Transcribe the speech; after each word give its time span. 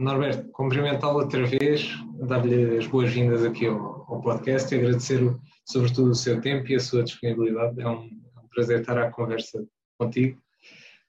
Norberto, 0.00 0.50
cumprimentá-lo 0.52 1.18
outra 1.18 1.46
vez, 1.46 1.90
dar-lhe 2.26 2.78
as 2.78 2.86
boas-vindas 2.86 3.44
aqui 3.44 3.66
ao, 3.66 4.06
ao, 4.08 4.22
podcast 4.22 4.74
e 4.74 4.78
agradecer 4.78 5.20
sobretudo 5.62 6.12
o 6.12 6.14
seu 6.14 6.40
tempo 6.40 6.66
e 6.68 6.76
a 6.76 6.80
sua 6.80 7.04
disponibilidade. 7.04 7.78
É 7.78 7.86
um, 7.86 8.04
é 8.04 8.40
um 8.40 8.48
prazer 8.48 8.80
estar 8.80 8.96
à 8.96 9.10
conversa 9.10 9.62
contigo, 9.98 10.40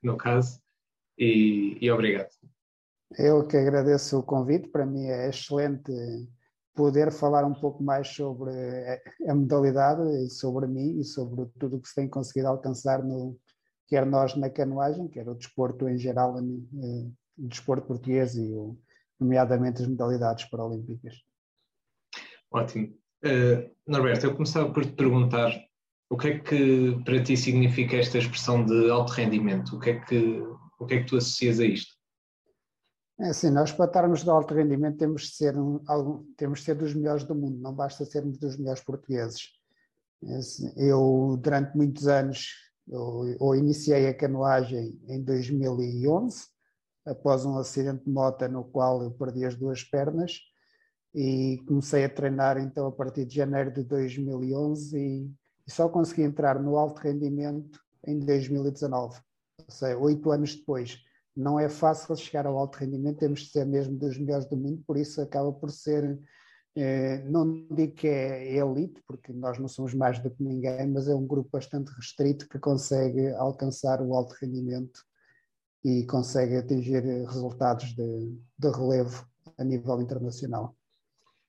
no 0.03 0.17
caso, 0.17 0.59
e, 1.17 1.77
e 1.79 1.89
obrigado. 1.89 2.31
Eu 3.17 3.47
que 3.47 3.55
agradeço 3.55 4.19
o 4.19 4.23
convite, 4.23 4.67
para 4.67 4.85
mim 4.85 5.05
é 5.05 5.29
excelente 5.29 5.93
poder 6.75 7.13
falar 7.13 7.45
um 7.45 7.53
pouco 7.53 7.81
mais 7.81 8.09
sobre 8.09 8.51
a 9.25 9.33
modalidade, 9.33 10.29
sobre 10.31 10.67
mim 10.67 10.99
e 10.99 11.05
sobre 11.05 11.45
tudo 11.57 11.77
o 11.77 11.81
que 11.81 11.87
se 11.87 11.95
tem 11.95 12.09
conseguido 12.09 12.49
alcançar, 12.49 13.01
no, 13.01 13.39
quer 13.87 14.05
nós 14.05 14.35
na 14.35 14.49
canoagem, 14.49 15.07
quer 15.07 15.29
o 15.29 15.35
desporto 15.35 15.87
em 15.87 15.97
geral, 15.97 16.35
o 16.35 17.11
desporto 17.47 17.87
português 17.87 18.35
e 18.35 18.53
nomeadamente 19.19 19.81
as 19.81 19.87
modalidades 19.87 20.45
paralímpicas. 20.45 21.15
Ótimo. 22.51 22.87
Uh, 23.23 23.69
Norberto, 23.87 24.25
eu 24.25 24.33
começava 24.33 24.71
por 24.73 24.85
te 24.85 24.93
perguntar 24.93 25.51
o 26.09 26.17
que 26.17 26.27
é 26.27 26.39
que 26.39 27.01
para 27.05 27.23
ti 27.23 27.37
significa 27.37 27.95
esta 27.95 28.17
expressão 28.17 28.65
de 28.65 28.89
alto 28.89 29.13
rendimento? 29.13 29.77
O 29.77 29.79
que 29.79 29.91
é 29.91 29.99
que, 30.01 30.43
o 30.77 30.85
que, 30.85 30.95
é 30.95 30.99
que 30.99 31.05
tu 31.07 31.15
associas 31.15 31.59
a 31.59 31.65
isto? 31.65 31.93
É 33.21 33.29
assim, 33.29 33.49
nós 33.49 33.71
para 33.71 33.85
estarmos 33.85 34.23
de 34.23 34.29
alto 34.29 34.53
rendimento 34.53 34.97
temos 34.97 35.21
de, 35.21 35.35
ser 35.35 35.57
um, 35.57 35.79
temos 36.35 36.59
de 36.59 36.65
ser 36.65 36.75
dos 36.75 36.93
melhores 36.93 37.23
do 37.23 37.33
mundo, 37.33 37.59
não 37.59 37.73
basta 37.73 38.03
sermos 38.03 38.37
dos 38.37 38.57
melhores 38.57 38.83
portugueses. 38.83 39.51
É 40.23 40.35
assim, 40.35 40.73
eu, 40.75 41.39
durante 41.41 41.77
muitos 41.77 42.07
anos, 42.07 42.47
eu, 42.87 43.37
eu 43.39 43.55
iniciei 43.55 44.07
a 44.07 44.13
canoagem 44.13 44.99
em 45.07 45.23
2011, 45.23 46.45
após 47.05 47.45
um 47.45 47.57
acidente 47.57 48.05
de 48.05 48.11
moto 48.11 48.47
no 48.47 48.63
qual 48.63 49.01
eu 49.01 49.11
perdi 49.11 49.45
as 49.45 49.55
duas 49.55 49.83
pernas, 49.83 50.39
e 51.13 51.61
comecei 51.67 52.05
a 52.05 52.09
treinar 52.09 52.57
então 52.57 52.87
a 52.87 52.91
partir 52.91 53.25
de 53.25 53.35
janeiro 53.35 53.71
de 53.71 53.83
2011 53.83 54.97
e, 54.97 55.31
só 55.67 55.87
consegui 55.87 56.23
entrar 56.23 56.61
no 56.61 56.75
alto 56.77 56.99
rendimento 56.99 57.79
em 58.05 58.19
2019, 58.19 59.19
ou 59.59 59.65
seja, 59.69 59.97
oito 59.97 60.29
anos 60.31 60.55
depois. 60.55 60.97
Não 61.33 61.57
é 61.57 61.69
fácil 61.69 62.13
chegar 62.17 62.45
ao 62.45 62.57
alto 62.57 62.77
rendimento, 62.77 63.19
temos 63.19 63.41
de 63.41 63.51
ser 63.51 63.65
mesmo 63.65 63.97
dos 63.97 64.17
melhores 64.17 64.45
do 64.47 64.57
mundo, 64.57 64.83
por 64.85 64.97
isso 64.97 65.21
acaba 65.21 65.49
por 65.53 65.71
ser, 65.71 66.19
eh, 66.75 67.23
não 67.29 67.65
digo 67.71 67.93
que 67.93 68.07
é 68.07 68.53
elite, 68.57 69.01
porque 69.07 69.31
nós 69.31 69.57
não 69.59 69.67
somos 69.69 69.93
mais 69.93 70.19
do 70.19 70.29
que 70.29 70.43
ninguém, 70.43 70.89
mas 70.89 71.07
é 71.07 71.15
um 71.15 71.25
grupo 71.25 71.49
bastante 71.53 71.89
restrito 71.91 72.49
que 72.49 72.59
consegue 72.59 73.29
alcançar 73.35 74.01
o 74.01 74.13
alto 74.13 74.35
rendimento 74.41 74.99
e 75.83 76.05
consegue 76.05 76.57
atingir 76.57 77.01
resultados 77.01 77.95
de, 77.95 78.37
de 78.57 78.69
relevo 78.69 79.25
a 79.57 79.63
nível 79.63 80.01
internacional. 80.01 80.75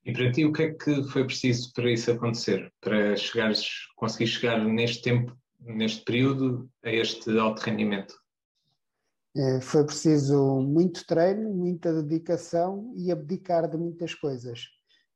E 0.05 0.13
para 0.13 0.33
ti, 0.33 0.45
o 0.45 0.53
que 0.53 0.63
é 0.65 0.75
que 0.75 1.05
foi 1.05 1.25
preciso 1.25 1.73
para 1.73 1.91
isso 1.91 2.11
acontecer? 2.11 2.73
Para 2.81 3.17
chegares, 3.17 3.65
conseguir 3.97 4.27
chegar 4.27 4.65
neste 4.65 5.03
tempo, 5.03 5.37
neste 5.61 6.05
período, 6.05 6.69
a 6.85 6.91
este 6.91 7.39
alto 7.39 7.61
rendimento? 7.61 8.15
É, 9.35 9.61
foi 9.61 9.85
preciso 9.85 10.61
muito 10.61 11.07
treino, 11.07 11.49
muita 11.55 12.03
dedicação 12.03 12.93
e 12.97 13.11
abdicar 13.11 13.71
de 13.71 13.79
muitas 13.79 14.15
coisas. 14.15 14.65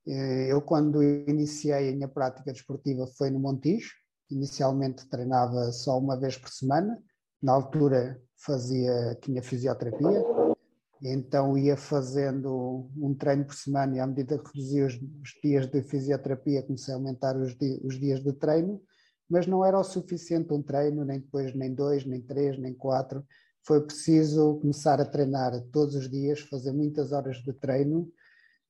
É, 0.06 0.52
eu, 0.52 0.62
quando 0.62 1.02
iniciei 1.02 1.90
a 1.90 1.92
minha 1.92 2.08
prática 2.08 2.52
desportiva, 2.52 3.06
foi 3.18 3.30
no 3.30 3.40
Montijo. 3.40 3.90
Inicialmente 4.30 5.08
treinava 5.08 5.72
só 5.72 5.98
uma 5.98 6.18
vez 6.18 6.38
por 6.38 6.48
semana. 6.48 6.96
Na 7.46 7.52
altura 7.52 8.20
fazia, 8.34 9.16
tinha 9.22 9.40
fisioterapia, 9.40 10.20
então 11.00 11.56
ia 11.56 11.76
fazendo 11.76 12.90
um 12.96 13.14
treino 13.14 13.44
por 13.44 13.54
semana 13.54 13.94
e 13.96 14.00
à 14.00 14.06
medida 14.08 14.36
que 14.36 14.50
reduzia 14.52 14.84
os, 14.84 14.94
os 14.94 15.30
dias 15.40 15.64
de 15.68 15.80
fisioterapia 15.80 16.64
comecei 16.64 16.92
a 16.92 16.96
aumentar 16.96 17.36
os, 17.36 17.56
di, 17.56 17.80
os 17.84 18.00
dias 18.00 18.20
de 18.20 18.32
treino, 18.32 18.82
mas 19.30 19.46
não 19.46 19.64
era 19.64 19.78
o 19.78 19.84
suficiente 19.84 20.52
um 20.52 20.60
treino, 20.60 21.04
nem 21.04 21.20
depois 21.20 21.54
nem 21.54 21.72
dois, 21.72 22.04
nem 22.04 22.20
três, 22.20 22.58
nem 22.58 22.74
quatro. 22.74 23.24
Foi 23.62 23.80
preciso 23.80 24.56
começar 24.56 25.00
a 25.00 25.04
treinar 25.04 25.52
todos 25.70 25.94
os 25.94 26.10
dias, 26.10 26.40
fazer 26.40 26.72
muitas 26.72 27.12
horas 27.12 27.36
de 27.36 27.52
treino 27.52 28.10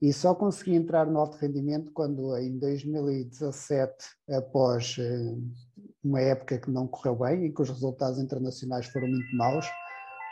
e 0.02 0.12
só 0.12 0.34
consegui 0.34 0.74
entrar 0.74 1.06
no 1.06 1.18
alto 1.18 1.38
rendimento 1.38 1.90
quando 1.92 2.36
em 2.36 2.58
2017, 2.58 3.94
após 4.28 4.96
eh, 4.98 5.34
uma 6.06 6.20
época 6.20 6.58
que 6.58 6.70
não 6.70 6.86
correu 6.86 7.16
bem 7.16 7.46
e 7.46 7.52
que 7.52 7.62
os 7.62 7.68
resultados 7.68 8.18
internacionais 8.18 8.86
foram 8.86 9.08
muito 9.08 9.36
maus, 9.36 9.66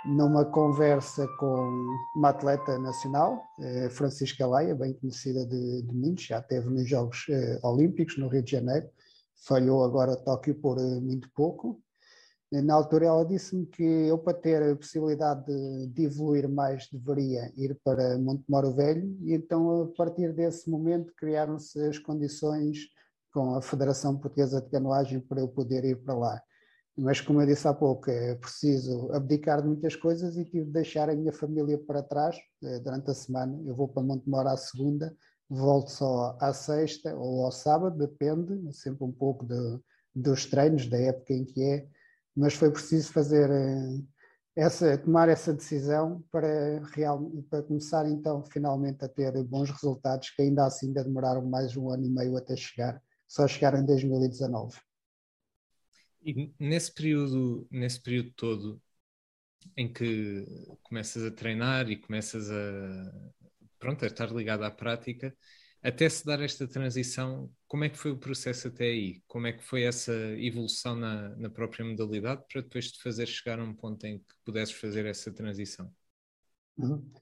numa 0.06 0.44
conversa 0.44 1.26
com 1.38 1.86
uma 2.16 2.28
atleta 2.28 2.78
nacional, 2.78 3.42
eh, 3.60 3.88
Francisca 3.88 4.46
Leia, 4.46 4.74
bem 4.74 4.92
conhecida 4.92 5.46
de, 5.46 5.82
de 5.82 6.26
já 6.26 6.40
esteve 6.40 6.68
nos 6.68 6.86
Jogos 6.86 7.24
eh, 7.30 7.58
Olímpicos 7.62 8.18
no 8.18 8.28
Rio 8.28 8.42
de 8.42 8.52
Janeiro, 8.52 8.88
falhou 9.46 9.82
agora 9.82 10.16
Tóquio 10.16 10.54
por 10.54 10.78
muito 11.00 11.30
pouco, 11.34 11.82
na 12.62 12.74
altura 12.74 13.06
ela 13.06 13.24
disse-me 13.24 13.66
que 13.66 13.82
eu 13.82 14.18
para 14.18 14.34
ter 14.34 14.62
a 14.62 14.76
possibilidade 14.76 15.44
de, 15.46 15.86
de, 15.88 16.04
evoluir 16.04 16.48
mais 16.48 16.88
deveria 16.92 17.52
ir 17.56 17.76
para 17.82 18.18
Montemoro 18.18 18.72
Velho 18.72 19.16
e 19.22 19.34
então 19.34 19.82
a 19.82 19.86
partir 19.88 20.32
desse 20.32 20.70
momento 20.70 21.12
criaram-se 21.16 21.80
as 21.80 21.98
condições 21.98 22.88
com 23.34 23.56
a 23.56 23.60
Federação 23.60 24.16
Portuguesa 24.16 24.62
de 24.62 24.70
Canoagem 24.70 25.20
para 25.20 25.40
eu 25.40 25.48
poder 25.48 25.84
ir 25.84 25.96
para 25.96 26.14
lá. 26.14 26.42
Mas 26.96 27.20
como 27.20 27.42
eu 27.42 27.46
disse 27.46 27.66
há 27.66 27.74
pouco, 27.74 28.08
é 28.08 28.36
preciso 28.36 29.12
abdicar 29.12 29.60
de 29.60 29.66
muitas 29.66 29.96
coisas 29.96 30.36
e 30.36 30.44
tive 30.44 30.66
de 30.66 30.70
deixar 30.70 31.10
a 31.10 31.14
minha 31.14 31.32
família 31.32 31.76
para 31.76 32.02
trás 32.02 32.36
eh, 32.62 32.78
durante 32.78 33.10
a 33.10 33.14
semana. 33.14 33.60
Eu 33.66 33.74
vou 33.74 33.88
para 33.88 34.02
Montemoro 34.02 34.48
à 34.48 34.56
segunda, 34.56 35.12
volto 35.50 35.90
só 35.90 36.38
à 36.40 36.52
sexta 36.52 37.14
ou 37.16 37.44
ao 37.44 37.50
sábado, 37.50 37.98
depende, 37.98 38.72
sempre 38.72 39.04
um 39.04 39.10
pouco 39.10 39.44
de, 39.44 39.80
dos 40.14 40.46
treinos, 40.46 40.86
da 40.86 40.98
época 40.98 41.34
em 41.34 41.44
que 41.44 41.62
é 41.62 41.88
mas 42.36 42.54
foi 42.54 42.70
preciso 42.70 43.12
fazer 43.12 43.48
eh, 43.50 44.02
essa, 44.56 44.98
tomar 44.98 45.28
essa 45.28 45.52
decisão 45.52 46.24
para, 46.30 46.80
real, 46.92 47.30
para 47.48 47.62
começar 47.62 48.08
então 48.08 48.42
finalmente 48.44 49.04
a 49.04 49.08
ter 49.08 49.42
bons 49.44 49.70
resultados 49.70 50.30
que 50.30 50.42
ainda 50.42 50.64
assim 50.64 50.88
ainda 50.88 51.04
demoraram 51.04 51.44
mais 51.44 51.76
um 51.76 51.90
ano 51.90 52.04
e 52.04 52.10
meio 52.10 52.36
até 52.36 52.56
chegar, 52.56 53.00
só 53.26 53.46
chegaram 53.46 53.78
em 53.78 53.86
2019. 53.86 54.78
E 56.24 56.52
nesse 56.58 56.92
período, 56.92 57.66
nesse 57.70 58.00
período 58.00 58.32
todo 58.32 58.82
em 59.76 59.92
que 59.92 60.46
começas 60.82 61.22
a 61.24 61.30
treinar 61.30 61.90
e 61.90 61.96
começas 61.96 62.50
a, 62.50 63.12
pronto, 63.78 64.04
a 64.04 64.06
estar 64.06 64.30
ligado 64.30 64.64
à 64.64 64.70
prática, 64.70 65.36
até 65.82 66.08
se 66.08 66.24
dar 66.24 66.40
esta 66.40 66.66
transição, 66.66 67.52
como 67.66 67.84
é 67.84 67.90
que 67.90 67.98
foi 67.98 68.10
o 68.10 68.18
processo 68.18 68.68
até 68.68 68.84
aí? 68.86 69.22
Como 69.26 69.46
é 69.46 69.52
que 69.52 69.62
foi 69.62 69.82
essa 69.82 70.14
evolução 70.38 70.96
na, 70.96 71.36
na 71.36 71.50
própria 71.50 71.84
modalidade 71.84 72.42
para 72.50 72.62
depois 72.62 72.90
te 72.90 73.02
fazer 73.02 73.26
chegar 73.26 73.58
a 73.58 73.64
um 73.64 73.74
ponto 73.74 74.02
em 74.06 74.18
que 74.18 74.34
pudesses 74.44 74.74
fazer 74.74 75.04
essa 75.04 75.30
transição? 75.30 75.92
Uhum. 76.78 77.12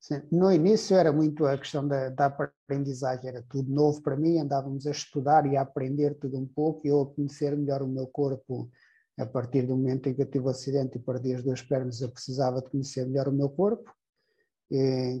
Sim. 0.00 0.22
No 0.32 0.50
início 0.50 0.96
era 0.96 1.12
muito 1.12 1.44
a 1.44 1.58
questão 1.58 1.86
da, 1.86 2.08
da, 2.08 2.26
aprendizagem, 2.26 3.28
era 3.28 3.42
tudo 3.42 3.70
novo 3.70 4.00
para 4.00 4.16
mim, 4.16 4.38
andávamos 4.38 4.86
a 4.86 4.90
estudar 4.90 5.44
e 5.44 5.58
a 5.58 5.60
aprender 5.60 6.14
tudo 6.14 6.38
um 6.38 6.46
pouco, 6.46 6.86
eu 6.86 7.02
a 7.02 7.14
conhecer 7.14 7.54
melhor 7.54 7.82
o 7.82 7.86
meu 7.86 8.06
corpo 8.06 8.70
a 9.18 9.26
partir 9.26 9.66
do 9.66 9.76
momento 9.76 10.08
em 10.08 10.14
que 10.14 10.22
eu 10.22 10.30
tive 10.30 10.46
o 10.46 10.48
acidente 10.48 10.96
e 10.96 11.00
perdi 11.02 11.34
as 11.34 11.42
duas 11.42 11.60
pernas, 11.60 12.00
eu 12.00 12.10
precisava 12.10 12.62
de 12.62 12.70
conhecer 12.70 13.06
melhor 13.06 13.28
o 13.28 13.32
meu 13.32 13.50
corpo, 13.50 13.94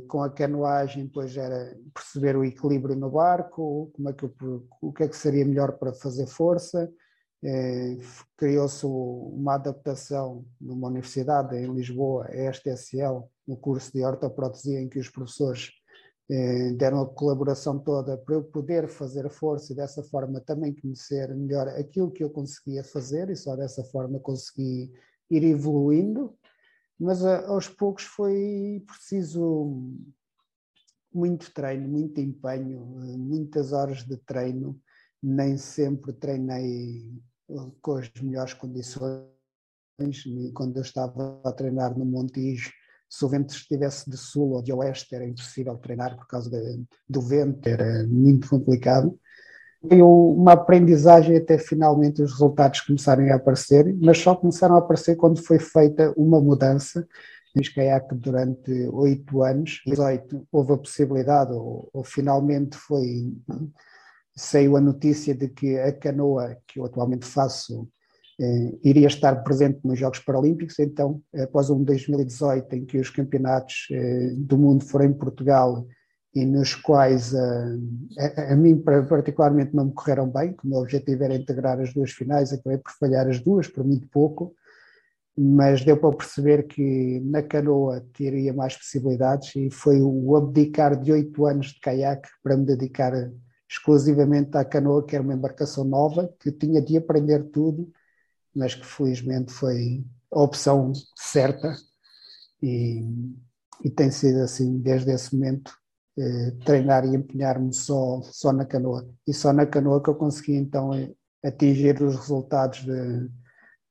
com 0.08 0.22
a 0.22 0.30
canoagem, 0.30 1.04
depois 1.04 1.36
era 1.36 1.76
perceber 1.92 2.36
o 2.36 2.44
equilíbrio 2.44 2.96
no 2.96 3.10
barco, 3.10 3.90
como 3.92 4.08
é 4.08 4.12
que 4.14 4.24
eu, 4.24 4.66
o 4.80 4.92
que 4.92 5.02
é 5.02 5.08
que 5.08 5.16
seria 5.16 5.44
melhor 5.44 5.72
para 5.72 5.92
fazer 5.92 6.26
força. 6.26 6.90
Eh, 7.42 7.98
criou-se 8.36 8.84
uma 8.84 9.54
adaptação 9.54 10.44
numa 10.60 10.88
universidade 10.88 11.56
em 11.56 11.72
Lisboa, 11.72 12.26
a 12.26 12.50
STSL, 12.52 13.24
no 13.46 13.56
curso 13.56 13.92
de 13.92 14.04
ortoprotesia, 14.04 14.80
em 14.80 14.88
que 14.88 14.98
os 14.98 15.08
professores 15.08 15.70
eh, 16.30 16.72
deram 16.72 17.00
a 17.00 17.08
colaboração 17.08 17.78
toda 17.78 18.18
para 18.18 18.34
eu 18.34 18.44
poder 18.44 18.88
fazer 18.88 19.28
força 19.30 19.72
e 19.72 19.76
dessa 19.76 20.02
forma 20.02 20.40
também 20.40 20.74
conhecer 20.74 21.34
melhor 21.34 21.68
aquilo 21.68 22.10
que 22.10 22.22
eu 22.22 22.30
conseguia 22.30 22.84
fazer 22.84 23.30
e 23.30 23.36
só 23.36 23.56
dessa 23.56 23.82
forma 23.84 24.20
consegui 24.20 24.92
ir 25.30 25.44
evoluindo 25.44 26.36
mas 27.00 27.24
a, 27.24 27.46
aos 27.48 27.66
poucos 27.66 28.04
foi 28.04 28.84
preciso 28.86 29.96
muito 31.12 31.52
treino, 31.52 31.88
muito 31.88 32.20
empenho, 32.20 32.84
muitas 33.18 33.72
horas 33.72 34.04
de 34.04 34.18
treino. 34.18 34.78
Nem 35.22 35.56
sempre 35.56 36.12
treinei 36.12 37.10
com 37.80 37.96
as 37.96 38.10
melhores 38.20 38.54
condições. 38.54 39.24
Quando 40.54 40.76
eu 40.76 40.82
estava 40.82 41.40
a 41.44 41.52
treinar 41.52 41.96
no 41.98 42.04
Montijo, 42.04 42.70
se 43.08 43.24
o 43.24 43.28
vento 43.28 43.54
estivesse 43.54 44.08
de 44.08 44.16
sul 44.16 44.52
ou 44.52 44.62
de 44.62 44.72
oeste, 44.72 45.14
era 45.14 45.26
impossível 45.26 45.76
treinar 45.76 46.16
por 46.16 46.26
causa 46.26 46.48
de, 46.48 46.84
do 47.08 47.20
vento, 47.20 47.66
era 47.68 48.06
muito 48.06 48.48
complicado 48.48 49.18
foi 49.82 50.02
uma 50.02 50.52
aprendizagem 50.52 51.36
até 51.38 51.56
finalmente 51.56 52.22
os 52.22 52.32
resultados 52.32 52.82
começarem 52.82 53.30
a 53.30 53.36
aparecer, 53.36 53.96
mas 53.98 54.18
só 54.18 54.34
começaram 54.34 54.74
a 54.74 54.78
aparecer 54.78 55.16
quando 55.16 55.42
foi 55.42 55.58
feita 55.58 56.12
uma 56.16 56.38
mudança 56.38 57.06
fiz 57.52 57.68
caiaque 57.68 58.14
durante 58.14 58.70
oito 58.92 59.42
anos. 59.42 59.82
Em 59.86 59.90
18 59.90 60.46
houve 60.52 60.72
a 60.72 60.76
possibilidade, 60.76 61.52
ou, 61.52 61.88
ou 61.92 62.04
finalmente 62.04 62.76
foi, 62.76 63.32
saiu 64.40 64.76
a 64.76 64.80
notícia 64.80 65.34
de 65.34 65.48
que 65.48 65.78
a 65.78 65.92
canoa 65.92 66.56
que 66.66 66.80
eu 66.80 66.84
atualmente 66.84 67.26
faço 67.26 67.88
eh, 68.40 68.78
iria 68.82 69.06
estar 69.06 69.42
presente 69.42 69.80
nos 69.84 69.98
Jogos 69.98 70.20
Paralímpicos, 70.20 70.78
então 70.78 71.20
após 71.34 71.68
um 71.68 71.84
2018 71.84 72.74
em 72.74 72.84
que 72.86 72.98
os 72.98 73.10
campeonatos 73.10 73.86
eh, 73.90 74.32
do 74.36 74.56
mundo 74.56 74.84
foram 74.84 75.04
em 75.04 75.12
Portugal 75.12 75.86
e 76.34 76.46
nos 76.46 76.74
quais 76.74 77.32
uh, 77.32 77.80
a, 78.18 78.52
a, 78.52 78.56
mim 78.56 78.80
particularmente 79.08 79.74
não 79.74 79.86
me 79.86 79.92
correram 79.92 80.30
bem, 80.30 80.52
que 80.52 80.64
o 80.64 80.68
meu 80.68 80.78
objetivo 80.78 81.24
era 81.24 81.34
integrar 81.34 81.80
as 81.80 81.92
duas 81.92 82.12
finais, 82.12 82.52
acabei 82.52 82.78
por 82.78 82.92
falhar 82.92 83.28
as 83.28 83.40
duas, 83.40 83.66
por 83.66 83.84
muito 83.84 84.08
pouco, 84.08 84.54
mas 85.36 85.84
deu 85.84 85.96
para 85.96 86.16
perceber 86.16 86.68
que 86.68 87.20
na 87.24 87.42
canoa 87.42 88.04
teria 88.16 88.54
mais 88.54 88.76
possibilidades 88.76 89.54
e 89.56 89.70
foi 89.70 90.00
o 90.00 90.36
abdicar 90.36 90.98
de 90.98 91.10
oito 91.12 91.46
anos 91.46 91.68
de 91.68 91.80
caiaque 91.80 92.28
para 92.42 92.56
me 92.56 92.64
dedicar 92.64 93.12
exclusivamente 93.70 94.56
à 94.56 94.64
canoa, 94.64 95.06
que 95.06 95.14
era 95.14 95.22
uma 95.22 95.34
embarcação 95.34 95.84
nova, 95.84 96.34
que 96.40 96.50
tinha 96.50 96.82
de 96.82 96.96
aprender 96.96 97.44
tudo, 97.50 97.92
mas 98.54 98.74
que 98.74 98.84
felizmente 98.84 99.52
foi 99.52 100.04
a 100.32 100.42
opção 100.42 100.92
certa 101.14 101.76
e, 102.60 103.04
e 103.84 103.90
tem 103.90 104.10
sido 104.10 104.40
assim 104.40 104.80
desde 104.80 105.12
esse 105.12 105.34
momento 105.34 105.72
eh, 106.18 106.50
treinar 106.64 107.04
e 107.04 107.14
empenhar-me 107.14 107.72
só, 107.72 108.20
só 108.22 108.52
na 108.52 108.64
canoa. 108.64 109.08
E 109.26 109.32
só 109.32 109.52
na 109.52 109.64
canoa 109.66 110.02
que 110.02 110.10
eu 110.10 110.16
consegui 110.16 110.56
então 110.56 110.92
eh, 110.92 111.12
atingir 111.44 112.02
os 112.02 112.16
resultados 112.16 112.80
de, 112.84 113.30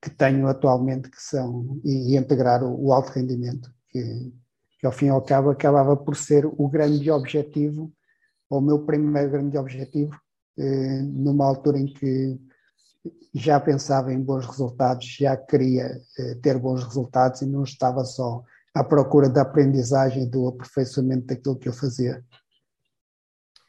que 0.02 0.10
tenho 0.10 0.48
atualmente, 0.48 1.10
que 1.10 1.22
são, 1.22 1.80
e, 1.86 2.14
e 2.14 2.18
integrar 2.18 2.64
o, 2.64 2.88
o, 2.88 2.94
alto 2.94 3.12
rendimento, 3.12 3.74
que, 3.90 4.34
que 4.80 4.86
ao 4.86 4.92
fim 4.92 5.06
e 5.08 5.10
ao 5.10 5.22
cabo 5.22 5.50
acabava 5.50 5.96
por 5.96 6.18
ser 6.18 6.46
o 6.46 6.68
grande 6.68 7.10
objetivo, 7.10 7.94
o 8.50 8.62
meu 8.62 8.80
primeiro 8.86 9.32
grande 9.32 9.58
objetivo, 9.58 10.20
eh, 10.58 11.02
numa 11.04 11.46
altura 11.46 11.80
em 11.80 11.86
que 11.86 12.38
já 13.34 13.60
pensava 13.60 14.12
em 14.12 14.22
bons 14.22 14.46
resultados, 14.46 15.06
já 15.06 15.38
queria 15.38 16.02
eh, 16.18 16.36
ter 16.42 16.58
bons 16.58 16.84
resultados 16.84 17.42
e 17.42 17.46
não 17.46 17.64
estava 17.64 18.04
só 18.04 18.44
à 18.74 18.84
procura 18.84 19.30
da 19.30 19.44
aprendizagem 19.44 20.28
do 20.28 20.48
aperfeiçoamento 20.48 21.28
daquilo 21.28 21.58
que 21.58 21.70
eu 21.70 21.74
fazia. 21.74 22.24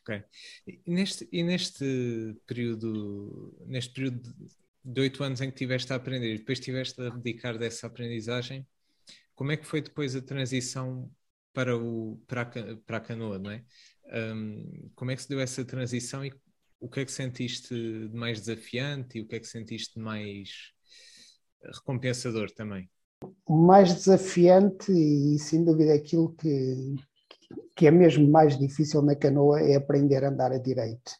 Ok. 0.01 0.23
E 0.67 0.81
neste, 0.87 1.29
e 1.31 1.43
neste 1.43 2.41
período, 2.47 3.55
neste 3.67 3.93
período 3.93 4.35
de 4.83 5.01
oito 5.01 5.23
anos 5.23 5.41
em 5.41 5.51
que 5.51 5.57
tiveste 5.57 5.93
a 5.93 5.97
aprender 5.97 6.39
depois 6.39 6.59
tiveste 6.59 7.01
a 7.03 7.11
dedicar 7.11 7.59
dessa 7.59 7.87
aprendizagem, 7.87 8.67
como 9.35 9.53
é 9.53 9.57
que 9.57 9.67
foi 9.67 9.83
depois 9.83 10.17
a 10.17 10.23
transição 10.23 11.11
para, 11.53 11.77
o, 11.77 12.21
para, 12.27 12.43
a, 12.43 12.77
para 12.87 12.97
a 12.97 13.01
canoa, 13.01 13.39
não 13.39 13.51
é? 13.51 13.63
Um, 14.13 14.91
como 14.95 15.11
é 15.11 15.17
que 15.17 15.23
se 15.23 15.29
deu 15.29 15.41
essa 15.41 15.65
transição 15.65 16.25
e 16.25 16.33
o 16.81 16.89
que 16.89 17.01
é 17.01 17.05
que 17.05 17.13
sentiste 17.13 17.75
de 17.75 18.17
mais 18.17 18.41
desafiante 18.41 19.19
e 19.19 19.21
o 19.21 19.27
que 19.27 19.37
é 19.37 19.41
que 19.41 19.47
sentiste 19.47 19.95
de 19.95 20.01
mais 20.01 20.73
recompensador 21.63 22.51
também? 22.51 22.91
o 23.47 23.57
mais 23.57 23.93
desafiante 23.95 24.93
e 24.93 25.39
sem 25.39 25.65
dúvida 25.65 25.93
aquilo 25.95 26.35
que, 26.35 26.95
que 27.77 27.87
é 27.87 27.91
mesmo 27.91 28.27
mais 28.29 28.57
difícil 28.59 29.03
na 29.03 29.15
canoa 29.15 29.61
é 29.61 29.77
aprender 29.77 30.25
a 30.25 30.29
andar 30.29 30.53
a 30.53 30.59
direito. 30.59 31.13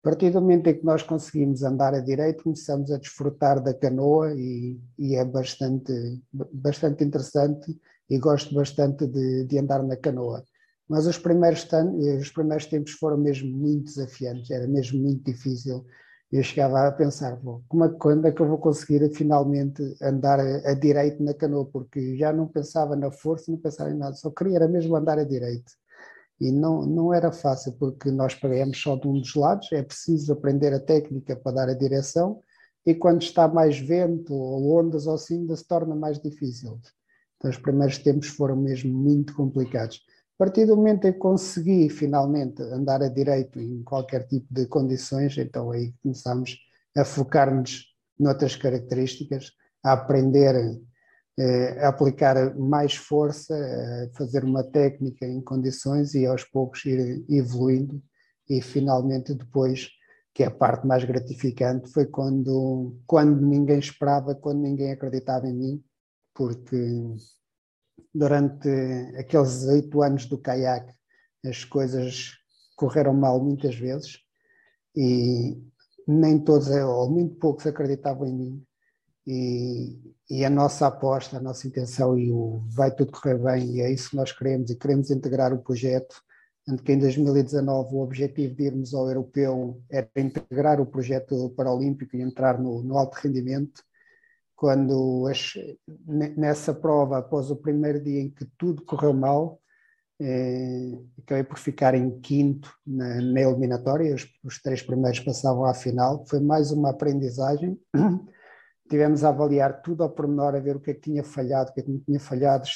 A 0.00 0.08
partir 0.08 0.30
do 0.30 0.40
momento 0.40 0.68
em 0.68 0.74
que 0.78 0.84
nós 0.84 1.02
conseguimos 1.02 1.62
andar 1.62 1.92
a 1.92 2.00
direito, 2.00 2.44
começamos 2.44 2.90
a 2.92 2.98
desfrutar 2.98 3.60
da 3.60 3.74
canoa 3.74 4.32
e, 4.34 4.78
e 4.98 5.16
é 5.16 5.24
bastante, 5.24 5.92
bastante 6.32 7.02
interessante 7.02 7.76
e 8.08 8.18
gosto 8.18 8.54
bastante 8.54 9.06
de, 9.06 9.44
de 9.44 9.58
andar 9.58 9.82
na 9.82 9.96
canoa. 9.96 10.44
Mas 10.88 11.06
os 11.06 11.18
primeiros, 11.18 11.66
os 12.20 12.30
primeiros 12.30 12.66
tempos 12.66 12.92
foram 12.92 13.16
mesmo 13.16 13.50
muito 13.56 13.86
desafiantes, 13.86 14.50
era 14.50 14.66
mesmo 14.66 15.02
muito 15.02 15.24
difícil 15.24 15.84
eu 16.30 16.42
chegava 16.42 16.88
a 16.88 16.92
pensar, 16.92 17.38
como 17.68 17.84
é, 17.84 17.88
quando 17.88 18.26
é 18.26 18.32
que 18.32 18.40
eu 18.40 18.48
vou 18.48 18.58
conseguir 18.58 19.08
finalmente 19.14 19.82
andar 20.02 20.40
a, 20.40 20.70
a, 20.70 20.74
direito 20.74 21.22
na 21.22 21.32
canoa, 21.32 21.64
porque 21.66 22.16
já 22.16 22.32
não 22.32 22.48
pensava 22.48 22.96
na 22.96 23.10
força, 23.10 23.50
não 23.50 23.58
pensava 23.58 23.90
em 23.90 23.96
nada, 23.96 24.14
só 24.14 24.30
queria 24.30 24.56
era 24.56 24.68
mesmo 24.68 24.96
andar 24.96 25.18
a 25.18 25.24
direito. 25.24 25.72
E 26.40 26.50
não, 26.52 26.84
não 26.84 27.14
era 27.14 27.32
fácil, 27.32 27.72
porque 27.74 28.10
nós 28.10 28.34
pegamos 28.34 28.80
só 28.80 28.96
de 28.96 29.06
um 29.08 29.20
dos 29.20 29.34
lados, 29.34 29.70
é 29.72 29.82
preciso 29.82 30.32
aprender 30.32 30.74
a 30.74 30.80
técnica 30.80 31.36
para 31.36 31.52
dar 31.52 31.68
a 31.68 31.74
direção, 31.74 32.40
e 32.84 32.94
quando 32.94 33.22
está 33.22 33.48
mais 33.48 33.78
vento 33.78 34.34
ou 34.34 34.78
ondas 34.78 35.06
ou 35.06 35.14
assim, 35.14 35.40
ainda 35.40 35.56
se 35.56 35.66
torna 35.66 35.94
mais 35.94 36.18
difícil. 36.18 36.78
Então 37.36 37.50
os 37.50 37.56
primeiros 37.56 37.98
tempos 37.98 38.28
foram 38.28 38.56
mesmo 38.56 38.92
muito 38.92 39.34
complicados. 39.34 40.00
A 40.38 40.44
partir 40.44 40.66
do 40.66 40.76
momento 40.76 41.06
em 41.06 41.12
que 41.12 41.18
consegui 41.18 41.88
finalmente 41.88 42.60
andar 42.60 43.02
a 43.02 43.08
direito 43.08 43.58
em 43.58 43.82
qualquer 43.82 44.26
tipo 44.26 44.46
de 44.52 44.66
condições, 44.66 45.36
então 45.38 45.70
aí 45.70 45.94
começamos 46.02 46.58
a 46.94 47.06
focar-nos 47.06 47.86
noutras 48.18 48.54
características, 48.54 49.52
a 49.82 49.94
aprender 49.94 50.78
eh, 51.38 51.84
a 51.84 51.88
aplicar 51.88 52.54
mais 52.54 52.96
força, 52.96 53.54
a 53.54 54.16
fazer 54.16 54.44
uma 54.44 54.62
técnica 54.62 55.26
em 55.26 55.40
condições 55.40 56.14
e 56.14 56.26
aos 56.26 56.44
poucos 56.44 56.84
ir 56.84 57.24
evoluindo. 57.30 58.02
E 58.48 58.60
finalmente 58.60 59.34
depois, 59.34 59.88
que 60.34 60.42
é 60.42 60.46
a 60.46 60.50
parte 60.50 60.86
mais 60.86 61.02
gratificante, 61.02 61.90
foi 61.90 62.06
quando, 62.06 62.98
quando 63.06 63.40
ninguém 63.40 63.78
esperava, 63.78 64.34
quando 64.34 64.60
ninguém 64.60 64.92
acreditava 64.92 65.46
em 65.46 65.54
mim, 65.54 65.84
porque 66.34 66.76
durante 68.16 68.68
aqueles 69.18 69.64
oito 69.64 70.02
anos 70.02 70.26
do 70.26 70.38
caiaque 70.38 70.94
as 71.44 71.64
coisas 71.64 72.32
correram 72.74 73.14
mal 73.14 73.42
muitas 73.42 73.74
vezes 73.74 74.18
e 74.96 75.56
nem 76.06 76.38
todos, 76.38 76.68
ou 76.68 77.10
muito 77.10 77.34
poucos 77.36 77.66
acreditavam 77.66 78.26
em 78.26 78.34
mim. 78.34 78.66
E, 79.26 80.14
e, 80.30 80.44
a 80.44 80.50
nossa 80.50 80.86
aposta, 80.86 81.36
a 81.36 81.40
nossa 81.40 81.66
intenção 81.66 82.16
e 82.16 82.30
o 82.30 82.62
vai 82.68 82.94
tudo 82.94 83.10
correr 83.10 83.38
bem 83.38 83.76
e 83.76 83.80
é 83.80 83.90
isso 83.90 84.10
que 84.10 84.16
nós 84.16 84.30
queremos 84.30 84.70
e 84.70 84.76
queremos 84.76 85.10
integrar 85.10 85.52
o 85.52 85.58
projeto, 85.58 86.22
tanto 86.64 86.82
que 86.84 86.92
em 86.92 86.98
2019 86.98 87.94
o 87.94 88.02
objetivo 88.02 88.54
de 88.54 88.64
irmos 88.64 88.94
ao 88.94 89.08
europeu 89.08 89.82
era 89.90 90.08
integrar 90.16 90.80
o 90.80 90.86
projeto 90.86 91.50
paralímpico 91.56 92.16
e 92.16 92.22
entrar 92.22 92.60
no, 92.60 92.82
no 92.84 92.96
alto 92.96 93.16
rendimento 93.16 93.82
quando 94.56 95.24
nessa 96.06 96.74
prova, 96.74 97.18
após 97.18 97.50
o 97.50 97.56
primeiro 97.56 98.02
dia 98.02 98.22
em 98.22 98.30
que 98.30 98.46
tudo 98.56 98.82
correu 98.84 99.12
mal, 99.12 99.60
eh, 100.18 100.98
acabei 101.22 101.44
por 101.44 101.58
ficar 101.58 101.94
em 101.94 102.18
quinto 102.20 102.72
na, 102.86 103.20
na 103.20 103.40
eliminatória, 103.42 104.14
os, 104.14 104.26
os, 104.42 104.60
três 104.62 104.82
primeiros 104.82 105.20
passavam 105.20 105.66
à 105.66 105.74
final, 105.74 106.24
foi 106.26 106.40
mais 106.40 106.70
uma 106.70 106.90
aprendizagem. 106.90 107.78
Tivemos 108.88 109.24
a 109.24 109.28
avaliar 109.28 109.82
tudo 109.82 110.02
ao 110.02 110.10
pormenor, 110.10 110.54
a 110.54 110.60
ver 110.60 110.76
o 110.76 110.80
que 110.80 110.92
é 110.92 110.94
que 110.94 111.00
tinha 111.00 111.22
falhado, 111.22 111.70
o 111.70 111.74
que 111.74 111.80
é 111.80 111.82
que 111.82 111.90
não 111.90 111.98
tinha 112.00 112.20
falhado, 112.20 112.66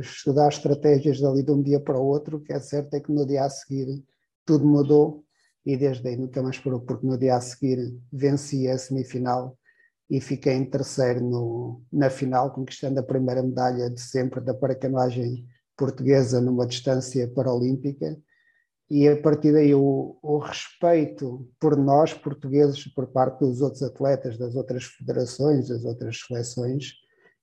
estudar 0.00 0.48
estratégias 0.48 1.20
dali 1.20 1.42
de 1.42 1.52
um 1.52 1.62
dia 1.62 1.80
para 1.80 1.98
o 1.98 2.04
outro. 2.04 2.36
O 2.36 2.40
que 2.40 2.52
é 2.52 2.60
certo 2.60 2.92
é 2.94 3.00
que 3.00 3.12
no 3.12 3.24
dia 3.24 3.44
a 3.44 3.48
seguir 3.48 4.04
tudo 4.44 4.66
mudou 4.66 5.24
e 5.64 5.76
desde 5.76 6.06
aí 6.08 6.16
nunca 6.16 6.42
mais 6.42 6.58
parou, 6.58 6.80
porque 6.80 7.06
no 7.06 7.16
dia 7.16 7.36
a 7.36 7.40
seguir 7.40 7.78
venci 8.12 8.68
a 8.68 8.76
semifinal 8.76 9.56
e 10.10 10.20
fiquei 10.20 10.54
em 10.54 10.64
terceiro 10.64 11.20
no, 11.20 11.82
na 11.92 12.10
final, 12.10 12.52
conquistando 12.52 12.98
a 12.98 13.02
primeira 13.02 13.42
medalha 13.42 13.88
de 13.88 14.00
sempre 14.00 14.40
da 14.40 14.52
paracanoagem 14.52 15.46
portuguesa 15.76 16.40
numa 16.40 16.66
distância 16.66 17.28
paralímpica. 17.28 18.18
E 18.90 19.08
a 19.08 19.16
partir 19.16 19.52
daí 19.52 19.72
o, 19.72 20.18
o, 20.20 20.38
respeito 20.38 21.48
por 21.60 21.76
nós, 21.76 22.12
portugueses, 22.12 22.92
por 22.92 23.06
parte 23.06 23.38
dos 23.38 23.60
outros 23.60 23.84
atletas, 23.84 24.36
das 24.36 24.56
outras 24.56 24.82
federações, 24.84 25.68
das 25.68 25.84
outras 25.84 26.18
seleções, 26.26 26.94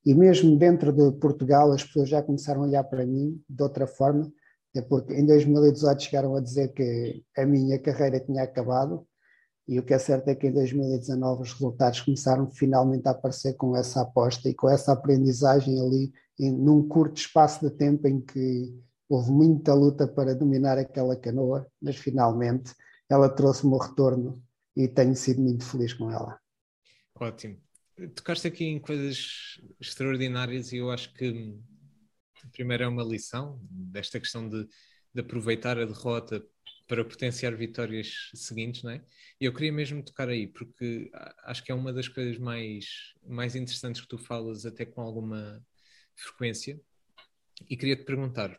e 0.04 0.14
mesmo 0.14 0.58
dentro 0.58 0.92
de 0.92 1.10
Portugal 1.18 1.72
as 1.72 1.82
pessoas 1.82 2.10
já 2.10 2.22
começaram 2.22 2.62
a 2.62 2.66
olhar 2.66 2.84
para 2.84 3.06
mim 3.06 3.42
de 3.48 3.62
outra 3.62 3.86
forma, 3.86 4.30
é 4.76 4.82
porque 4.82 5.14
em 5.14 5.24
2018 5.24 6.02
chegaram 6.02 6.36
a 6.36 6.40
dizer 6.40 6.68
que 6.74 7.24
a 7.34 7.46
minha 7.46 7.78
carreira 7.78 8.20
tinha 8.20 8.42
acabado, 8.42 9.07
e 9.68 9.78
o 9.78 9.82
que 9.82 9.92
é 9.92 9.98
certo 9.98 10.28
é 10.28 10.34
que 10.34 10.46
em 10.46 10.52
2019 10.52 11.42
os 11.42 11.52
resultados 11.52 12.00
começaram 12.00 12.50
finalmente 12.50 13.06
a 13.06 13.10
aparecer 13.10 13.54
com 13.54 13.76
essa 13.76 14.00
aposta 14.00 14.48
e 14.48 14.54
com 14.54 14.66
essa 14.66 14.92
aprendizagem 14.92 15.78
ali, 15.78 16.12
em, 16.40 16.50
num 16.50 16.88
curto 16.88 17.18
espaço 17.18 17.68
de 17.68 17.76
tempo 17.76 18.08
em 18.08 18.18
que 18.18 18.74
houve 19.06 19.30
muita 19.30 19.74
luta 19.74 20.08
para 20.08 20.34
dominar 20.34 20.78
aquela 20.78 21.14
canoa, 21.14 21.66
mas 21.82 21.96
finalmente 21.96 22.72
ela 23.10 23.28
trouxe-me 23.28 23.74
o 23.74 23.78
retorno 23.78 24.42
e 24.74 24.88
tenho 24.88 25.14
sido 25.14 25.42
muito 25.42 25.64
feliz 25.64 25.92
com 25.92 26.10
ela. 26.10 26.38
Ótimo. 27.14 27.58
Tocaste 28.14 28.46
aqui 28.48 28.64
em 28.64 28.78
coisas 28.78 29.60
extraordinárias 29.78 30.72
e 30.72 30.78
eu 30.78 30.90
acho 30.90 31.12
que 31.12 31.58
primeiro 32.52 32.84
é 32.84 32.88
uma 32.88 33.02
lição 33.02 33.60
desta 33.70 34.18
questão 34.18 34.48
de, 34.48 34.66
de 35.12 35.20
aproveitar 35.20 35.78
a 35.78 35.84
derrota 35.84 36.42
para 36.88 37.04
potenciar 37.04 37.54
vitórias 37.54 38.30
seguintes, 38.34 38.82
não 38.82 38.90
é? 38.90 39.04
E 39.38 39.44
eu 39.44 39.52
queria 39.52 39.72
mesmo 39.72 40.02
tocar 40.02 40.28
aí, 40.30 40.46
porque 40.46 41.10
acho 41.44 41.62
que 41.62 41.70
é 41.70 41.74
uma 41.74 41.92
das 41.92 42.08
coisas 42.08 42.38
mais, 42.38 43.14
mais 43.24 43.54
interessantes 43.54 44.00
que 44.00 44.08
tu 44.08 44.16
falas, 44.16 44.64
até 44.64 44.86
com 44.86 45.02
alguma 45.02 45.62
frequência, 46.16 46.80
E 47.68 47.76
queria-te 47.76 48.04
perguntar, 48.04 48.58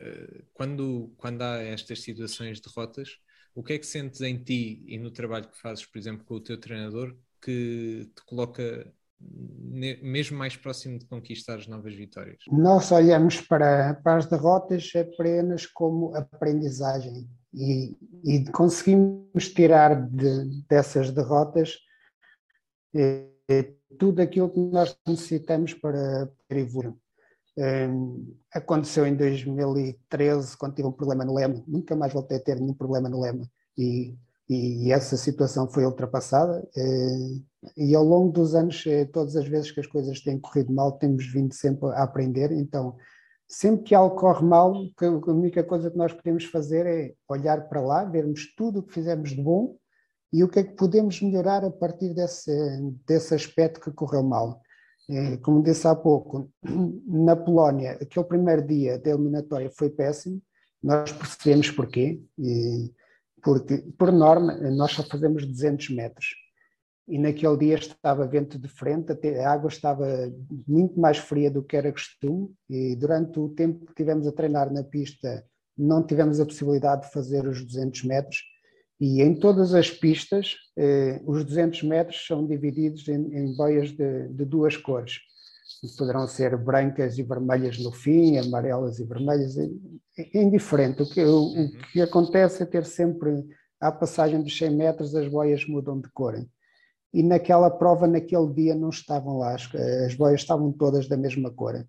eh, 0.00 0.44
quando, 0.52 1.14
quando 1.16 1.42
há 1.42 1.62
estas 1.62 2.02
situações 2.02 2.60
de 2.60 2.68
rotas, 2.68 3.18
o 3.54 3.62
que 3.62 3.74
é 3.74 3.78
que 3.78 3.86
sentes 3.86 4.20
em 4.20 4.36
ti 4.42 4.84
e 4.86 4.98
no 4.98 5.10
trabalho 5.10 5.48
que 5.48 5.58
fazes, 5.58 5.86
por 5.86 5.98
exemplo, 5.98 6.24
com 6.24 6.34
o 6.34 6.40
teu 6.40 6.58
treinador, 6.58 7.16
que 7.40 8.10
te 8.14 8.22
coloca 8.24 8.92
mesmo 9.20 10.36
mais 10.36 10.56
próximo 10.56 10.98
de 10.98 11.06
conquistar 11.06 11.56
as 11.56 11.68
novas 11.68 11.94
vitórias? 11.94 12.42
Nós 12.50 12.90
olhamos 12.90 13.40
para, 13.40 13.94
para 13.94 14.16
as 14.16 14.26
derrotas 14.26 14.90
apenas 14.96 15.66
como 15.66 16.14
aprendizagem 16.16 17.28
e, 17.54 17.96
e 18.24 18.44
conseguimos 18.50 19.48
tirar 19.54 20.08
de, 20.08 20.64
dessas 20.68 21.10
derrotas 21.10 21.78
eh, 22.94 23.28
tudo 23.98 24.20
aquilo 24.20 24.50
que 24.50 24.60
nós 24.60 24.96
necessitamos 25.06 25.74
para, 25.74 26.30
evoluir. 26.50 26.94
Um, 27.54 28.34
aconteceu 28.50 29.06
em 29.06 29.14
2013, 29.14 30.56
quando 30.56 30.74
tive 30.74 30.88
um 30.88 30.92
problema 30.92 31.22
no 31.22 31.34
lema, 31.34 31.62
nunca 31.66 31.94
mais 31.94 32.12
voltei 32.12 32.38
a 32.38 32.40
ter 32.40 32.58
nenhum 32.58 32.72
problema 32.72 33.10
no 33.10 33.20
lema 33.20 33.46
e, 33.76 34.16
e 34.48 34.90
essa 34.90 35.18
situação 35.18 35.68
foi 35.68 35.84
ultrapassada. 35.84 36.66
Uh, 36.74 37.44
e 37.76 37.94
ao 37.94 38.02
longo 38.02 38.32
dos 38.32 38.54
anos, 38.54 38.84
uh, 38.86 39.06
todas 39.12 39.36
as 39.36 39.46
vezes 39.46 39.70
que 39.70 39.80
as 39.80 39.86
coisas 39.86 40.20
têm 40.20 40.38
corrido 40.38 40.72
mal, 40.72 40.92
temos 40.92 41.26
vindo 41.26 41.52
sempre 41.52 41.90
a 41.90 42.04
aprender. 42.04 42.52
Então, 42.52 42.96
sempre 43.52 43.84
que 43.84 43.94
algo 43.94 44.16
corre 44.16 44.42
mal, 44.42 44.74
a 44.98 45.30
única 45.30 45.62
coisa 45.62 45.90
que 45.90 45.96
nós 45.96 46.10
podemos 46.10 46.46
fazer 46.46 46.86
é 46.86 47.12
olhar 47.28 47.68
para 47.68 47.82
lá, 47.82 48.02
vermos 48.02 48.54
tudo 48.56 48.80
o 48.80 48.82
que 48.82 48.94
fizemos 48.94 49.30
de 49.30 49.42
bom 49.42 49.76
e 50.32 50.42
o 50.42 50.48
que 50.48 50.60
é 50.60 50.64
que 50.64 50.74
podemos 50.74 51.20
melhorar 51.20 51.62
a 51.62 51.70
partir 51.70 52.14
desse, 52.14 52.50
desse 53.06 53.34
aspecto 53.34 53.78
que 53.78 53.92
correu 53.92 54.22
mal. 54.22 54.62
É, 55.10 55.36
como 55.36 55.62
disse 55.62 55.86
há 55.86 55.94
pouco, 55.94 56.50
na 57.06 57.36
Polónia, 57.36 57.98
aquele 58.00 58.24
primeiro 58.24 58.66
dia 58.66 58.98
da 58.98 59.10
eliminatória 59.10 59.70
foi 59.70 59.90
péssimo, 59.90 60.40
nós 60.82 61.12
percebemos 61.12 61.70
porquê, 61.70 62.22
porque, 63.42 63.84
por 63.98 64.10
norma, 64.10 64.54
nós 64.70 64.92
só 64.92 65.02
fazemos 65.02 65.44
200 65.46 65.90
metros, 65.90 66.28
e 67.08 67.18
naquele 67.18 67.56
dia 67.56 67.74
estava 67.74 68.26
vento 68.26 68.58
de 68.58 68.68
frente, 68.68 69.12
a 69.12 69.50
água 69.50 69.68
estava 69.68 70.06
muito 70.66 70.98
mais 70.98 71.18
fria 71.18 71.50
do 71.50 71.62
que 71.62 71.76
era 71.76 71.92
costume, 71.92 72.50
e 72.70 72.94
durante 72.96 73.38
o 73.38 73.48
tempo 73.48 73.86
que 73.86 73.94
tivemos 73.94 74.26
a 74.26 74.32
treinar 74.32 74.72
na 74.72 74.84
pista, 74.84 75.44
não 75.76 76.04
tivemos 76.04 76.38
a 76.38 76.46
possibilidade 76.46 77.06
de 77.06 77.12
fazer 77.12 77.46
os 77.46 77.64
200 77.64 78.04
metros, 78.04 78.38
e 79.00 79.20
em 79.20 79.34
todas 79.34 79.74
as 79.74 79.90
pistas, 79.90 80.54
eh, 80.76 81.20
os 81.26 81.44
200 81.44 81.82
metros 81.82 82.24
são 82.24 82.46
divididos 82.46 83.08
em, 83.08 83.36
em 83.36 83.56
boias 83.56 83.90
de, 83.90 84.28
de, 84.28 84.44
duas 84.44 84.76
cores. 84.76 85.18
Poderão 85.98 86.28
ser 86.28 86.56
brancas 86.56 87.18
e 87.18 87.24
vermelhas 87.24 87.78
no 87.78 87.90
fim, 87.90 88.38
amarelas 88.38 89.00
e 89.00 89.04
vermelhas, 89.04 89.58
é, 89.58 89.68
é 90.16 90.40
indiferente. 90.40 91.02
O 91.02 91.10
que, 91.10 91.20
o, 91.20 91.34
o 91.34 91.56
uhum. 91.56 91.72
que 91.92 92.00
acontece 92.00 92.62
é 92.62 92.66
ter 92.66 92.84
sempre, 92.84 93.44
à 93.80 93.90
passagem 93.90 94.40
dos 94.40 94.56
100 94.56 94.70
metros, 94.70 95.16
as 95.16 95.26
boias 95.26 95.66
mudam 95.66 96.00
de 96.00 96.08
cor. 96.10 96.36
E 97.12 97.22
naquela 97.22 97.70
prova, 97.70 98.06
naquele 98.06 98.52
dia, 98.52 98.74
não 98.74 98.88
estavam 98.88 99.38
lá, 99.38 99.54
as, 99.54 99.68
as 100.06 100.14
boias 100.14 100.40
estavam 100.40 100.72
todas 100.72 101.06
da 101.08 101.16
mesma 101.16 101.50
cor. 101.50 101.86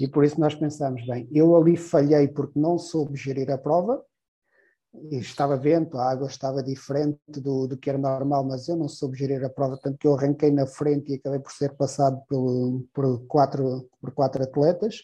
E 0.00 0.08
por 0.08 0.24
isso 0.24 0.38
nós 0.40 0.54
pensamos, 0.54 1.06
bem, 1.06 1.28
eu 1.32 1.56
ali 1.56 1.76
falhei 1.76 2.28
porque 2.28 2.58
não 2.58 2.78
soube 2.78 3.16
gerir 3.16 3.50
a 3.50 3.58
prova, 3.58 4.02
estava 5.10 5.56
vento, 5.56 5.98
a 5.98 6.10
água 6.10 6.26
estava 6.26 6.62
diferente 6.62 7.18
do, 7.28 7.66
do 7.66 7.76
que 7.76 7.88
era 7.88 7.98
normal, 7.98 8.44
mas 8.44 8.68
eu 8.68 8.76
não 8.76 8.88
soube 8.88 9.18
gerir 9.18 9.44
a 9.44 9.50
prova, 9.50 9.78
tanto 9.82 9.98
que 9.98 10.06
eu 10.06 10.14
arranquei 10.14 10.50
na 10.50 10.66
frente 10.66 11.12
e 11.12 11.16
acabei 11.16 11.38
por 11.38 11.52
ser 11.52 11.74
passado 11.74 12.20
pelo, 12.28 12.86
por, 12.92 13.26
quatro, 13.26 13.88
por 14.00 14.12
quatro 14.12 14.42
atletas. 14.42 15.02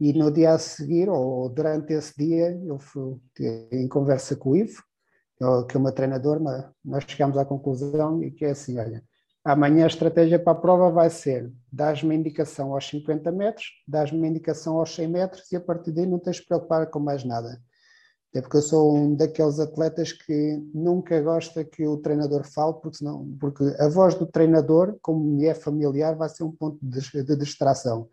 E 0.00 0.12
no 0.12 0.30
dia 0.30 0.52
a 0.52 0.58
seguir, 0.58 1.08
ou 1.08 1.48
durante 1.48 1.92
esse 1.92 2.16
dia, 2.16 2.56
eu 2.64 2.78
fui 2.78 3.18
em 3.72 3.88
conversa 3.88 4.36
com 4.36 4.50
o 4.50 4.56
Ivo, 4.56 4.82
que 5.68 5.76
o 5.76 5.80
meu 5.80 5.92
treinador, 5.92 6.40
nós 6.84 7.04
chegamos 7.06 7.36
à 7.36 7.44
conclusão 7.44 8.22
e 8.22 8.30
que 8.30 8.44
é 8.44 8.50
assim, 8.50 8.78
olha, 8.78 9.02
amanhã 9.44 9.84
a 9.84 9.88
estratégia 9.88 10.38
para 10.38 10.52
a 10.52 10.60
prova 10.60 10.90
vai 10.90 11.10
ser, 11.10 11.52
dás-me 11.72 12.14
indicação 12.14 12.74
aos 12.74 12.88
50 12.88 13.30
metros, 13.32 13.66
dás-me 13.86 14.28
indicação 14.28 14.78
aos 14.78 14.94
100 14.94 15.08
metros 15.08 15.52
e 15.52 15.56
a 15.56 15.60
partir 15.60 15.92
daí 15.92 16.06
não 16.06 16.18
tens 16.18 16.36
de 16.36 16.46
preocupar 16.46 16.86
com 16.90 16.98
mais 16.98 17.24
nada 17.24 17.60
até 18.30 18.42
porque 18.42 18.58
eu 18.58 18.62
sou 18.62 18.94
um 18.94 19.14
daqueles 19.14 19.58
atletas 19.58 20.12
que 20.12 20.62
nunca 20.74 21.20
gosta 21.20 21.64
que 21.64 21.86
o 21.86 21.96
treinador 21.96 22.44
fale, 22.44 22.74
porque, 22.74 22.98
senão, 22.98 23.26
porque 23.40 23.64
a 23.78 23.88
voz 23.88 24.14
do 24.14 24.26
treinador, 24.26 24.98
como 25.00 25.24
me 25.24 25.46
é 25.46 25.54
familiar, 25.54 26.14
vai 26.14 26.28
ser 26.28 26.44
um 26.44 26.52
ponto 26.52 26.78
de, 26.82 27.24
de 27.24 27.36
distração. 27.36 28.08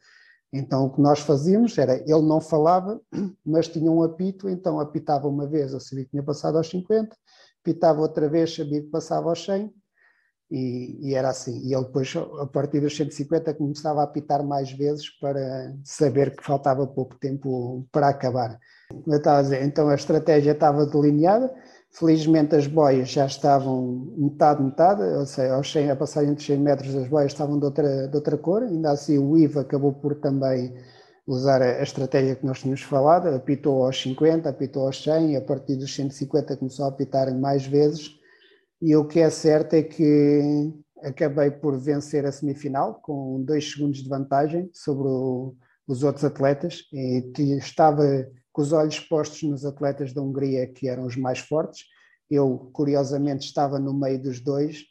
Então 0.56 0.86
o 0.86 0.90
que 0.90 1.02
nós 1.02 1.20
fazíamos 1.20 1.78
era, 1.78 1.96
ele 1.96 2.22
não 2.22 2.40
falava, 2.40 3.02
mas 3.46 3.68
tinha 3.68 3.92
um 3.92 4.02
apito, 4.02 4.50
então 4.50 4.80
apitava 4.80 5.28
uma 5.28 5.46
vez, 5.46 5.74
eu 5.74 5.80
sabia 5.82 6.06
que 6.06 6.12
tinha 6.12 6.24
passado 6.24 6.58
aos 6.58 6.70
50, 6.70 7.16
apitava 7.62 8.00
outra 8.00 8.30
vez, 8.30 8.56
sabia 8.56 8.82
que 8.82 8.88
passava 8.88 9.30
aos 9.30 9.44
100, 9.44 9.74
e, 10.50 11.10
e, 11.10 11.16
era 11.16 11.30
assim. 11.30 11.60
E 11.68 11.74
ele 11.74 11.86
depois, 11.86 12.14
a 12.16 12.46
partir 12.46 12.80
dos 12.80 12.96
150, 12.96 13.54
começava 13.56 14.02
a 14.02 14.04
apitar 14.04 14.46
mais 14.46 14.72
vezes 14.72 15.10
para 15.20 15.76
saber 15.84 16.36
que 16.36 16.44
faltava 16.44 16.86
pouco 16.86 17.16
tempo 17.16 17.86
para 17.92 18.10
acabar. 18.10 18.60
Eu 19.08 19.18
estava 19.18 19.40
a 19.40 19.42
dizer, 19.42 19.64
então 19.64 19.90
a 19.90 19.96
estratégia 19.96 20.52
estava 20.52 20.86
delineada, 20.86 21.52
felizmente 21.98 22.56
as 22.56 22.68
boias 22.68 23.10
já 23.10 23.26
estavam 23.26 24.14
metade, 24.18 24.62
metade, 24.62 25.02
ou 25.02 25.26
seja, 25.26 25.54
aos 25.56 25.72
100, 25.72 25.92
a 25.92 25.96
passagem 25.96 26.34
de 26.34 26.44
100 26.44 26.58
metros 26.58 26.96
as 26.96 27.08
boias 27.08 27.32
estavam 27.32 27.58
de 27.58 27.66
outra, 27.66 28.08
de 28.08 28.16
outra 28.16 28.38
cor, 28.38 28.64
ainda 28.64 28.92
assim 28.92 29.18
o 29.18 29.38
IVA 29.38 29.62
acabou 29.62 29.94
por 29.94 30.16
também 30.16 30.76
usar 31.26 31.62
a, 31.62 31.82
estratégia 31.82 32.36
que 32.36 32.46
nós 32.46 32.60
tínhamos 32.60 32.82
falado, 32.82 33.30
apitou 33.30 33.86
aos 33.86 34.02
50, 34.02 34.50
apitou 34.50 34.86
aos 34.86 35.02
100, 35.02 35.32
e 35.32 35.36
a 35.38 35.42
partir 35.42 35.78
dos 35.78 35.96
150 35.96 36.58
começou 36.58 36.86
a 36.86 36.90
apitar 36.90 37.34
mais 37.34 37.66
vezes, 37.66 38.20
e 38.82 38.94
o 38.96 39.06
que 39.06 39.22
é 39.22 39.30
certo 39.30 39.74
é 39.74 39.82
que 39.82 40.74
acabei 41.02 41.50
por 41.50 41.80
vencer 41.80 42.26
a 42.26 42.32
semifinal 42.32 42.96
com 43.02 43.42
dois 43.42 43.72
segundos 43.72 44.04
de 44.04 44.10
vantagem 44.10 44.70
sobre 44.74 45.08
o, 45.08 45.56
os 45.88 46.04
outros 46.04 46.26
atletas, 46.26 46.84
e 46.92 47.32
estava 47.58 48.04
com 48.56 48.62
os 48.62 48.72
olhos 48.72 49.02
postos 49.02 49.44
nos 49.44 49.66
atletas 49.66 50.14
da 50.14 50.22
Hungria, 50.22 50.66
que 50.66 50.88
eram 50.88 51.06
os 51.06 51.18
mais 51.18 51.40
fortes. 51.40 51.84
Eu, 52.32 52.70
curiosamente, 52.72 53.46
estava 53.46 53.78
no 53.78 53.94
meio 53.94 54.18
dos 54.18 54.40
dois, 54.40 54.86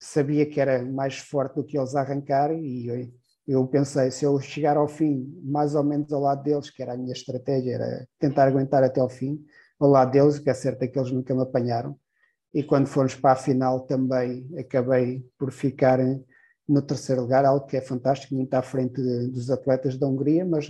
sabia 0.00 0.46
que 0.46 0.58
era 0.58 0.82
mais 0.82 1.18
forte 1.18 1.56
do 1.56 1.64
que 1.64 1.76
eles 1.76 1.94
a 1.94 2.00
arrancar, 2.00 2.50
e 2.54 2.86
eu, 2.86 3.12
eu 3.46 3.66
pensei, 3.66 4.10
se 4.10 4.24
eu 4.24 4.40
chegar 4.40 4.78
ao 4.78 4.88
fim, 4.88 5.30
mais 5.44 5.74
ou 5.74 5.84
menos 5.84 6.10
ao 6.10 6.22
lado 6.22 6.42
deles, 6.42 6.70
que 6.70 6.82
era 6.82 6.94
a 6.94 6.96
minha 6.96 7.12
estratégia, 7.12 7.74
era 7.74 8.08
tentar 8.18 8.48
aguentar 8.48 8.82
até 8.82 8.98
ao 8.98 9.10
fim, 9.10 9.44
ao 9.78 9.90
lado 9.90 10.10
deles, 10.10 10.38
que 10.38 10.48
é 10.48 10.54
certo 10.54 10.82
é 10.82 10.88
que 10.88 10.98
eles 10.98 11.12
nunca 11.12 11.34
me 11.34 11.42
apanharam. 11.42 11.94
E 12.54 12.62
quando 12.62 12.86
fomos 12.86 13.14
para 13.14 13.32
a 13.32 13.36
final 13.36 13.80
também 13.80 14.48
acabei 14.58 15.22
por 15.38 15.52
ficar 15.52 15.98
no 16.66 16.80
terceiro 16.80 17.20
lugar, 17.20 17.44
algo 17.44 17.66
que 17.66 17.76
é 17.76 17.82
fantástico, 17.82 18.34
muito 18.34 18.54
à 18.54 18.62
frente 18.62 19.02
dos 19.28 19.50
atletas 19.50 19.98
da 19.98 20.06
Hungria, 20.06 20.46
mas 20.46 20.66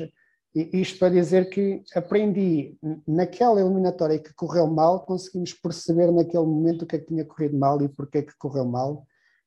isto 0.55 0.99
para 0.99 1.15
dizer 1.15 1.49
que 1.49 1.83
aprendi 1.95 2.77
naquela 3.07 3.61
eliminatória 3.61 4.19
que 4.19 4.35
correu 4.35 4.67
mal, 4.67 5.01
conseguimos 5.07 5.55
perceber 5.55 6.13
naquele 6.13 6.45
momento 6.45 6.83
o 6.83 6.87
que 6.87 6.97
é 6.97 6.99
que 6.99 7.07
tinha 7.07 7.25
corrido 7.25 7.57
mal 7.57 7.81
e 7.81 7.89
porque 7.89 8.19
é 8.19 8.23
que 8.23 8.37
correu 8.37 8.67
mal 8.67 9.07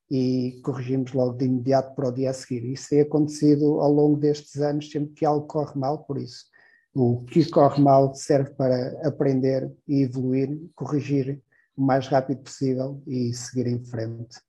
e 0.09 0.59
corrigimos 0.63 1.13
logo 1.13 1.37
de 1.37 1.45
imediato 1.45 1.95
para 1.95 2.09
o 2.09 2.11
dia 2.11 2.31
a 2.31 2.33
seguir. 2.33 2.65
Isso 2.71 2.89
tem 2.89 3.01
acontecido 3.01 3.79
ao 3.81 3.91
longo 3.91 4.17
destes 4.17 4.59
anos, 4.61 4.89
sempre 4.89 5.13
que 5.13 5.25
algo 5.25 5.45
corre 5.45 5.79
mal, 5.79 6.03
por 6.05 6.17
isso. 6.17 6.45
O 6.93 7.23
que 7.25 7.47
corre 7.49 7.81
mal 7.81 8.13
serve 8.15 8.51
para 8.51 9.07
aprender 9.07 9.71
e 9.87 10.03
evoluir, 10.03 10.59
corrigir 10.73 11.41
o 11.75 11.83
mais 11.83 12.07
rápido 12.07 12.41
possível 12.41 13.03
e 13.05 13.33
seguir 13.33 13.67
em 13.67 13.83
frente. 13.83 14.39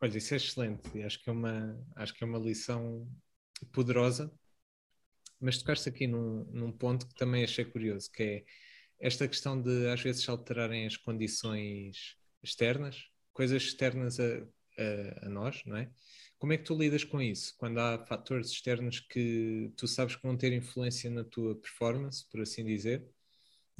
Olha, 0.00 0.16
isso 0.16 0.32
é 0.32 0.36
excelente 0.38 0.88
e 0.94 1.02
acho 1.02 1.22
que 1.22 1.28
é 1.28 1.32
uma, 1.32 1.78
acho 1.96 2.14
que 2.14 2.24
é 2.24 2.26
uma 2.26 2.38
lição 2.38 3.06
poderosa 3.72 4.32
mas 5.40 5.58
tocaste 5.58 5.88
aqui 5.88 6.06
num, 6.06 6.44
num 6.52 6.70
ponto 6.70 7.06
que 7.06 7.14
também 7.14 7.42
achei 7.42 7.64
curioso, 7.64 8.10
que 8.12 8.22
é 8.22 8.44
esta 9.00 9.26
questão 9.26 9.60
de 9.60 9.88
às 9.88 10.00
vezes 10.00 10.28
alterarem 10.28 10.86
as 10.86 10.96
condições 10.96 12.16
externas, 12.42 13.08
coisas 13.32 13.62
externas 13.62 14.20
a, 14.20 14.24
a, 14.24 15.26
a, 15.26 15.28
nós, 15.28 15.62
não 15.64 15.76
é? 15.76 15.90
Como 16.38 16.52
é 16.52 16.56
que 16.56 16.64
tu 16.64 16.76
lidas 16.76 17.04
com 17.04 17.20
isso? 17.20 17.54
Quando 17.58 17.78
há 17.78 18.04
fatores 18.06 18.50
externos 18.50 19.00
que 19.00 19.72
tu 19.76 19.86
sabes 19.86 20.16
que 20.16 20.22
vão 20.22 20.36
ter 20.36 20.52
influência 20.52 21.10
na 21.10 21.24
tua 21.24 21.54
performance, 21.54 22.26
por 22.30 22.40
assim 22.40 22.64
dizer, 22.64 23.06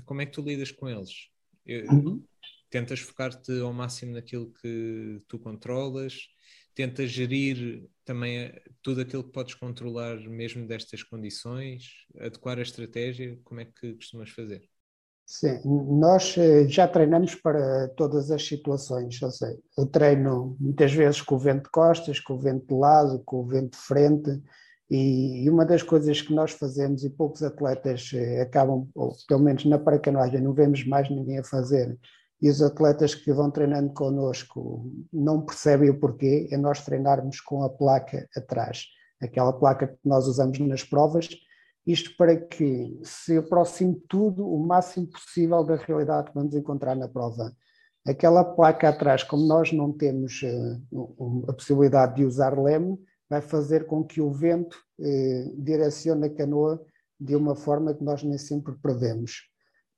como 0.04 0.20
é 0.20 0.26
que 0.26 0.32
tu 0.32 0.42
lidas 0.42 0.70
com 0.70 0.88
eles? 0.88 1.30
Uhum. 1.66 2.24
Tentas 2.68 3.00
focar-te 3.00 3.60
ao 3.60 3.72
máximo 3.72 4.12
naquilo 4.12 4.52
que 4.52 5.22
tu 5.26 5.38
controlas? 5.38 6.28
Tenta 6.74 7.06
gerir 7.06 7.88
também 8.04 8.38
eh, 8.38 8.62
tudo 8.82 9.00
aquilo 9.02 9.24
que 9.24 9.32
podes 9.32 9.54
controlar 9.54 10.16
mesmo 10.28 10.66
destas 10.66 11.02
condições, 11.02 12.06
adequar 12.18 12.58
a 12.58 12.62
estratégia, 12.62 13.38
como 13.44 13.60
é 13.60 13.64
que 13.66 13.94
costumas 13.94 14.30
fazer? 14.30 14.68
Sim, 15.26 15.60
nós 15.64 16.36
eh, 16.36 16.66
já 16.68 16.88
treinamos 16.88 17.36
para 17.36 17.88
todas 17.96 18.30
as 18.32 18.44
situações, 18.44 19.22
ou 19.22 19.30
seja, 19.30 19.56
eu 19.78 19.86
treino 19.86 20.56
muitas 20.58 20.92
vezes 20.92 21.22
com 21.22 21.36
o 21.36 21.38
vento 21.38 21.64
de 21.64 21.70
costas, 21.70 22.18
com 22.18 22.34
o 22.34 22.38
vento 22.38 22.66
de 22.66 22.74
lado, 22.74 23.22
com 23.24 23.36
o 23.36 23.46
vento 23.46 23.72
de 23.72 23.78
frente, 23.78 24.42
E, 24.90 25.50
uma 25.50 25.66
das 25.66 25.82
coisas 25.84 26.22
que 26.22 26.34
nós 26.34 26.52
fazemos, 26.52 27.04
e 27.04 27.10
poucos 27.10 27.42
atletas 27.44 28.12
eh, 28.14 28.42
acabam, 28.42 28.88
ou 28.94 29.16
pelo 29.28 29.40
menos 29.42 29.64
na 29.66 29.78
paracanoagem, 29.80 30.42
não 30.42 30.54
vemos 30.54 30.84
mais 30.86 31.10
ninguém 31.10 31.40
a 31.40 31.44
fazer, 31.44 31.98
e 32.40 32.48
os 32.48 32.62
atletas 32.62 33.14
que 33.14 33.32
vão 33.32 33.50
treinando 33.50 33.92
connosco 33.92 34.90
não 35.12 35.42
percebem 35.44 35.90
o 35.90 35.98
porquê, 35.98 36.48
é 36.50 36.56
nós 36.56 36.84
treinarmos 36.84 37.40
com 37.40 37.62
a 37.62 37.68
placa 37.68 38.26
atrás, 38.34 38.86
aquela 39.20 39.52
placa 39.52 39.88
que 39.88 39.98
nós 40.04 40.26
usamos 40.26 40.58
nas 40.60 40.82
provas, 40.82 41.28
isto 41.86 42.16
para 42.16 42.36
que 42.36 42.98
se 43.02 43.36
aproxime 43.36 44.00
tudo 44.08 44.46
o 44.46 44.58
máximo 44.58 45.06
possível 45.06 45.64
da 45.64 45.76
realidade 45.76 46.28
que 46.28 46.34
vamos 46.34 46.54
encontrar 46.54 46.94
na 46.94 47.08
prova. 47.08 47.52
Aquela 48.06 48.44
placa 48.44 48.88
atrás, 48.88 49.22
como 49.22 49.46
nós 49.46 49.72
não 49.72 49.92
temos 49.92 50.40
uh, 50.42 51.44
a 51.48 51.52
possibilidade 51.52 52.16
de 52.16 52.24
usar 52.24 52.58
leme, 52.58 52.98
vai 53.28 53.40
fazer 53.40 53.86
com 53.86 54.02
que 54.02 54.20
o 54.20 54.30
vento 54.30 54.76
uh, 54.98 55.62
direcione 55.62 56.26
a 56.26 56.34
canoa 56.34 56.82
de 57.18 57.36
uma 57.36 57.54
forma 57.54 57.94
que 57.94 58.02
nós 58.02 58.22
nem 58.22 58.38
sempre 58.38 58.74
prevemos. 58.80 59.49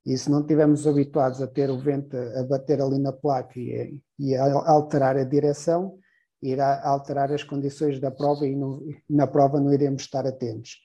E 0.05 0.17
se 0.17 0.29
não 0.29 0.41
estivermos 0.41 0.85
habituados 0.85 1.41
a 1.41 1.47
ter 1.47 1.69
o 1.69 1.79
vento 1.79 2.17
a 2.17 2.43
bater 2.43 2.81
ali 2.81 2.99
na 2.99 3.13
placa 3.13 3.57
e, 3.57 4.01
e 4.19 4.35
a 4.35 4.69
alterar 4.69 5.15
a 5.15 5.23
direção, 5.23 5.97
irá 6.41 6.81
alterar 6.83 7.31
as 7.31 7.43
condições 7.43 7.99
da 7.99 8.11
prova 8.11 8.45
e 8.45 8.55
na 9.09 9.25
prova 9.25 9.59
não 9.59 9.73
iremos 9.73 10.01
estar 10.03 10.27
atentos. 10.27 10.83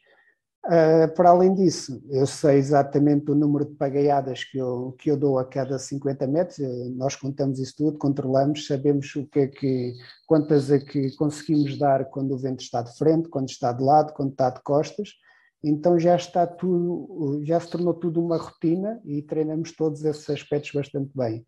Uh, 0.66 1.08
para 1.14 1.30
além 1.30 1.54
disso, 1.54 2.02
eu 2.10 2.26
sei 2.26 2.58
exatamente 2.58 3.30
o 3.30 3.34
número 3.34 3.64
de 3.64 3.74
pagaiadas 3.74 4.44
que 4.44 4.58
eu, 4.58 4.94
que 4.98 5.10
eu 5.10 5.16
dou 5.16 5.38
a 5.38 5.44
cada 5.44 5.78
50 5.78 6.26
metros, 6.26 6.58
eh, 6.58 6.88
nós 6.94 7.16
contamos 7.16 7.58
isso 7.58 7.74
tudo, 7.76 7.96
controlamos, 7.96 8.66
sabemos 8.66 9.14
o 9.16 9.26
que 9.26 9.40
é 9.40 9.46
que, 9.46 9.94
quantas 10.26 10.70
é 10.70 10.78
que 10.78 11.14
conseguimos 11.16 11.78
dar 11.78 12.04
quando 12.10 12.32
o 12.34 12.38
vento 12.38 12.60
está 12.60 12.82
de 12.82 12.94
frente, 12.98 13.30
quando 13.30 13.48
está 13.48 13.72
de 13.72 13.82
lado, 13.82 14.12
quando 14.12 14.32
está 14.32 14.50
de 14.50 14.60
costas, 14.62 15.14
então 15.62 15.98
já 15.98 16.14
está 16.16 16.46
tudo, 16.46 17.40
já 17.44 17.58
se 17.58 17.68
tornou 17.70 17.94
tudo 17.94 18.24
uma 18.24 18.36
rotina 18.36 19.00
e 19.04 19.22
treinamos 19.22 19.72
todos 19.72 20.04
esses 20.04 20.28
aspectos 20.30 20.72
bastante 20.72 21.10
bem. 21.14 21.44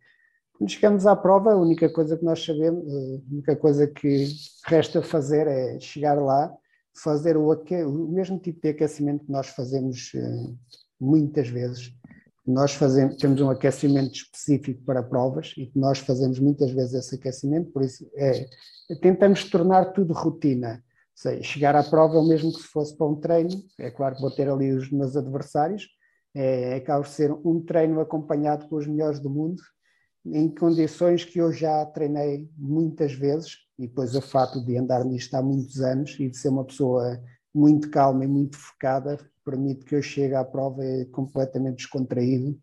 Quando 0.53 0.71
chegamos 0.71 1.07
à 1.07 1.17
prova, 1.17 1.53
a 1.53 1.57
única 1.57 1.91
coisa 1.91 2.19
que 2.19 2.25
nós 2.25 2.45
sabemos, 2.45 2.87
eh, 2.87 3.17
a 3.17 3.33
única 3.33 3.57
coisa 3.57 3.87
que 3.87 4.27
resta 4.67 5.01
fazer 5.01 5.47
é 5.47 5.81
chegar 5.81 6.21
lá, 6.21 6.53
fazer 7.03 7.37
o, 7.37 7.51
o 7.51 8.13
mesmo 8.13 8.39
tipo 8.39 8.61
de 8.61 8.69
aquecimento 8.69 9.25
que 9.25 9.33
nós 9.33 9.47
fazemos 9.49 10.13
uh, 10.15 10.59
muitas 11.01 11.49
vezes. 11.49 11.95
Nós 12.47 12.75
fazemos, 12.75 13.17
temos 13.17 13.41
um 13.41 13.49
aquecimento 13.49 14.13
específico 14.13 14.83
para 14.85 15.03
provas 15.03 15.55
e 15.57 15.71
nós 15.75 15.99
fazemos 16.01 16.39
muitas 16.39 16.71
vezes 16.73 16.95
esse 16.95 17.15
aquecimento, 17.15 17.71
por 17.71 17.83
isso 17.83 18.11
é, 18.17 18.47
tentamos 19.01 19.45
tornar 19.45 19.93
tudo 19.93 20.13
rotina. 20.13 20.83
Sei, 21.21 21.43
chegar 21.43 21.77
à 21.77 21.83
prova 21.83 22.17
é 22.17 22.23
mesmo 22.23 22.51
que 22.51 22.63
se 22.63 22.69
fosse 22.69 22.97
para 22.97 23.07
um 23.07 23.15
treino, 23.15 23.63
é 23.79 23.91
claro 23.91 24.15
que 24.15 24.23
vou 24.23 24.31
ter 24.31 24.49
ali 24.49 24.73
os 24.73 24.91
meus 24.91 25.15
adversários, 25.15 25.87
é, 26.35 26.77
acaba 26.77 27.05
de 27.05 27.11
ser 27.11 27.31
um 27.31 27.61
treino 27.61 28.01
acompanhado 28.01 28.67
com 28.67 28.77
os 28.77 28.87
melhores 28.87 29.21
do 29.21 29.29
mundo, 29.29 29.63
em 30.25 30.49
condições 30.49 31.23
que 31.23 31.39
eu 31.39 31.53
já 31.53 31.85
treinei 31.85 32.49
muitas 32.57 33.13
vezes, 33.13 33.59
e 33.79 33.87
depois 33.87 34.15
o 34.15 34.23
fato 34.23 34.65
de 34.65 34.79
andar 34.79 35.05
nisto 35.05 35.35
há 35.35 35.43
muitos 35.43 35.83
anos 35.83 36.19
e 36.19 36.31
de 36.31 36.39
ser 36.39 36.49
uma 36.49 36.65
pessoa 36.65 37.23
muito 37.55 37.91
calma 37.91 38.25
e 38.25 38.27
muito 38.27 38.57
focada 38.57 39.19
permite 39.45 39.85
que 39.85 39.97
eu 39.97 40.01
chegue 40.01 40.35
à 40.35 40.43
prova 40.43 40.83
completamente 41.13 41.77
descontraído, 41.77 42.59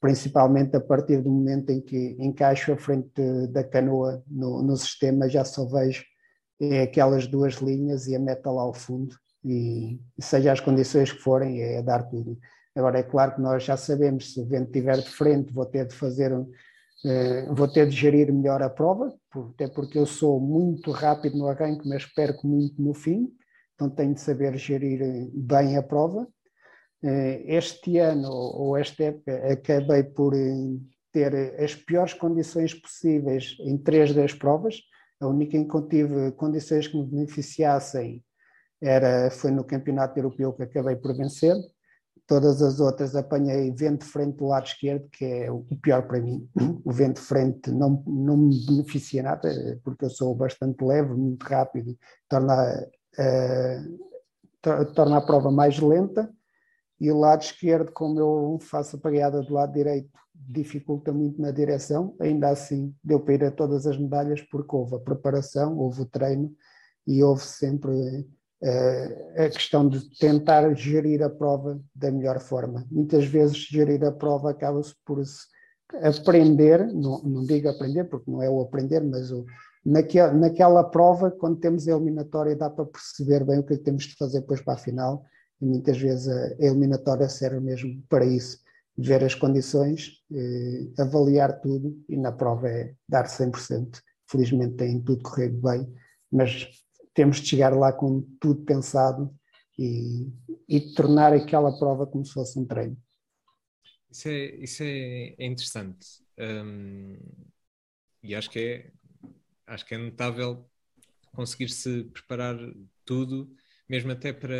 principalmente 0.00 0.76
a 0.76 0.80
partir 0.80 1.20
do 1.20 1.32
momento 1.32 1.70
em 1.70 1.80
que 1.80 2.16
encaixo 2.20 2.72
a 2.72 2.76
frente 2.76 3.20
da 3.48 3.64
canoa 3.64 4.22
no, 4.28 4.62
no 4.62 4.76
sistema, 4.76 5.28
já 5.28 5.44
só 5.44 5.66
vejo 5.66 6.04
é 6.60 6.82
aquelas 6.82 7.26
duas 7.26 7.54
linhas 7.54 8.06
e 8.06 8.16
a 8.16 8.18
meta 8.18 8.50
lá 8.50 8.62
ao 8.62 8.74
fundo 8.74 9.16
e, 9.44 10.00
seja 10.20 10.52
as 10.52 10.60
condições 10.60 11.12
que 11.12 11.20
forem, 11.20 11.62
é 11.62 11.82
dar 11.82 12.02
tudo. 12.04 12.38
Agora 12.74 12.98
é 12.98 13.02
claro 13.02 13.34
que 13.34 13.40
nós 13.40 13.64
já 13.64 13.76
sabemos 13.76 14.32
se 14.32 14.40
o 14.40 14.46
vento 14.46 14.66
estiver 14.66 14.98
de 14.98 15.08
frente 15.08 15.52
vou 15.52 15.66
ter 15.66 15.86
de 15.86 15.94
fazer 15.94 16.32
um, 16.32 16.48
eh, 17.04 17.46
vou 17.52 17.68
ter 17.68 17.88
de 17.88 17.94
gerir 17.94 18.32
melhor 18.32 18.62
a 18.62 18.68
prova, 18.68 19.14
até 19.54 19.68
porque 19.68 19.98
eu 19.98 20.06
sou 20.06 20.40
muito 20.40 20.90
rápido 20.90 21.38
no 21.38 21.48
arranque, 21.48 21.88
mas 21.88 22.04
perco 22.06 22.46
muito 22.46 22.80
no 22.82 22.92
fim, 22.92 23.32
então 23.74 23.88
tenho 23.88 24.14
de 24.14 24.20
saber 24.20 24.56
gerir 24.56 25.02
eh, 25.02 25.28
bem 25.32 25.76
a 25.76 25.82
prova. 25.82 26.26
Eh, 27.02 27.44
este 27.56 27.98
ano, 27.98 28.28
ou 28.30 28.76
esta 28.76 29.04
época, 29.04 29.52
acabei 29.52 30.02
por 30.02 30.34
ter 31.12 31.34
as 31.62 31.74
piores 31.74 32.12
condições 32.14 32.74
possíveis 32.74 33.56
em 33.60 33.78
três 33.78 34.12
das 34.14 34.34
provas. 34.34 34.76
A 35.20 35.26
única 35.26 35.56
em 35.56 35.66
que 35.66 35.82
tive 35.88 36.32
condições 36.32 36.86
que 36.86 36.96
me 36.96 37.04
beneficiassem 37.04 38.24
era, 38.80 39.30
foi 39.30 39.50
no 39.50 39.64
Campeonato 39.64 40.18
Europeu 40.18 40.52
que 40.52 40.62
acabei 40.62 40.96
por 40.96 41.16
vencer. 41.16 41.56
Todas 42.26 42.60
as 42.62 42.78
outras 42.78 43.16
apanhei 43.16 43.72
vento 43.72 44.04
de 44.04 44.12
frente 44.12 44.36
do 44.36 44.46
lado 44.46 44.66
esquerdo, 44.66 45.08
que 45.10 45.24
é 45.24 45.50
o 45.50 45.64
pior 45.82 46.06
para 46.06 46.20
mim. 46.20 46.48
O 46.84 46.92
vento 46.92 47.20
de 47.20 47.26
frente 47.26 47.70
não, 47.70 48.02
não 48.06 48.36
me 48.36 48.64
beneficia 48.66 49.22
nada, 49.22 49.50
porque 49.82 50.04
eu 50.04 50.10
sou 50.10 50.34
bastante 50.34 50.84
leve, 50.84 51.14
muito 51.14 51.42
rápido, 51.44 51.96
torna, 52.28 52.86
uh, 53.18 54.84
torna 54.94 55.16
a 55.16 55.26
prova 55.26 55.50
mais 55.50 55.78
lenta. 55.78 56.30
E 57.00 57.10
o 57.10 57.18
lado 57.18 57.42
esquerdo, 57.42 57.92
como 57.92 58.18
eu 58.18 58.58
faço 58.60 58.96
a 58.96 59.00
pagada 59.00 59.40
do 59.40 59.54
lado 59.54 59.72
direito, 59.72 60.10
dificulta 60.46 61.12
muito 61.12 61.40
na 61.40 61.50
direção. 61.50 62.14
Ainda 62.20 62.48
assim, 62.48 62.94
deu 63.02 63.20
para 63.20 63.34
ir 63.34 63.44
a 63.44 63.50
todas 63.50 63.86
as 63.86 63.98
medalhas, 63.98 64.40
porque 64.42 64.74
houve 64.74 64.96
a 64.96 65.00
preparação, 65.00 65.78
houve 65.78 66.02
o 66.02 66.06
treino 66.06 66.52
e 67.06 67.22
houve 67.22 67.42
sempre 67.42 67.90
uh, 67.90 69.42
a 69.42 69.48
questão 69.48 69.88
de 69.88 70.08
tentar 70.18 70.72
gerir 70.74 71.22
a 71.22 71.30
prova 71.30 71.80
da 71.94 72.10
melhor 72.10 72.38
forma. 72.40 72.86
Muitas 72.90 73.24
vezes 73.24 73.56
gerir 73.56 74.04
a 74.04 74.12
prova 74.12 74.50
acaba-se 74.50 74.94
por 75.04 75.24
se 75.24 75.46
aprender, 76.02 76.86
não, 76.92 77.22
não 77.22 77.44
digo 77.44 77.68
aprender 77.68 78.04
porque 78.04 78.30
não 78.30 78.42
é 78.42 78.50
o 78.50 78.60
aprender, 78.60 79.02
mas 79.02 79.30
o, 79.30 79.46
naquela, 79.84 80.32
naquela 80.32 80.84
prova, 80.84 81.30
quando 81.30 81.58
temos 81.58 81.88
a 81.88 81.92
eliminatória, 81.92 82.54
dá 82.54 82.68
para 82.68 82.84
perceber 82.84 83.44
bem 83.44 83.58
o 83.58 83.64
que 83.64 83.76
temos 83.78 84.04
de 84.04 84.14
fazer 84.16 84.40
depois 84.40 84.60
para 84.60 84.74
a 84.74 84.78
final, 84.78 85.24
e 85.60 85.64
muitas 85.64 85.98
vezes 85.98 86.28
a 86.28 86.54
eliminatória 86.58 87.28
serve 87.28 87.60
mesmo 87.60 88.02
para 88.08 88.24
isso, 88.24 88.58
ver 88.98 89.22
as 89.22 89.34
condições, 89.34 90.24
eh, 90.32 90.90
avaliar 90.98 91.60
tudo, 91.60 92.04
e 92.08 92.16
na 92.16 92.32
prova 92.32 92.68
é 92.68 92.94
dar 93.08 93.28
100%. 93.28 94.02
Felizmente 94.28 94.74
tem 94.74 95.00
tudo 95.00 95.22
corrido 95.22 95.56
bem, 95.62 95.88
mas 96.30 96.68
temos 97.14 97.40
de 97.40 97.46
chegar 97.46 97.72
lá 97.76 97.92
com 97.92 98.22
tudo 98.40 98.64
pensado 98.64 99.32
e, 99.78 100.28
e 100.68 100.80
tornar 100.94 101.32
aquela 101.32 101.78
prova 101.78 102.06
como 102.06 102.24
se 102.24 102.32
fosse 102.32 102.58
um 102.58 102.66
treino. 102.66 102.96
Isso 104.10 104.28
é, 104.28 104.44
isso 104.56 104.82
é, 104.82 105.36
interessante. 105.38 106.06
Um, 106.36 107.16
e 108.22 108.34
acho 108.34 108.50
que 108.50 108.58
é, 108.58 108.92
acho 109.66 109.86
que 109.86 109.94
é 109.94 109.98
notável 109.98 110.68
conseguir-se 111.32 112.04
preparar 112.04 112.56
tudo, 113.04 113.48
mesmo 113.88 114.10
até 114.10 114.32
para 114.32 114.56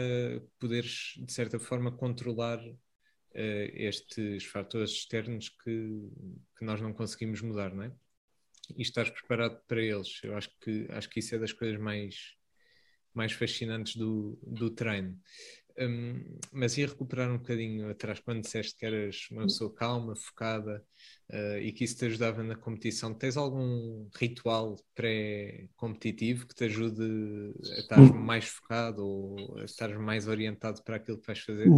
poderes, 0.60 1.14
de 1.18 1.32
certa 1.32 1.58
forma, 1.58 1.90
controlar 1.90 2.60
estes 3.74 4.44
fatores 4.44 4.90
externos 4.90 5.48
que, 5.48 6.10
que 6.58 6.64
nós 6.64 6.80
não 6.80 6.92
conseguimos 6.92 7.40
mudar, 7.40 7.74
não 7.74 7.84
é? 7.84 7.92
E 8.76 8.82
estás 8.82 9.08
preparado 9.08 9.60
para 9.66 9.82
eles. 9.82 10.20
Eu 10.22 10.36
acho 10.36 10.50
que, 10.60 10.86
acho 10.90 11.08
que 11.08 11.20
isso 11.20 11.34
é 11.34 11.38
das 11.38 11.52
coisas 11.52 11.80
mais, 11.80 12.34
mais 13.14 13.32
fascinantes 13.32 13.96
do, 13.96 14.38
do 14.42 14.70
treino. 14.70 15.18
Um, 15.80 16.38
mas 16.50 16.76
ia 16.76 16.88
recuperar 16.88 17.30
um 17.30 17.38
bocadinho 17.38 17.88
atrás 17.88 18.18
quando 18.18 18.42
disseste 18.42 18.76
que 18.76 18.84
eras 18.84 19.28
uma 19.30 19.42
pessoa 19.42 19.72
calma, 19.72 20.16
focada 20.16 20.84
uh, 21.30 21.58
e 21.58 21.70
que 21.70 21.84
isso 21.84 21.96
te 21.96 22.06
ajudava 22.06 22.42
na 22.42 22.56
competição. 22.56 23.14
Tens 23.14 23.36
algum 23.36 24.08
ritual 24.16 24.76
pré-competitivo 24.94 26.48
que 26.48 26.54
te 26.54 26.64
ajude 26.64 27.54
a 27.76 27.78
estar 27.78 28.00
hum. 28.00 28.12
mais 28.12 28.46
focado 28.46 29.06
ou 29.06 29.58
a 29.58 29.64
estar 29.64 29.96
mais 30.00 30.26
orientado 30.26 30.82
para 30.82 30.96
aquilo 30.96 31.18
que 31.18 31.26
vais 31.26 31.38
fazer? 31.38 31.68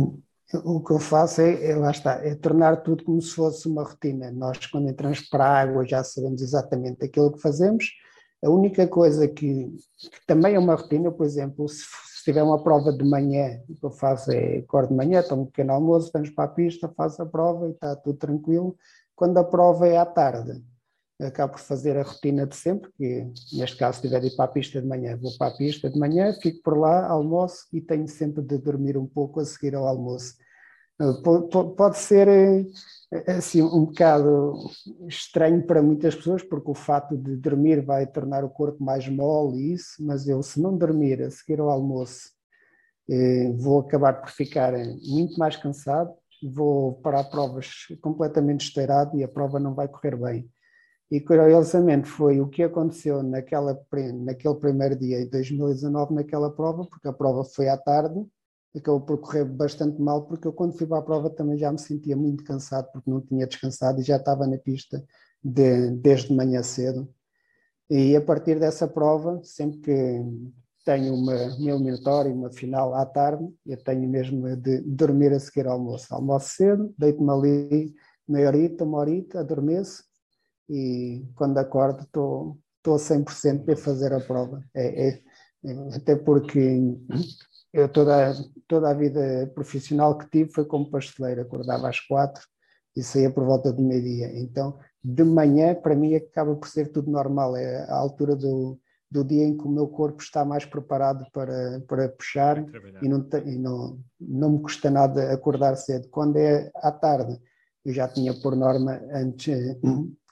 O 0.65 0.83
que 0.83 0.93
eu 0.93 0.99
faço 0.99 1.41
é, 1.41 1.71
é, 1.71 1.77
lá 1.77 1.91
está, 1.91 2.15
é 2.25 2.35
tornar 2.35 2.83
tudo 2.83 3.05
como 3.05 3.23
se 3.23 3.35
fosse 3.35 3.69
uma 3.69 3.85
rotina. 3.85 4.31
Nós, 4.33 4.67
quando 4.67 4.89
entramos 4.89 5.21
para 5.29 5.45
a 5.45 5.61
água, 5.61 5.87
já 5.87 6.03
sabemos 6.03 6.43
exatamente 6.43 7.05
aquilo 7.05 7.33
que 7.33 7.41
fazemos 7.41 7.85
a 8.43 8.49
única 8.49 8.87
coisa 8.89 9.29
que, 9.29 9.67
que 9.99 10.27
também 10.27 10.55
é 10.55 10.59
uma 10.59 10.75
rotina, 10.75 11.11
por 11.11 11.27
exemplo, 11.27 11.69
se, 11.69 11.85
se 11.85 12.25
tiver 12.25 12.43
uma 12.43 12.63
prova 12.63 12.93
de 12.93 13.05
manhã, 13.05 13.61
o 13.69 13.75
que 13.75 13.85
eu 13.85 13.91
faço 13.91 14.33
é 14.33 14.59
acordo 14.59 14.89
de 14.89 14.95
manhã, 14.95 15.23
tomo 15.23 15.43
um 15.43 15.47
pequeno 15.47 15.73
almoço, 15.73 16.11
vamos 16.13 16.31
para 16.31 16.45
a 16.45 16.49
pista, 16.49 16.93
faço 16.97 17.23
a 17.23 17.27
prova 17.27 17.69
e 17.69 17.73
está 17.73 17.95
tudo 17.97 18.19
tranquilo. 18.19 18.77
Quando 19.15 19.37
a 19.39 19.45
prova 19.45 19.87
é 19.87 19.99
à 19.99 20.07
tarde, 20.07 20.63
acabo 21.23 21.53
por 21.55 21.61
fazer 21.61 21.97
a 21.97 22.03
rotina 22.03 22.47
de 22.47 22.57
sempre, 22.57 22.91
que 22.97 23.27
neste 23.53 23.77
caso, 23.77 23.97
se 23.97 24.03
tiver 24.03 24.21
de 24.21 24.29
ir 24.29 24.37
para 24.37 24.47
a 24.47 24.53
pista 24.53 24.81
de 24.81 24.87
manhã, 24.87 25.17
vou 25.17 25.37
para 25.37 25.53
a 25.53 25.57
pista 25.57 25.91
de 25.91 25.99
manhã, 25.99 26.33
fico 26.41 26.63
por 26.63 26.79
lá, 26.79 27.07
almoço 27.07 27.67
e 27.73 27.81
tenho 27.81 28.09
sempre 28.09 28.43
de 28.43 28.59
dormir 28.59 28.97
um 28.97 29.07
pouco 29.07 29.41
a 29.41 29.45
seguir 29.45 29.75
ao 29.75 29.87
almoço. 29.87 30.35
Pode 31.77 31.99
ser 31.99 32.29
eh, 32.29 32.65
assim 33.27 33.63
um 33.63 33.87
bocado 33.87 34.55
estranho 35.09 35.67
para 35.67 35.83
muitas 35.83 36.15
pessoas, 36.15 36.43
porque 36.43 36.71
o 36.71 36.75
fato 36.75 37.17
de 37.17 37.37
dormir 37.37 37.81
vai 37.81 38.07
tornar 38.07 38.45
o 38.45 38.51
corpo 38.51 38.83
mais 38.85 39.09
mole 39.09 39.59
e 39.59 39.73
isso, 39.75 39.97
mas 40.01 40.29
eu 40.29 40.43
se 40.43 40.61
não 40.61 40.77
dormir 40.77 41.23
a 41.23 41.31
seguir 41.31 41.61
ao 41.61 41.71
almoço 41.71 42.31
eh, 43.11 43.53
vou 43.59 43.81
acabar 43.81 44.21
por 44.21 44.31
ficar 44.31 44.73
muito 45.03 45.37
mais 45.39 45.57
cansado, 45.57 46.13
vou 46.43 46.95
para 47.01 47.25
provas 47.25 47.69
completamente 48.01 48.67
esteirado 48.67 49.17
e 49.19 49.25
a 49.25 49.29
prova 49.29 49.59
não 49.59 49.75
vai 49.75 49.89
correr 49.89 50.17
bem. 50.17 50.49
E 51.11 51.21
curiosamente 51.21 52.09
foi 52.09 52.41
o 52.41 52.49
que 52.49 52.63
aconteceu 52.63 53.21
naquela, 53.21 53.77
naquele 54.23 54.55
primeiro 54.55 54.97
dia 54.97 55.19
de 55.25 55.31
2019 55.31 56.15
naquela 56.15 56.55
prova, 56.55 56.87
porque 56.87 57.09
a 57.09 57.13
prova 57.13 57.43
foi 57.43 57.69
à 57.69 57.77
tarde, 57.77 58.25
acabou 58.77 59.01
por 59.01 59.19
correr 59.19 59.45
bastante 59.45 60.01
mal, 60.01 60.27
porque 60.27 60.47
eu 60.47 60.53
quando 60.53 60.79
fui 60.79 60.87
para 60.87 60.99
a 60.99 61.03
prova 61.03 61.29
também 61.29 61.59
já 61.59 61.73
me 61.73 61.81
sentia 61.81 62.17
muito 62.17 62.45
cansado, 62.45 62.89
porque 62.93 63.11
não 63.11 63.21
tinha 63.21 63.45
descansado 63.45 64.01
e 64.01 64.05
já 64.05 64.17
estava 64.17 64.47
na 64.47 64.57
pista 64.57 65.05
de, 65.43 65.91
desde 65.97 66.33
manhã 66.33 66.63
cedo. 66.63 67.13
E 67.91 68.15
a 68.15 68.21
partir 68.21 68.61
dessa 68.61 68.87
prova, 68.87 69.41
sempre 69.43 69.81
que 69.81 70.25
tenho 70.85 71.13
uma, 71.13 71.35
eliminatória, 71.35 72.33
uma 72.33 72.53
final 72.53 72.95
à 72.95 73.05
tarde, 73.05 73.45
eu 73.67 73.83
tenho 73.83 74.09
mesmo 74.09 74.57
de 74.57 74.81
dormir 74.83 75.33
a 75.33 75.41
seguir 75.41 75.67
ao 75.67 75.73
almoço. 75.73 76.15
Almoço 76.15 76.51
cedo, 76.55 76.95
deito-me 76.97 77.31
ali 77.33 77.95
meia 78.29 78.47
horita, 78.47 78.85
uma 78.85 78.99
horita, 78.99 79.41
adormeço 79.41 80.09
e 80.71 81.27
quando 81.35 81.59
acordo 81.59 82.03
estou, 82.03 82.57
estou 82.77 82.95
a 82.95 82.99
100% 82.99 83.65
para 83.65 83.77
fazer 83.77 84.13
a 84.13 84.21
prova. 84.21 84.65
É, 84.73 85.09
é, 85.09 85.23
até 85.97 86.15
porque 86.15 86.81
eu 87.73 87.89
toda, 87.89 88.33
toda 88.69 88.89
a 88.89 88.95
vida 88.95 89.51
profissional 89.53 90.17
que 90.17 90.31
tive 90.31 90.53
foi 90.53 90.65
como 90.65 90.89
pasteleiro, 90.89 91.43
acordava 91.43 91.89
às 91.89 91.99
quatro 91.99 92.43
e 92.97 93.03
saía 93.03 93.33
por 93.33 93.45
volta 93.45 93.73
do 93.73 93.83
meio-dia. 93.83 94.31
Então, 94.39 94.79
de 95.03 95.25
manhã, 95.25 95.75
para 95.75 95.97
mim, 95.97 96.15
acaba 96.15 96.55
por 96.55 96.69
ser 96.69 96.93
tudo 96.93 97.11
normal, 97.11 97.57
é 97.57 97.91
a 97.91 97.97
altura 97.97 98.37
do, 98.37 98.79
do 99.11 99.25
dia 99.25 99.45
em 99.45 99.57
que 99.57 99.65
o 99.65 99.71
meu 99.71 99.89
corpo 99.89 100.23
está 100.23 100.45
mais 100.45 100.65
preparado 100.65 101.27
para, 101.33 101.81
para 101.89 102.09
puxar 102.11 102.65
e, 103.03 103.09
não, 103.09 103.27
e 103.45 103.59
não, 103.59 104.01
não 104.21 104.51
me 104.51 104.63
custa 104.63 104.89
nada 104.89 105.33
acordar 105.33 105.75
cedo. 105.77 106.09
Quando 106.11 106.37
é 106.37 106.71
à 106.77 106.93
tarde, 106.93 107.41
eu 107.85 107.93
já 107.93 108.07
tinha 108.07 108.33
por 108.41 108.55
norma 108.55 109.01
antes, 109.13 109.49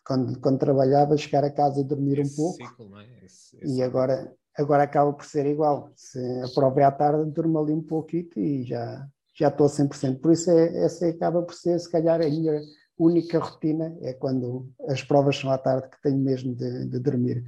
quando, 0.09 0.41
quando 0.41 0.59
trabalhava, 0.59 1.19
chegar 1.19 1.45
a 1.45 1.51
casa 1.51 1.83
e 1.83 1.85
dormir 1.85 2.19
esse 2.19 2.33
um 2.33 2.37
pouco. 2.37 2.67
Ciclo, 2.67 2.99
é? 2.99 3.25
esse, 3.27 3.59
esse 3.59 3.77
e 3.77 3.83
agora, 3.83 4.35
agora 4.57 4.85
acaba 4.85 5.13
por 5.13 5.27
ser 5.27 5.45
igual. 5.45 5.93
Se 5.95 6.19
a 6.43 6.49
prova 6.55 6.81
é 6.81 6.85
à 6.85 6.91
tarde, 6.91 7.31
durmo 7.31 7.59
ali 7.59 7.75
um 7.75 7.83
pouquinho 7.83 8.31
e 8.35 8.65
já, 8.65 9.07
já 9.39 9.49
estou 9.49 9.67
a 9.67 9.69
100%. 9.69 10.19
Por 10.19 10.33
isso, 10.33 10.51
é, 10.51 10.85
essa 10.85 11.07
acaba 11.07 11.43
por 11.43 11.55
ser, 11.55 11.79
se 11.79 11.93
calhar, 11.93 12.23
a 12.23 12.27
minha 12.27 12.59
única 12.99 13.39
rotina, 13.39 13.95
é 14.01 14.15
quando 14.15 14.73
as 14.89 15.03
provas 15.03 15.37
são 15.37 15.51
à 15.51 15.59
tarde 15.59 15.91
que 15.91 16.01
tenho 16.01 16.19
mesmo 16.19 16.55
de, 16.55 16.87
de 16.87 16.99
dormir. 16.99 17.45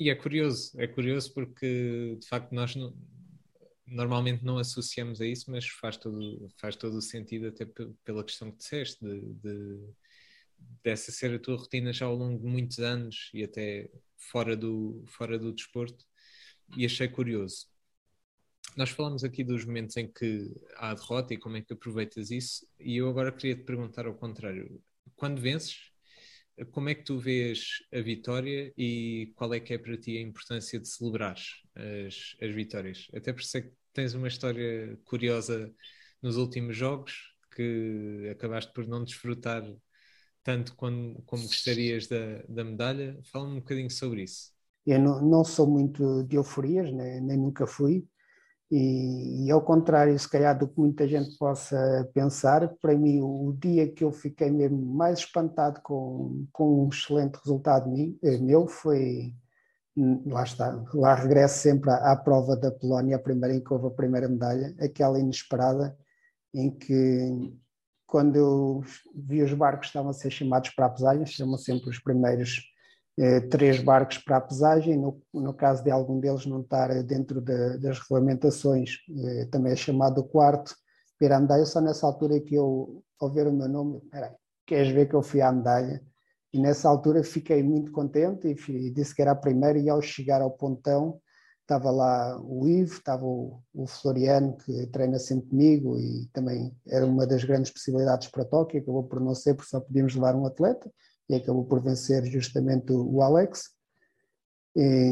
E 0.00 0.08
é 0.08 0.14
curioso, 0.14 0.72
é 0.80 0.88
curioso 0.88 1.32
porque 1.34 2.16
de 2.18 2.26
facto 2.26 2.52
nós 2.52 2.74
não, 2.74 2.92
normalmente 3.86 4.42
não 4.42 4.56
associamos 4.56 5.20
a 5.20 5.26
isso, 5.26 5.50
mas 5.50 5.68
faz 5.68 5.98
todo, 5.98 6.48
faz 6.58 6.74
todo 6.74 6.96
o 6.96 7.02
sentido 7.02 7.48
até 7.48 7.66
pela 8.02 8.24
questão 8.24 8.50
que 8.50 8.56
disseste, 8.56 9.04
de, 9.04 9.20
de, 9.34 9.94
dessa 10.82 11.10
ser 11.12 11.34
a 11.34 11.38
tua 11.38 11.56
rotina 11.56 11.92
já 11.92 12.06
ao 12.06 12.14
longo 12.14 12.38
de 12.38 12.46
muitos 12.46 12.78
anos 12.78 13.30
e 13.32 13.42
até 13.42 13.90
fora 14.16 14.56
do, 14.56 15.04
fora 15.08 15.38
do 15.38 15.52
desporto, 15.52 16.04
e 16.76 16.84
achei 16.84 17.08
curioso. 17.08 17.66
Nós 18.76 18.90
falamos 18.90 19.22
aqui 19.22 19.44
dos 19.44 19.64
momentos 19.64 19.96
em 19.96 20.10
que 20.10 20.50
há 20.76 20.94
derrota 20.94 21.34
e 21.34 21.38
como 21.38 21.56
é 21.56 21.62
que 21.62 21.72
aproveitas 21.72 22.30
isso, 22.30 22.66
e 22.78 22.96
eu 22.96 23.08
agora 23.08 23.30
queria 23.30 23.54
te 23.54 23.62
perguntar 23.62 24.06
ao 24.06 24.14
contrário. 24.14 24.82
Quando 25.14 25.40
vences, 25.40 25.92
como 26.70 26.88
é 26.88 26.94
que 26.94 27.04
tu 27.04 27.18
vês 27.18 27.82
a 27.92 28.00
vitória 28.00 28.72
e 28.76 29.32
qual 29.36 29.52
é 29.54 29.60
que 29.60 29.74
é 29.74 29.78
para 29.78 29.96
ti 29.96 30.16
a 30.18 30.20
importância 30.20 30.78
de 30.80 30.88
celebrar 30.88 31.36
as, 31.74 32.36
as 32.40 32.54
vitórias? 32.54 33.08
Até 33.14 33.32
por 33.32 33.42
ser 33.42 33.62
que 33.62 33.72
tens 33.92 34.14
uma 34.14 34.28
história 34.28 34.98
curiosa 35.04 35.72
nos 36.20 36.36
últimos 36.36 36.76
jogos 36.76 37.34
que 37.54 38.28
acabaste 38.30 38.72
por 38.72 38.86
não 38.86 39.04
desfrutar 39.04 39.62
tanto 40.44 40.76
como, 40.76 41.22
como 41.24 41.42
gostarias 41.42 42.06
da, 42.06 42.42
da 42.48 42.62
medalha. 42.62 43.18
Fala-me 43.32 43.54
um 43.54 43.60
bocadinho 43.60 43.90
sobre 43.90 44.22
isso. 44.22 44.52
Eu 44.86 45.00
não, 45.00 45.22
não 45.22 45.44
sou 45.44 45.66
muito 45.66 46.22
de 46.24 46.36
euforias, 46.36 46.92
nem, 46.92 47.20
nem 47.20 47.38
nunca 47.38 47.66
fui. 47.66 48.06
E, 48.70 49.46
e, 49.46 49.50
ao 49.50 49.62
contrário, 49.62 50.18
se 50.18 50.28
calhar, 50.28 50.58
do 50.58 50.68
que 50.68 50.78
muita 50.78 51.06
gente 51.08 51.36
possa 51.38 52.10
pensar, 52.12 52.68
para 52.80 52.96
mim, 52.96 53.20
o, 53.20 53.48
o 53.48 53.56
dia 53.56 53.90
que 53.90 54.04
eu 54.04 54.12
fiquei 54.12 54.50
mesmo 54.50 54.78
mais 54.94 55.20
espantado 55.20 55.80
com, 55.82 56.46
com 56.52 56.84
um 56.84 56.88
excelente 56.88 57.36
resultado 57.36 57.90
eh, 58.22 58.38
meu 58.38 58.66
foi, 58.66 59.34
hum, 59.96 60.22
lá 60.26 60.42
está, 60.44 60.84
lá 60.94 61.14
regresso 61.14 61.60
sempre 61.60 61.90
à, 61.90 62.12
à, 62.12 62.16
prova 62.16 62.56
da 62.56 62.70
Polónia, 62.70 63.16
a 63.16 63.18
primeira 63.18 63.54
em 63.54 63.62
que 63.62 63.72
houve 63.72 63.86
a 63.86 63.90
primeira 63.90 64.28
medalha, 64.28 64.74
aquela 64.80 65.18
inesperada, 65.20 65.96
em 66.52 66.70
que 66.70 67.54
quando 68.14 68.36
eu 68.36 68.80
vi 69.12 69.42
os 69.42 69.52
barcos 69.52 69.88
estavam 69.88 70.10
a 70.10 70.12
ser 70.12 70.30
chamados 70.30 70.70
para 70.70 70.86
a 70.86 70.88
pesagem, 70.88 71.26
chamam 71.26 71.58
sempre 71.58 71.90
os 71.90 71.98
primeiros 71.98 72.62
eh, 73.18 73.40
três 73.40 73.82
barcos 73.82 74.18
para 74.18 74.36
a 74.36 74.40
pesagem, 74.40 74.96
no, 74.96 75.20
no, 75.34 75.52
caso 75.52 75.82
de 75.82 75.90
algum 75.90 76.20
deles 76.20 76.46
não 76.46 76.60
estar 76.60 77.02
dentro 77.02 77.40
de, 77.40 77.76
das 77.78 77.98
regulamentações, 77.98 78.98
eh, 79.18 79.46
também 79.46 79.72
é 79.72 79.74
chamado 79.74 80.20
o 80.20 80.28
quarto 80.28 80.76
piramidal, 81.18 81.66
só 81.66 81.80
nessa 81.80 82.06
altura 82.06 82.38
que 82.38 82.54
eu, 82.54 83.02
ao 83.18 83.32
ver 83.32 83.48
o 83.48 83.52
meu 83.52 83.68
nome, 83.68 84.00
peraí, 84.08 84.30
queres 84.64 84.92
ver 84.92 85.08
que 85.08 85.14
eu 85.16 85.22
fui 85.22 85.40
à 85.40 85.50
medalha? 85.50 86.00
E 86.52 86.60
nessa 86.60 86.88
altura 86.88 87.24
fiquei 87.24 87.64
muito 87.64 87.90
contente 87.90 88.46
e, 88.46 88.70
e 88.70 88.90
disse 88.92 89.12
que 89.12 89.22
era 89.22 89.32
a 89.32 89.34
primeira 89.34 89.76
e 89.76 89.90
ao 89.90 90.00
chegar 90.00 90.40
ao 90.40 90.52
pontão 90.52 91.20
estava 91.64 91.90
lá 91.90 92.38
o 92.42 92.68
Ivo, 92.68 92.92
estava 92.92 93.24
o, 93.24 93.58
o, 93.72 93.86
Floriano, 93.86 94.56
que 94.58 94.86
treina 94.88 95.18
sempre 95.18 95.48
comigo 95.48 95.98
e 95.98 96.26
também 96.32 96.74
era 96.86 97.06
uma 97.06 97.26
das 97.26 97.42
grandes 97.42 97.70
possibilidades 97.72 98.28
para 98.28 98.44
Tóquio, 98.44 98.80
acabou 98.80 99.02
por 99.04 99.18
não 99.20 99.34
ser, 99.34 99.54
porque 99.54 99.70
só 99.70 99.80
podíamos 99.80 100.14
levar 100.14 100.36
um 100.36 100.46
atleta, 100.46 100.90
e 101.28 101.34
acabou 101.34 101.64
por 101.64 101.82
vencer 101.82 102.24
justamente 102.26 102.92
o, 102.92 103.14
o 103.14 103.22
Alex. 103.22 103.70
E, 104.76 105.10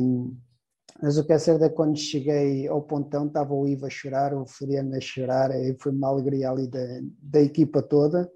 mas 1.02 1.16
o 1.16 1.24
que 1.24 1.32
é 1.32 1.38
certo 1.38 1.64
é 1.64 1.70
que 1.70 1.74
quando 1.74 1.96
cheguei 1.96 2.68
ao 2.68 2.82
pontão 2.82 3.26
estava 3.26 3.54
o 3.54 3.66
Ivo 3.66 3.86
a 3.86 3.90
chorar, 3.90 4.34
o 4.34 4.46
Floriano 4.46 4.94
a 4.94 5.00
chorar, 5.00 5.50
e 5.58 5.74
foi 5.80 5.90
uma 5.90 6.08
alegria 6.08 6.50
ali 6.50 6.68
da, 6.68 6.80
da 7.18 7.40
equipa 7.40 7.82
toda, 7.82 8.30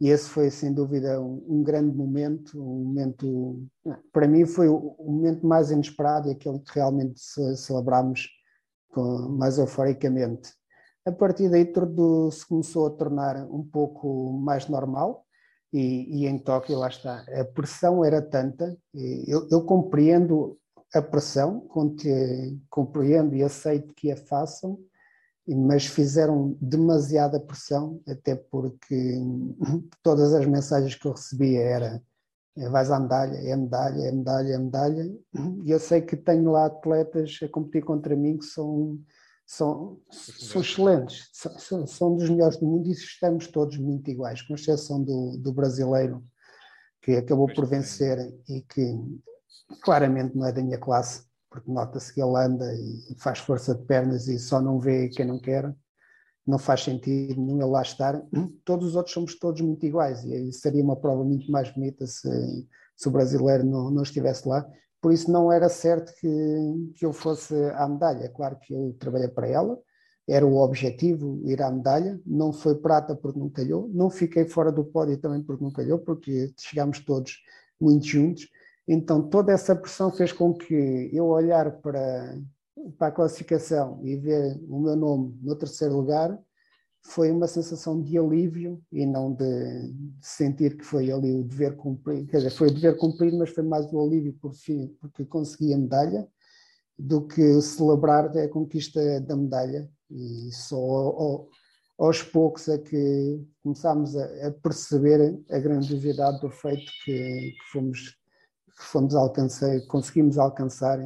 e 0.00 0.08
esse 0.08 0.28
foi 0.28 0.50
sem 0.50 0.72
dúvida 0.72 1.20
um, 1.20 1.44
um, 1.48 1.62
grande 1.62 1.96
momento, 1.96 2.60
um 2.60 2.84
momento, 2.84 3.66
para 4.12 4.28
mim 4.28 4.44
foi 4.44 4.68
o, 4.68 4.94
o 4.98 5.10
momento 5.10 5.46
mais 5.46 5.70
inesperado 5.70 6.28
e 6.28 6.32
aquele 6.32 6.58
que 6.58 6.74
realmente 6.74 7.20
celebramos 7.56 8.28
com, 8.90 9.28
mais 9.30 9.58
euforicamente. 9.58 10.50
A 11.06 11.12
partir 11.12 11.48
daí 11.48 11.64
tudo 11.64 12.30
se 12.30 12.46
começou 12.46 12.86
a 12.86 12.90
tornar 12.90 13.36
um 13.50 13.62
pouco 13.64 14.32
mais 14.32 14.68
normal, 14.68 15.24
e, 15.72 16.22
e, 16.22 16.26
em 16.26 16.38
Tóquio, 16.38 16.78
lá 16.78 16.88
está, 16.88 17.24
a 17.38 17.44
pressão 17.44 18.04
era 18.04 18.22
tanta, 18.22 18.76
eu, 18.94 19.46
eu 19.50 19.62
compreendo 19.62 20.56
a 20.94 21.02
pressão, 21.02 21.68
compreendo 22.70 23.34
e 23.34 23.42
aceito 23.42 23.92
que 23.94 24.10
a 24.10 24.16
façam, 24.16 24.78
mas 25.54 25.86
fizeram 25.86 26.56
demasiada 26.60 27.38
pressão, 27.38 28.00
até 28.08 28.34
porque 28.34 29.14
todas 30.02 30.34
as 30.34 30.46
mensagens 30.46 30.94
que 30.94 31.06
eu 31.06 31.12
recebia 31.12 31.60
era 31.60 32.02
é, 32.56 32.68
vais 32.70 32.90
à 32.90 32.98
medalha, 32.98 33.36
é 33.36 33.54
medalha, 33.54 34.02
é 34.02 34.12
medalha, 34.12 34.54
é 34.54 34.58
medalha, 34.58 35.16
e 35.64 35.70
eu 35.70 35.78
sei 35.78 36.00
que 36.00 36.16
tenho 36.16 36.50
lá 36.50 36.66
atletas 36.66 37.38
a 37.42 37.48
competir 37.48 37.84
contra 37.84 38.16
mim 38.16 38.38
que 38.38 38.46
são 38.46 38.98
são, 39.46 40.00
são 40.10 40.60
excelentes, 40.60 41.28
são, 41.32 41.86
são 41.86 42.16
dos 42.16 42.28
melhores 42.28 42.56
do 42.56 42.66
mundo 42.66 42.88
e 42.88 42.92
estamos 42.92 43.46
todos 43.46 43.78
muito 43.78 44.10
iguais, 44.10 44.42
com 44.42 44.54
exceção 44.54 45.00
do, 45.00 45.38
do 45.38 45.52
brasileiro, 45.52 46.24
que 47.00 47.12
acabou 47.12 47.46
por 47.46 47.64
vencer 47.64 48.18
e 48.48 48.62
que 48.62 48.98
claramente 49.82 50.36
não 50.36 50.46
é 50.46 50.52
da 50.52 50.62
minha 50.62 50.78
classe, 50.78 51.25
porque 51.60 51.72
nota-se 51.72 52.12
que 52.12 52.22
ele 52.22 52.36
anda 52.36 52.72
e 52.74 53.14
faz 53.18 53.38
força 53.38 53.74
de 53.74 53.82
pernas 53.84 54.28
e 54.28 54.38
só 54.38 54.60
não 54.60 54.78
vê 54.78 55.08
quem 55.08 55.26
não 55.26 55.38
quer, 55.38 55.74
não 56.46 56.58
faz 56.58 56.82
sentido 56.82 57.40
nenhum 57.40 57.60
ele 57.60 57.70
lá 57.70 57.82
estar. 57.82 58.22
Todos 58.64 58.88
os 58.88 58.96
outros 58.96 59.14
somos 59.14 59.38
todos 59.38 59.60
muito 59.60 59.84
iguais 59.86 60.24
e 60.24 60.52
seria 60.52 60.82
uma 60.84 60.96
prova 60.96 61.24
muito 61.24 61.50
mais 61.50 61.70
bonita 61.72 62.06
se, 62.06 62.68
se 62.96 63.08
o 63.08 63.10
brasileiro 63.10 63.64
não, 63.64 63.90
não 63.90 64.02
estivesse 64.02 64.48
lá 64.48 64.66
por 65.06 65.12
isso 65.12 65.30
não 65.30 65.52
era 65.52 65.68
certo 65.68 66.12
que, 66.20 66.28
que 66.96 67.06
eu 67.06 67.12
fosse 67.12 67.54
à 67.74 67.88
medalha. 67.88 68.24
É 68.24 68.28
claro 68.28 68.58
que 68.58 68.74
eu 68.74 68.96
trabalhei 68.98 69.28
para 69.28 69.46
ela, 69.46 69.78
era 70.28 70.44
o 70.44 70.56
objetivo 70.56 71.40
ir 71.44 71.62
à 71.62 71.70
medalha, 71.70 72.20
não 72.26 72.52
foi 72.52 72.74
prata 72.74 73.14
porque 73.14 73.38
não 73.38 73.48
calhou, 73.48 73.88
não 73.94 74.10
fiquei 74.10 74.46
fora 74.46 74.72
do 74.72 74.84
pódio 74.84 75.16
também 75.18 75.40
porque 75.42 75.62
não 75.62 75.70
calhou, 75.70 76.00
porque 76.00 76.52
chegámos 76.58 76.98
todos 76.98 77.36
muito 77.80 78.04
juntos. 78.04 78.48
Então 78.86 79.22
toda 79.28 79.52
essa 79.52 79.74
pressão 79.74 80.10
fez 80.12 80.32
com 80.32 80.54
que 80.54 81.10
eu 81.12 81.26
olhar 81.26 81.80
para, 81.80 82.38
para 82.98 83.08
a 83.08 83.12
classificação 83.12 84.00
e 84.04 84.16
ver 84.16 84.60
o 84.68 84.80
meu 84.80 84.96
nome 84.96 85.38
no 85.42 85.56
terceiro 85.56 85.96
lugar 85.96 86.38
foi 87.08 87.30
uma 87.30 87.46
sensação 87.46 88.00
de 88.02 88.18
alívio 88.18 88.82
e 88.92 89.06
não 89.06 89.32
de, 89.32 89.94
sentir 90.20 90.76
que 90.76 90.84
foi 90.84 91.10
ali 91.10 91.32
o 91.32 91.44
dever 91.44 91.76
cumprido. 91.76 92.26
Quer 92.26 92.38
dizer, 92.38 92.50
foi 92.50 92.68
o 92.68 92.74
dever 92.74 92.96
cumprido, 92.96 93.38
mas 93.38 93.50
foi 93.50 93.62
mais 93.62 93.90
o 93.92 94.00
alívio 94.00 94.32
por 94.40 94.52
fim, 94.54 94.88
porque 95.00 95.24
consegui 95.24 95.72
a 95.72 95.78
medalha. 95.78 96.28
do 96.98 97.26
que 97.26 97.60
celebrar 97.60 98.36
a 98.36 98.48
conquista 98.48 99.20
da 99.20 99.36
medalha. 99.36 99.88
E 100.10 100.50
só 100.52 100.76
ao, 100.76 101.48
aos 101.98 102.22
poucos 102.22 102.68
é 102.68 102.78
que 102.78 103.40
começámos 103.62 104.16
a, 104.16 104.48
a 104.48 104.50
perceber 104.50 105.38
a 105.50 105.58
grandiosidade 105.58 106.40
do 106.40 106.50
feito 106.50 106.90
que, 107.04 107.12
que 107.52 107.70
fomos, 107.72 108.16
que 108.76 108.84
fomos 108.84 109.14
alcançar, 109.14 109.80
conseguimos 109.86 110.38
alcançar 110.38 110.98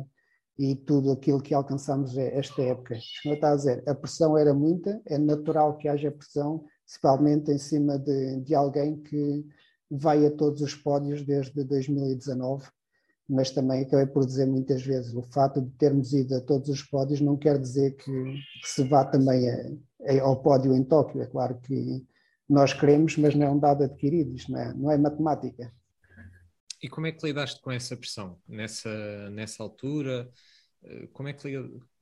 e 0.58 0.74
tudo 0.74 1.12
aquilo 1.12 1.40
que 1.40 1.54
alcançamos 1.54 2.18
é 2.18 2.36
esta 2.36 2.60
época. 2.60 2.98
Como 3.22 3.32
eu 3.32 3.36
estava 3.36 3.54
a 3.54 3.56
dizer, 3.56 3.82
a 3.88 3.94
pressão 3.94 4.36
era 4.36 4.52
muita, 4.52 5.00
é 5.06 5.16
natural 5.16 5.76
que 5.76 5.88
haja 5.88 6.10
pressão, 6.10 6.64
principalmente 6.84 7.50
em 7.50 7.58
cima 7.58 7.98
de, 7.98 8.40
de 8.40 8.54
alguém 8.54 8.96
que 8.96 9.46
vai 9.90 10.26
a 10.26 10.30
todos 10.30 10.60
os 10.60 10.74
pódios 10.74 11.22
desde 11.22 11.64
2019, 11.64 12.66
mas 13.28 13.50
também 13.50 13.82
acabei 13.82 14.06
por 14.06 14.26
dizer 14.26 14.46
muitas 14.46 14.82
vezes, 14.82 15.14
o 15.14 15.22
fato 15.22 15.62
de 15.62 15.70
termos 15.78 16.12
ido 16.12 16.34
a 16.34 16.40
todos 16.40 16.68
os 16.68 16.82
pódios 16.82 17.20
não 17.20 17.36
quer 17.36 17.58
dizer 17.58 17.96
que, 17.96 18.12
que 18.12 18.68
se 18.68 18.82
vá 18.84 19.04
também 19.04 19.48
a, 19.48 19.70
a, 20.08 20.22
ao 20.22 20.42
pódio 20.42 20.74
em 20.74 20.84
Tóquio. 20.84 21.22
É 21.22 21.26
claro 21.26 21.58
que 21.60 22.04
nós 22.48 22.74
queremos, 22.74 23.16
mas 23.16 23.34
não 23.34 23.46
é 23.46 23.50
um 23.50 23.58
dado 23.58 23.84
adquirido, 23.84 24.34
isto 24.34 24.50
não 24.52 24.60
é, 24.60 24.74
não 24.74 24.90
é 24.90 24.98
matemática. 24.98 25.72
E 26.82 26.88
como 26.88 27.06
é 27.06 27.12
que 27.12 27.26
lidaste 27.26 27.60
com 27.60 27.70
essa 27.70 27.96
pressão 27.96 28.40
nessa, 28.48 29.30
nessa 29.30 29.62
altura? 29.62 30.30
Eh, 30.82 31.08
como 31.12 31.28
é 31.28 31.32
que 31.32 31.48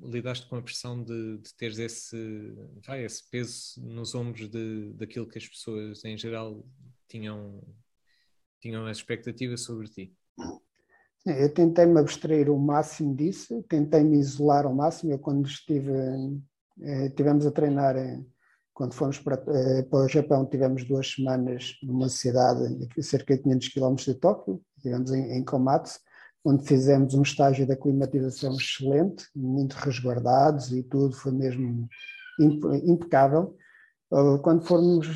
lidaste 0.00 0.46
com 0.48 0.56
a 0.56 0.62
pressão 0.62 1.02
de, 1.02 1.38
de 1.38 1.54
teres 1.54 1.78
esse, 1.78 2.54
vai, 2.86 3.04
esse 3.04 3.28
peso 3.28 3.80
nos 3.82 4.14
ombros 4.14 4.48
de, 4.48 4.92
daquilo 4.94 5.28
que 5.28 5.38
as 5.38 5.48
pessoas 5.48 6.04
em 6.04 6.16
geral 6.16 6.64
tinham, 7.08 7.60
tinham 8.60 8.86
as 8.86 8.98
expectativas 8.98 9.62
sobre 9.62 9.88
ti? 9.88 10.16
Eu 11.26 11.52
tentei 11.52 11.84
me 11.84 11.98
abstrair 11.98 12.48
o 12.48 12.58
máximo 12.58 13.14
disso, 13.14 13.62
tentei 13.68 14.02
me 14.02 14.18
isolar 14.18 14.64
ao 14.64 14.74
máximo. 14.74 15.12
Eu, 15.12 15.18
quando 15.18 15.46
estive, 15.46 15.92
eh, 16.80 17.10
tivemos 17.10 17.44
a 17.44 17.50
treinar, 17.50 17.96
eh, 17.96 18.22
quando 18.72 18.94
fomos 18.94 19.18
para, 19.18 19.36
para 19.36 20.04
o 20.04 20.08
Japão, 20.08 20.46
tivemos 20.46 20.84
duas 20.84 21.14
semanas 21.14 21.76
numa 21.82 22.08
cidade 22.08 22.62
cerca 23.02 23.36
de 23.36 23.42
500 23.42 23.68
km 23.70 23.94
de 23.96 24.14
Tóquio, 24.14 24.62
estivemos 24.78 25.12
em, 25.12 25.38
em 25.38 25.44
onde 26.44 26.64
fizemos 26.66 27.14
um 27.14 27.22
estágio 27.22 27.66
de 27.66 27.72
aclimatização 27.72 28.54
excelente, 28.54 29.26
muito 29.34 29.74
resguardados 29.74 30.72
e 30.72 30.82
tudo 30.82 31.14
foi 31.14 31.32
mesmo 31.32 31.88
impecável. 32.84 33.56
Uh, 34.10 34.38
quando 34.38 34.64
formos 34.64 35.06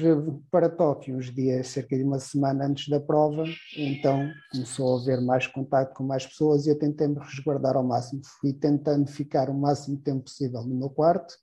para 0.51 0.69
Tóquio, 0.69 1.17
uns 1.17 1.33
dias, 1.33 1.69
cerca 1.69 1.97
de 1.97 2.05
uma 2.05 2.19
semana 2.19 2.67
antes 2.67 2.89
da 2.89 3.01
prova, 3.01 3.45
então 3.75 4.31
começou 4.51 4.95
a 4.95 5.01
haver 5.01 5.19
mais 5.23 5.47
contato 5.47 5.95
com 5.95 6.05
mais 6.05 6.27
pessoas 6.27 6.67
e 6.67 6.71
eu 6.71 6.79
tentei 6.79 7.09
me 7.09 7.19
resguardar 7.19 7.75
ao 7.75 7.83
máximo. 7.83 8.21
Fui 8.39 8.53
tentando 8.53 9.11
ficar 9.11 9.49
o 9.49 9.55
máximo 9.55 9.97
tempo 9.97 10.25
possível 10.25 10.63
no 10.65 10.75
meu 10.75 10.91
quarto, 10.91 11.35
eh, 11.35 11.42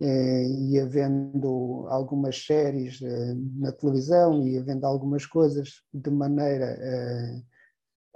ia 0.00 0.86
vendo 0.86 1.86
algumas 1.88 2.44
séries 2.44 3.00
eh, 3.02 3.34
na 3.56 3.72
televisão, 3.72 4.46
ia 4.46 4.62
vendo 4.62 4.84
algumas 4.84 5.26
coisas 5.26 5.82
de 5.92 6.10
maneira 6.10 6.66
eh, 6.66 7.42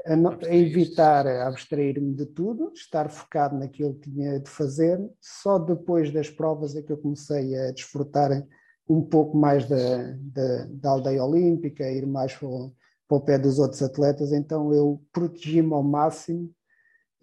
a, 0.07 0.17
não, 0.17 0.33
a 0.33 0.55
evitar 0.55 1.27
abstrair-me 1.27 2.15
de 2.15 2.27
tudo, 2.27 2.73
estar 2.75 3.09
focado 3.11 3.57
naquilo 3.57 3.95
que 3.95 4.11
tinha 4.11 4.41
de 4.41 4.49
fazer. 4.49 4.99
Só 5.21 5.59
depois 5.59 6.13
das 6.13 6.29
provas 6.29 6.75
é 6.77 6.83
que 6.83 6.93
eu 6.93 6.99
comecei 6.99 7.57
a 7.57 7.73
desfrutar 7.73 8.47
um 8.89 9.03
pouco 9.03 9.37
mais 9.37 9.69
da, 9.69 10.13
da, 10.19 10.67
da 10.71 10.91
aldeia 10.91 11.25
olímpica, 11.25 11.89
ir 11.91 12.07
mais 12.07 12.35
para 12.35 12.49
o, 12.49 12.73
para 13.09 13.17
o, 13.17 13.21
pé 13.21 13.39
dos 13.39 13.59
outros 13.59 13.83
atletas. 13.83 14.33
Então 14.33 14.73
eu 14.73 15.01
protegi-me 15.13 15.73
ao 15.73 15.83
máximo 15.83 16.51
eh, 16.51 16.62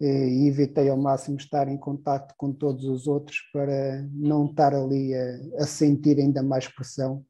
e 0.04 0.48
evitei 0.48 0.88
ao 0.88 0.96
máximo 0.96 1.36
estar 1.36 1.68
em 1.68 1.76
contato 1.76 2.34
com 2.36 2.52
todos 2.52 2.84
os 2.84 3.06
outros 3.06 3.38
para 3.52 4.02
não 4.12 4.46
estar 4.46 4.74
ali 4.74 5.14
a, 5.14 5.62
a 5.62 5.66
sentir 5.66 6.18
ainda 6.18 6.42
mais 6.42 6.66
pressão 6.66 7.24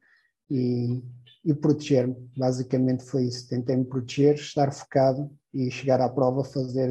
e, 0.49 1.03
e 1.43 1.53
proteger-me. 1.53 2.15
Basicamente 2.37 3.03
foi 3.03 3.25
isso. 3.25 3.49
Tentei 3.49 3.75
me 3.75 3.85
proteger, 3.85 4.35
estar 4.35 4.71
focado 4.71 5.29
e 5.53 5.69
chegar 5.69 5.99
à 5.99 6.07
prova 6.07 6.43
fazer 6.43 6.89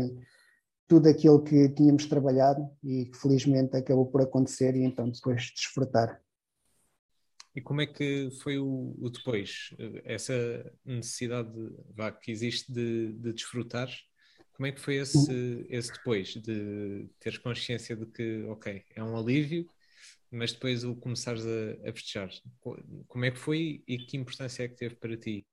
tudo 0.87 1.09
aquilo 1.09 1.43
que 1.43 1.69
tínhamos 1.71 2.05
trabalhado 2.07 2.69
e 2.83 3.07
que 3.07 3.17
felizmente 3.17 3.77
acabou 3.77 4.07
por 4.07 4.21
acontecer 4.23 4.77
e 4.77 4.83
então 4.83 5.09
depois 5.09 5.53
desfrutar. 5.55 6.21
E 7.55 7.61
como 7.61 7.81
é 7.81 7.87
que 7.87 8.29
foi 8.43 8.59
o, 8.59 8.95
o 8.99 9.09
depois? 9.09 9.75
Essa 10.05 10.33
necessidade 10.85 11.51
vá, 11.95 12.13
que 12.13 12.31
existe 12.31 12.73
de, 12.73 13.13
de 13.13 13.33
desfrutar, 13.33 13.89
como 14.61 14.67
é 14.67 14.73
que 14.73 14.81
foi 14.81 14.97
esse, 14.97 15.67
esse 15.71 15.91
depois? 15.91 16.35
De 16.35 17.09
teres 17.19 17.39
consciência 17.39 17.97
de 17.97 18.05
que, 18.05 18.43
ok, 18.43 18.85
é 18.95 19.03
um 19.03 19.17
alívio, 19.17 19.67
mas 20.31 20.53
depois 20.53 20.85
o 20.85 20.95
começares 20.95 21.47
a, 21.47 21.89
a 21.89 21.93
festejar. 21.95 22.31
Como 23.09 23.25
é 23.25 23.31
que 23.31 23.39
foi 23.39 23.83
e 23.89 23.97
que 23.97 24.19
importância 24.19 24.65
é 24.65 24.69
que 24.69 24.77
teve 24.77 24.97
para 24.97 25.17
ti? 25.17 25.47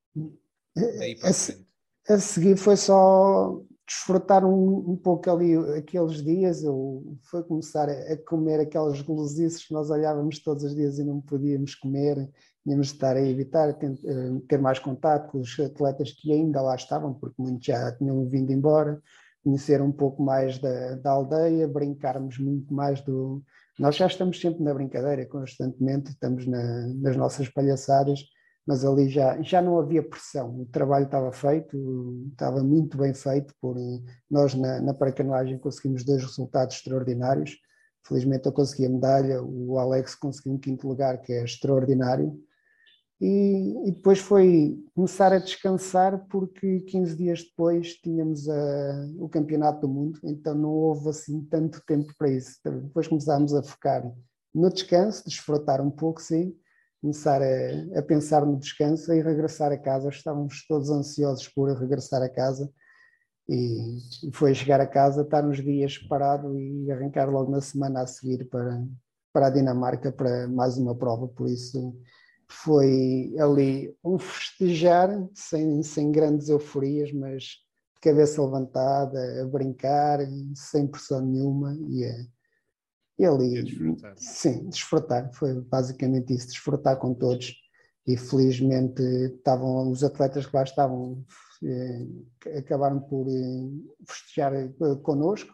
Aí 1.00 1.16
para 1.16 1.30
a 1.30 1.34
frente 1.34 1.66
a 2.10 2.20
seguir 2.20 2.58
foi 2.58 2.78
só 2.78 3.62
desfrutar 3.88 4.46
um, 4.46 4.92
um 4.92 4.98
pouco 4.98 5.32
ali 5.32 5.56
aqueles 5.78 6.22
dias, 6.22 6.62
eu 6.62 7.18
foi 7.24 7.42
começar 7.44 7.90
a, 7.90 8.14
a 8.14 8.18
comer 8.18 8.60
aquelas 8.60 9.02
gulosices 9.02 9.66
que 9.66 9.74
nós 9.74 9.90
olhávamos 9.90 10.40
todos 10.40 10.64
os 10.64 10.76
dias 10.76 11.00
e 11.00 11.06
não 11.06 11.22
podíamos 11.22 11.74
comer, 11.74 12.30
tínhamos 12.64 12.88
de 12.88 12.94
estar 12.94 13.16
a 13.16 13.22
evitar, 13.22 13.74
ter, 13.74 13.92
eh, 13.92 14.42
ter 14.50 14.60
mais 14.60 14.78
contato 14.78 15.32
com 15.32 15.40
os 15.40 15.58
atletas 15.58 16.12
que 16.12 16.34
ainda 16.34 16.62
lá 16.62 16.76
estavam, 16.76 17.14
porque 17.14 17.42
muitos 17.42 17.66
já 17.66 17.90
tinham 17.94 18.28
vindo 18.28 18.52
embora, 18.52 19.02
conhecer 19.42 19.82
um 19.82 19.92
pouco 19.92 20.22
mais 20.22 20.60
da, 20.60 20.96
da 20.96 21.12
aldeia, 21.12 21.66
brincarmos 21.66 22.38
muito 22.38 22.74
mais 22.74 23.00
do... 23.02 23.42
Nós 23.80 23.96
já 23.96 24.08
estamos 24.08 24.42
sempre 24.42 24.64
na 24.64 24.74
brincadeira, 24.74 25.26
constantemente, 25.26 26.10
estamos 26.10 26.46
na, 26.46 26.88
nas 26.88 27.16
nossas 27.16 27.48
palhaçadas, 27.48 28.20
mas 28.68 28.84
ali 28.84 29.08
já, 29.08 29.42
já 29.42 29.62
não 29.62 29.80
havia 29.80 30.04
pressão, 30.04 30.62
o 30.62 30.66
trabalho 30.66 31.06
estava 31.06 31.32
feito, 31.32 32.28
estava 32.32 32.62
muito 32.62 32.98
bem 32.98 33.14
feito, 33.14 33.54
por 33.62 33.78
nós 34.30 34.54
na, 34.54 34.82
na 34.82 34.94
paracanoagem 34.94 35.58
conseguimos 35.58 36.04
dois 36.04 36.22
resultados 36.22 36.76
extraordinários, 36.76 37.58
felizmente 38.06 38.46
eu 38.46 38.52
consegui 38.52 38.86
a 38.86 38.90
medalha, 38.90 39.42
o 39.42 39.80
Alex 39.80 40.16
conseguiu 40.16 40.54
um 40.54 40.58
quinto 40.58 40.86
lugar, 40.86 41.22
que 41.22 41.32
é 41.32 41.46
extraordinário, 41.46 42.38
e, 43.20 43.88
e, 43.88 43.92
depois 43.92 44.20
foi 44.20 44.78
começar 44.94 45.34
a 45.34 45.40
descansar 45.40 46.28
porque 46.30 46.82
15 46.82 47.16
dias 47.16 47.44
depois 47.44 47.94
tínhamos 47.96 48.48
a, 48.48 49.08
o 49.18 49.28
campeonato 49.28 49.82
do 49.82 49.88
mundo, 49.88 50.20
então 50.24 50.54
não 50.54 50.70
houve 50.70 51.10
assim 51.10 51.44
tanto 51.46 51.82
tempo 51.88 52.14
para 52.16 52.30
isso. 52.30 52.60
Depois 52.64 53.08
começámos 53.08 53.56
a 53.56 53.64
focar 53.64 54.04
no 54.54 54.70
descanso, 54.70 55.24
desfrutar 55.26 55.82
um 55.82 55.90
pouco, 55.90 56.22
sim, 56.22 56.56
começar 57.02 57.42
a, 57.42 58.00
a, 58.00 58.02
pensar 58.02 58.46
no 58.46 58.58
descanso 58.58 59.14
e 59.14 59.22
regressar 59.22 59.72
a 59.72 59.78
casa. 59.78 60.10
Estávamos 60.10 60.66
todos 60.68 60.90
ansiosos 60.90 61.48
por 61.48 61.70
regressar 61.78 62.22
a 62.22 62.30
casa 62.30 62.72
e, 63.50 63.98
foi 64.34 64.54
chegar 64.54 64.82
a 64.82 64.88
casa, 64.88 65.22
estar 65.22 65.46
uns 65.46 65.64
dias 65.64 65.98
parado 65.98 66.58
e 66.58 66.92
arrancar 66.92 67.30
logo 67.30 67.52
na 67.52 67.62
semana 67.62 68.02
a 68.02 68.08
seguir 68.08 68.46
para, 68.50 68.84
para 69.32 69.48
a 69.48 69.50
Dinamarca 69.50 70.12
para 70.12 70.48
mais 70.48 70.78
uma 70.78 70.96
prova. 70.96 71.28
Por 71.28 71.48
isso 71.48 71.96
foi 72.50 73.36
ali 73.40 73.96
um 74.04 74.18
festejar 74.18 75.10
sem, 75.34 75.84
sem 75.84 76.12
grandes 76.12 76.50
euforias, 76.50 77.12
mas 77.12 77.44
de 77.44 78.02
cabeça 78.02 78.42
levantada, 78.42 79.42
a 79.42 79.46
brincar, 79.46 80.20
sem 80.56 80.88
pressão 80.88 81.22
nenhuma 81.22 81.76
e 81.90 82.06
a, 82.06 82.37
e 83.18 83.26
ali, 83.26 83.64
desfrutar. 83.64 84.14
sim, 84.18 84.70
desfrutar, 84.70 85.34
foi 85.34 85.60
basicamente 85.62 86.34
isso, 86.34 86.48
desfrutar 86.48 86.98
com 86.98 87.14
todos. 87.14 87.56
E 88.06 88.16
felizmente 88.16 89.02
estavam 89.02 89.92
os 89.92 90.02
atletas 90.04 90.46
que 90.46 90.56
lá 90.56 90.64
estavam, 90.64 91.26
eh, 91.62 92.58
acabaram 92.60 93.02
por 93.02 93.28
eh, 93.28 93.70
festejar 94.08 94.54
eh, 94.56 94.70
connosco. 95.04 95.54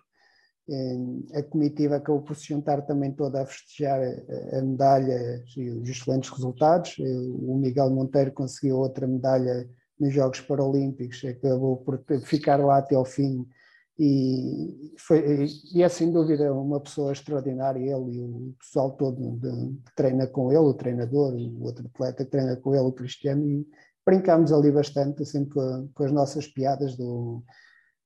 Eh, 0.70 1.40
a 1.40 1.44
comitiva 1.44 1.96
acabou 1.96 2.22
por 2.22 2.36
se 2.36 2.48
juntar 2.48 2.84
também 2.84 3.12
toda 3.12 3.42
a 3.42 3.46
festejar 3.46 4.00
a, 4.00 4.60
a 4.60 4.62
medalha 4.62 5.44
e 5.58 5.70
os 5.72 5.90
excelentes 5.90 6.30
resultados. 6.30 6.96
Eh, 7.00 7.04
o 7.04 7.58
Miguel 7.58 7.90
Monteiro 7.90 8.32
conseguiu 8.32 8.78
outra 8.78 9.08
medalha 9.08 9.68
nos 10.00 10.14
Jogos 10.14 10.42
Paralímpicos, 10.42 11.24
acabou 11.26 11.78
por 11.78 12.04
ficar 12.24 12.58
lá 12.58 12.78
até 12.78 12.96
ao 12.96 13.06
fim 13.06 13.48
e, 13.98 14.94
foi, 14.98 15.46
e 15.74 15.84
é 15.84 15.90
sem 15.90 16.12
dúvida 16.12 16.52
uma 16.54 16.80
pessoa 16.80 17.12
extraordinária, 17.12 17.80
ele 17.80 18.18
e 18.18 18.22
o 18.22 18.56
pessoal 18.60 18.92
todo 18.92 19.38
de, 19.38 19.78
que 19.86 19.96
treina 19.96 20.26
com 20.26 20.52
ele, 20.52 20.60
o 20.60 20.74
treinador, 20.74 21.34
o 21.34 21.64
outro 21.64 21.86
atleta 21.88 22.26
que 22.26 22.32
treina 22.32 22.56
com 22.56 22.74
ele, 22.74 22.86
o 22.86 22.92
Cristiano, 22.92 23.48
e 23.48 23.68
brincámos 24.06 24.52
ali 24.52 24.72
bastante, 24.72 25.26
sempre 25.26 25.54
com, 25.54 25.90
com 25.94 26.04
as 26.04 26.12
nossas 26.12 26.48
piadas 26.48 26.98
do 26.98 27.44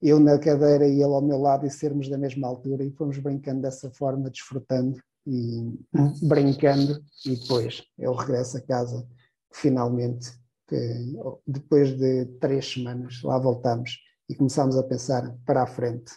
eu 0.01 0.19
na 0.19 0.37
cadeira 0.37 0.87
e 0.87 1.01
ele 1.01 1.03
ao 1.03 1.21
meu 1.21 1.39
lado 1.39 1.65
e 1.65 1.71
sermos 1.71 2.07
da 2.07 2.17
mesma 2.17 2.47
altura 2.47 2.83
e 2.83 2.91
fomos 2.91 3.17
brincando 3.17 3.61
dessa 3.61 3.89
forma, 3.89 4.29
desfrutando 4.29 5.01
e 5.25 5.73
brincando 6.21 7.01
e 7.25 7.35
depois 7.35 7.83
eu 7.97 8.13
regresso 8.13 8.57
a 8.57 8.61
casa 8.61 9.07
finalmente 9.51 10.31
depois 11.47 11.97
de 11.97 12.25
três 12.39 12.71
semanas 12.71 13.21
lá 13.23 13.39
voltamos 13.39 13.97
e 14.29 14.35
começámos 14.35 14.75
a 14.77 14.83
pensar 14.83 15.35
para 15.45 15.63
a 15.63 15.67
frente. 15.67 16.11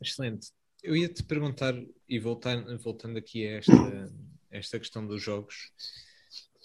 Excelente. 0.00 0.48
Eu 0.82 0.96
ia 0.96 1.08
te 1.08 1.22
perguntar, 1.22 1.74
e 2.08 2.18
voltando, 2.18 2.78
voltando 2.78 3.18
aqui 3.18 3.46
a 3.46 3.58
esta, 3.58 4.14
esta 4.50 4.78
questão 4.78 5.06
dos 5.06 5.22
jogos, 5.22 5.72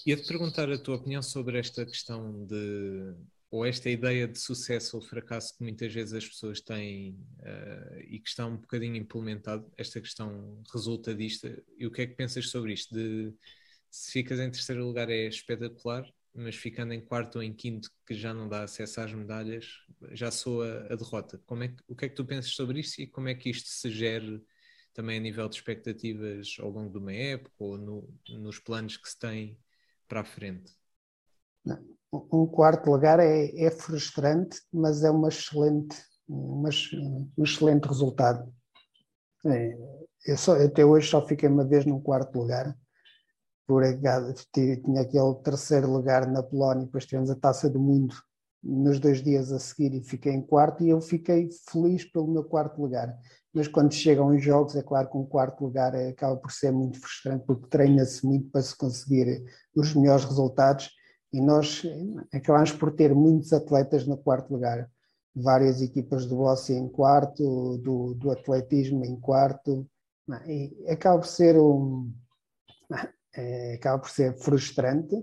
ia-te 0.06 0.28
perguntar 0.28 0.72
a 0.72 0.78
tua 0.78 0.96
opinião 0.96 1.22
sobre 1.22 1.60
esta 1.60 1.86
questão 1.86 2.46
de 2.46 3.16
ou 3.50 3.66
esta 3.66 3.90
ideia 3.90 4.28
de 4.28 4.38
sucesso 4.40 4.98
ou 4.98 5.02
fracasso 5.02 5.56
que 5.56 5.64
muitas 5.64 5.94
vezes 5.94 6.14
as 6.14 6.28
pessoas 6.28 6.60
têm 6.60 7.18
uh, 7.40 8.00
e 8.02 8.20
que 8.20 8.28
está 8.28 8.46
um 8.46 8.58
bocadinho 8.58 8.98
implementado, 8.98 9.72
esta 9.78 10.02
questão 10.02 10.62
resultadista, 10.74 11.64
e 11.78 11.88
o 11.88 11.92
que 11.92 12.02
é 12.02 12.08
que 12.08 12.16
pensas 12.16 12.50
sobre 12.50 12.74
isto? 12.74 12.94
De 12.94 13.34
se 13.90 14.12
ficas 14.12 14.40
em 14.40 14.52
terceiro 14.52 14.86
lugar 14.86 15.10
é 15.10 15.28
espetacular, 15.28 16.06
mas 16.38 16.56
ficando 16.56 16.94
em 16.94 17.02
quarto 17.02 17.38
ou 17.38 17.44
em 17.44 17.52
quinto, 17.52 17.90
que 18.06 18.14
já 18.14 18.34
não 18.34 18.48
dá 18.48 18.64
acesso 18.64 19.02
às 19.02 19.12
medalhas, 19.12 19.66
já 20.12 20.30
soa 20.30 20.86
a 20.90 20.96
derrota. 20.96 21.42
Como 21.46 21.64
é 21.64 21.70
que, 21.70 21.84
o 21.88 21.96
que 21.96 22.06
é 22.06 22.10
que 22.10 22.16
tu 22.16 22.24
pensas 22.24 22.52
sobre 22.52 22.80
isso 22.80 23.02
e 23.02 23.08
como 23.08 23.28
é 23.28 23.34
que 23.34 23.50
isto 23.50 23.68
se 23.68 23.90
gere 23.90 24.46
também 24.94 25.18
a 25.18 25.22
nível 25.22 25.50
de 25.50 25.56
expectativas 25.56 26.56
ao 26.60 26.70
longo 26.70 26.92
de 26.92 26.98
uma 27.00 27.12
época 27.12 27.56
ou 27.58 27.78
no, 27.78 28.14
nos 28.30 28.60
planos 28.60 28.98
que 28.98 29.10
se 29.10 29.18
tem 29.18 29.60
para 30.08 30.22
a 30.22 30.24
frente? 30.24 30.72
Um 32.14 32.46
quarto 32.46 32.90
lugar 32.90 33.20
é, 33.20 33.50
é 33.60 33.72
frustrante, 33.72 34.62
mas 34.72 35.04
é 35.04 35.10
uma 35.10 35.30
excelente, 35.30 35.98
uma, 36.28 36.70
um 37.38 37.44
excelente 37.44 37.86
resultado. 37.86 38.54
É, 39.46 39.76
eu 40.28 40.38
só, 40.38 40.54
até 40.54 40.86
hoje 40.86 41.10
só 41.10 41.26
fiquei 41.26 41.50
uma 41.50 41.68
vez 41.68 41.86
num 41.86 42.02
quarto 42.02 42.38
lugar 42.38 42.76
por 43.68 43.84
tinha 44.54 45.02
aquele 45.02 45.36
terceiro 45.44 45.92
lugar 45.92 46.26
na 46.26 46.42
Polónia, 46.42 46.86
depois 46.86 47.06
tivemos 47.06 47.30
a 47.30 47.36
Taça 47.36 47.70
do 47.70 47.80
Mundo 47.80 48.16
nos 48.64 49.00
dois 49.00 49.22
dias 49.22 49.52
a 49.52 49.60
seguir 49.60 49.94
e 49.94 50.02
fiquei 50.02 50.34
em 50.34 50.42
quarto 50.42 50.84
e 50.84 50.90
eu 50.90 51.02
fiquei 51.02 51.50
feliz 51.70 52.04
pelo 52.06 52.28
meu 52.28 52.44
quarto 52.44 52.82
lugar. 52.82 53.16
Mas 53.54 53.68
quando 53.68 53.94
chegam 53.94 54.28
os 54.28 54.44
jogos, 54.44 54.76
é 54.76 54.82
claro 54.82 55.10
que 55.10 55.18
um 55.18 55.26
quarto 55.26 55.64
lugar 55.64 55.94
é, 55.96 56.10
acaba 56.10 56.36
por 56.38 56.52
ser 56.52 56.72
muito 56.72 57.00
frustrante 57.00 57.46
porque 57.46 57.68
treina-se 57.68 58.26
muito 58.26 58.50
para 58.50 58.62
se 58.62 58.76
conseguir 58.76 59.44
os 59.76 59.94
melhores 59.94 60.26
resultados 60.26 60.90
e 61.34 61.42
nós 61.42 61.84
acabamos 62.34 62.72
por 62.72 62.92
ter 62.92 63.14
muitos 63.14 63.52
atletas 63.52 64.08
no 64.08 64.18
quarto 64.18 64.52
lugar. 64.54 64.90
Várias 65.36 65.82
equipas 65.82 66.26
do 66.26 66.38
Bossi 66.38 66.74
em 66.74 66.88
quarto, 66.88 67.78
do, 67.80 68.16
do 68.16 68.32
atletismo 68.32 69.06
em 69.06 69.20
quarto, 69.20 69.88
e 70.48 70.86
acaba 70.90 71.20
por 71.20 71.28
ser 71.28 71.58
um, 71.58 72.12
é, 73.38 73.76
acaba 73.76 74.00
por 74.00 74.10
ser 74.10 74.36
frustrante, 74.40 75.16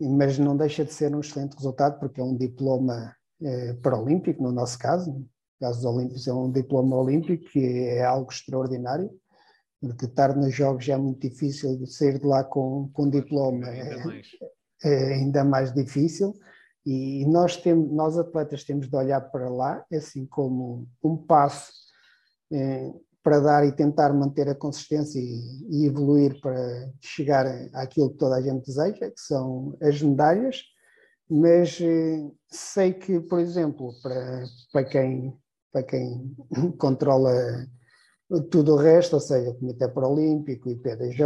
mas 0.00 0.38
não 0.38 0.56
deixa 0.56 0.84
de 0.84 0.92
ser 0.92 1.14
um 1.14 1.20
excelente 1.20 1.56
resultado, 1.56 1.98
porque 1.98 2.20
é 2.20 2.24
um 2.24 2.36
diploma 2.36 3.14
é, 3.42 3.74
paralímpico, 3.74 4.42
no 4.42 4.52
nosso 4.52 4.78
caso, 4.78 5.10
no 5.10 5.28
caso 5.60 5.82
dos 5.82 5.84
Olímpicos, 5.84 6.28
é 6.28 6.32
um 6.32 6.50
diploma 6.50 6.96
olímpico, 6.96 7.44
que 7.50 7.64
é 7.88 8.04
algo 8.04 8.30
extraordinário, 8.30 9.10
porque 9.80 10.06
estar 10.06 10.34
nos 10.36 10.54
Jogos 10.54 10.84
já 10.84 10.94
é 10.94 10.96
muito 10.96 11.28
difícil, 11.28 11.76
de 11.76 11.92
sair 11.92 12.18
de 12.18 12.26
lá 12.26 12.44
com, 12.44 12.88
com 12.92 13.10
diploma 13.10 13.66
ainda 13.66 13.94
é, 13.94 14.04
mais, 14.04 14.26
é 14.84 15.14
ainda 15.14 15.44
mais 15.44 15.74
difícil. 15.74 16.34
E 16.84 17.24
nós, 17.26 17.56
temos, 17.56 17.92
nós 17.92 18.18
atletas 18.18 18.64
temos 18.64 18.88
de 18.88 18.96
olhar 18.96 19.20
para 19.20 19.48
lá, 19.48 19.84
assim 19.92 20.26
como 20.26 20.88
um 21.02 21.16
passo 21.16 21.72
é, 22.52 22.92
para 23.22 23.40
dar 23.40 23.66
e 23.66 23.72
tentar 23.72 24.12
manter 24.12 24.48
a 24.48 24.54
consistência 24.54 25.18
e, 25.18 25.66
e, 25.70 25.86
evoluir 25.86 26.40
para 26.40 26.90
chegar 27.00 27.46
àquilo 27.72 28.10
que 28.10 28.18
toda 28.18 28.36
a 28.36 28.42
gente 28.42 28.66
deseja, 28.66 29.10
que 29.10 29.20
são 29.20 29.76
as 29.80 30.02
medalhas, 30.02 30.62
mas 31.30 31.78
eh, 31.80 32.30
sei 32.50 32.92
que, 32.92 33.20
por 33.20 33.38
exemplo, 33.38 33.92
para, 34.02 34.44
para, 34.72 34.84
quem, 34.84 35.36
para 35.72 35.82
quem 35.82 36.34
controla 36.78 37.32
tudo 38.50 38.74
o 38.74 38.76
resto, 38.76 39.14
ou 39.14 39.20
seja, 39.20 39.50
o 39.50 39.54
Comitê 39.54 39.88
Paralímpico, 39.88 40.68
o 40.68 40.72
IPDJ, 40.72 41.24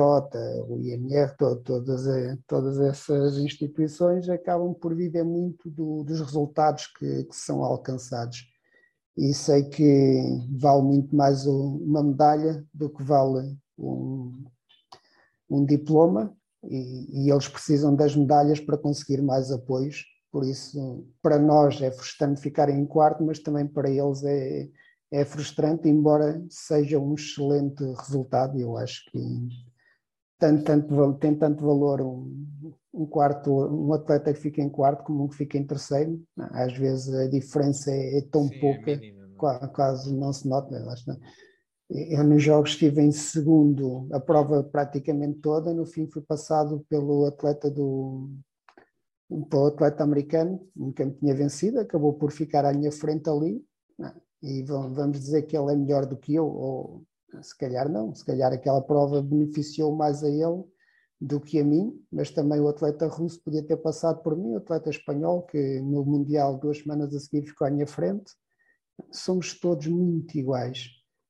o 0.69 0.79
IMR, 0.81 1.35
todas, 1.65 2.07
eh, 2.07 2.37
todas 2.47 2.81
essas 2.81 3.39
instituições 3.39 4.29
acabam 4.29 4.75
por 4.75 4.95
viver 4.95 5.25
muito 5.25 5.71
do, 5.71 6.03
dos 6.05 6.21
resultados 6.21 6.89
que, 6.99 7.25
que 7.25 7.37
são 7.37 7.65
alcançados 7.65 8.45
e 9.17 9.33
sei 9.33 9.65
que 9.65 10.21
vale 10.59 10.83
muito 10.83 11.17
mais 11.17 11.47
uma 11.47 12.03
medalha 12.03 12.65
do 12.73 12.91
que 12.91 13.03
vale 13.03 13.57
um, 13.79 14.45
um 15.49 15.65
diploma 15.65 16.37
e, 16.63 17.25
e, 17.27 17.31
eles 17.31 17.49
precisam 17.49 17.95
das 17.95 18.15
medalhas 18.15 18.61
para 18.61 18.77
conseguir 18.77 19.23
mais 19.23 19.51
apoios. 19.51 20.05
Por 20.31 20.45
isso, 20.45 21.07
para 21.23 21.39
nós 21.39 21.81
é 21.81 21.91
frustrante 21.91 22.41
ficarem 22.41 22.79
em 22.79 22.87
quarto, 22.87 23.25
mas 23.25 23.39
também 23.39 23.67
para 23.67 23.89
eles 23.89 24.23
é, 24.25 24.69
é 25.11 25.25
frustrante, 25.25 25.89
embora 25.89 26.45
seja 26.51 26.99
um 26.99 27.15
excelente 27.15 27.83
resultado. 27.99 28.59
Eu 28.59 28.77
acho 28.77 29.05
que 29.11 29.19
tanto, 30.39 30.65
tanto, 30.65 31.15
tem 31.15 31.35
tanto 31.35 31.65
valor 31.65 32.03
um, 32.03 32.47
um 32.97 33.05
quarto, 33.05 33.51
um 33.53 33.93
atleta 33.93 34.33
que 34.33 34.41
fica 34.41 34.63
em 34.63 34.71
quarto 34.71 35.05
como 35.05 35.25
um 35.25 35.29
que 35.29 35.37
fica 35.37 35.59
em 35.59 35.67
terceiro. 35.67 36.21
Às 36.37 36.73
vezes 36.77 37.15
a 37.15 37.29
diferença 37.29 37.91
é, 37.91 38.19
é 38.19 38.23
tão 38.23 38.49
Sim, 38.49 38.55
é 38.55 38.61
pouca, 38.61 38.91
é 38.91 39.15
quase, 39.37 39.73
quase, 39.73 40.15
não 40.15 40.33
se 40.33 40.49
nota. 40.49 40.75
Eu 41.91 42.25
nos 42.25 42.43
jogos 42.43 42.71
estive 42.71 43.03
em 43.03 43.13
segundo, 43.13 44.09
a 44.13 44.19
prova 44.19 44.65
praticamente 44.65 45.39
toda, 45.41 45.73
no 45.73 45.85
fim 45.85 46.09
fui 46.09 46.23
passado 46.23 46.85
pelo 46.89 47.27
atleta 47.27 47.71
do 47.71 48.31
pelo 49.51 49.67
atleta 49.67 50.05
americano, 50.05 50.61
me 50.75 50.93
tinha 50.93 51.35
vencido, 51.35 51.81
acabou 51.81 52.15
por 52.15 52.31
ficar 52.31 52.65
à 52.65 52.73
minha 52.73 52.93
frente 52.93 53.29
ali, 53.29 53.61
e 54.41 54.63
vamos 54.63 55.19
dizer 55.19 55.43
que 55.43 55.57
ele 55.57 55.73
é 55.73 55.77
melhor 55.77 56.07
do 56.07 56.17
que 56.17 56.33
eu, 56.35 56.47
ou 56.47 57.05
se 57.43 57.57
calhar 57.59 57.89
não, 57.89 58.15
se 58.15 58.25
calhar 58.25 58.53
aquela 58.53 58.81
prova 58.81 59.21
beneficiou 59.21 59.95
mais 59.95 60.23
a 60.23 60.29
ele 60.29 60.65
do 61.21 61.41
que 61.41 61.59
a 61.59 61.65
mim, 61.65 61.99
mas 62.13 62.31
também 62.31 62.61
o 62.61 62.69
atleta 62.69 63.07
russo 63.07 63.43
podia 63.43 63.63
ter 63.63 63.77
passado 63.79 64.23
por 64.23 64.37
mim, 64.37 64.55
o 64.55 64.59
atleta 64.59 64.91
espanhol, 64.91 65.43
que 65.43 65.81
no 65.81 66.05
Mundial 66.05 66.59
duas 66.59 66.79
semanas 66.79 67.15
a 67.15 67.21
seguir 67.21 67.47
ficou 67.47 67.67
à 67.67 67.71
minha 67.71 67.87
frente. 67.87 68.33
Somos 69.11 69.59
todos 69.59 69.87
muito 69.87 70.37
iguais, 70.37 70.89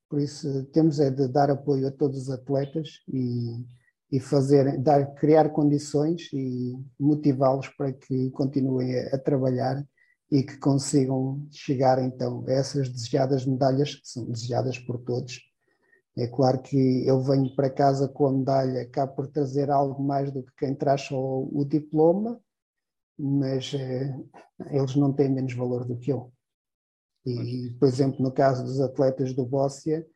por 0.09 0.21
isso 0.21 0.65
temos 0.67 1.01
é 1.01 1.11
de 1.11 1.29
dar 1.29 1.51
apoio 1.51 1.89
a 1.89 1.91
todos 1.91 2.23
os 2.23 2.31
atletas 2.31 3.01
e, 3.09 3.65
e 4.11 4.21
fazer, 4.21 4.79
dar, 4.81 5.15
criar 5.15 5.51
condições 5.51 6.33
e 6.33 6.75
motivá-los 6.99 7.69
para 7.71 7.93
que 7.93 8.31
continuem 8.31 8.97
a, 8.99 9.17
a 9.17 9.19
trabalhar 9.19 9.85
e 10.31 10.43
que 10.43 10.59
consigam 10.59 11.47
chegar 11.51 12.03
então 12.03 12.45
a 12.47 12.53
essas 12.53 12.89
desejadas 12.89 13.47
medalhas, 13.47 13.95
que 13.95 14.09
são 14.09 14.25
desejadas 14.31 14.79
por 14.79 14.99
todos, 14.99 15.41
é 16.17 16.27
claro 16.27 16.63
que 16.63 17.07
eu 17.07 17.21
venho 17.21 17.55
para 17.55 17.69
casa 17.69 18.09
com 18.09 18.27
a 18.27 18.33
medalha, 18.33 18.89
cá 18.89 19.07
por 19.07 19.27
trazer 19.27 19.71
algo 19.71 20.03
mais 20.03 20.33
do 20.33 20.43
que 20.43 20.53
quem 20.57 20.75
traz 20.75 21.03
só 21.03 21.19
o 21.19 21.65
diploma, 21.65 22.41
mas 23.19 23.75
eh, 23.75 24.19
eles 24.71 24.97
não 24.97 25.13
têm 25.13 25.29
menos 25.29 25.53
valor 25.55 25.85
do 25.85 25.99
que 25.99 26.13
eu. 26.13 26.33
E, 27.27 27.71
por 27.79 27.87
exemplo, 27.87 28.23
no 28.23 28.33
caso 28.33 28.65
dos 28.65 28.81
atletas 28.81 29.35
do 29.35 29.45
Bóssia, 29.45 30.07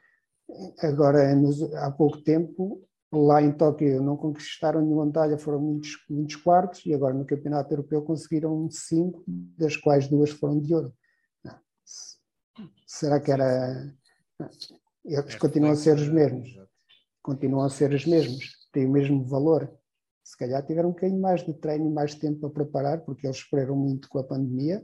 agora 0.79 1.35
nos, 1.35 1.63
há 1.75 1.91
pouco 1.91 2.23
tempo, 2.23 2.83
lá 3.13 3.43
em 3.43 3.53
Tóquio 3.53 4.03
não 4.03 4.17
conquistaram 4.17 4.81
nenhuma 4.81 5.07
medalha, 5.07 5.37
foram 5.37 5.61
muitos, 5.61 5.91
muitos 6.09 6.37
quartos, 6.37 6.87
e 6.87 6.95
agora 6.95 7.13
no 7.13 7.27
Campeonato 7.27 7.73
Europeu 7.75 8.01
conseguiram 8.03 8.71
cinco, 8.71 9.23
das 9.27 9.77
quais 9.77 10.09
duas 10.09 10.31
foram 10.31 10.61
de 10.61 10.75
ouro. 10.75 10.95
Será 12.87 13.21
que 13.21 13.31
era 13.31 13.93
eles 15.05 15.35
é 15.35 15.39
continuam 15.39 15.73
a 15.73 15.77
ser 15.77 15.97
os 15.97 16.09
mesmos. 16.09 16.49
Continuam 17.23 17.65
a 17.65 17.71
ser 17.71 17.93
os 17.93 18.07
mesmos, 18.07 18.69
têm 18.73 18.87
o 18.87 18.91
mesmo 18.91 19.25
valor. 19.25 19.71
Se 20.23 20.37
calhar 20.37 20.65
tiveram 20.65 20.91
um 20.91 20.93
bocadinho 20.93 21.21
mais 21.21 21.45
de 21.45 21.53
treino 21.55 21.87
e 21.87 21.93
mais 21.93 22.15
tempo 22.15 22.41
para 22.41 22.51
preparar, 22.51 23.01
porque 23.01 23.27
eles 23.27 23.39
sofreram 23.39 23.77
muito 23.77 24.09
com 24.09 24.19
a 24.19 24.25
pandemia. 24.25 24.83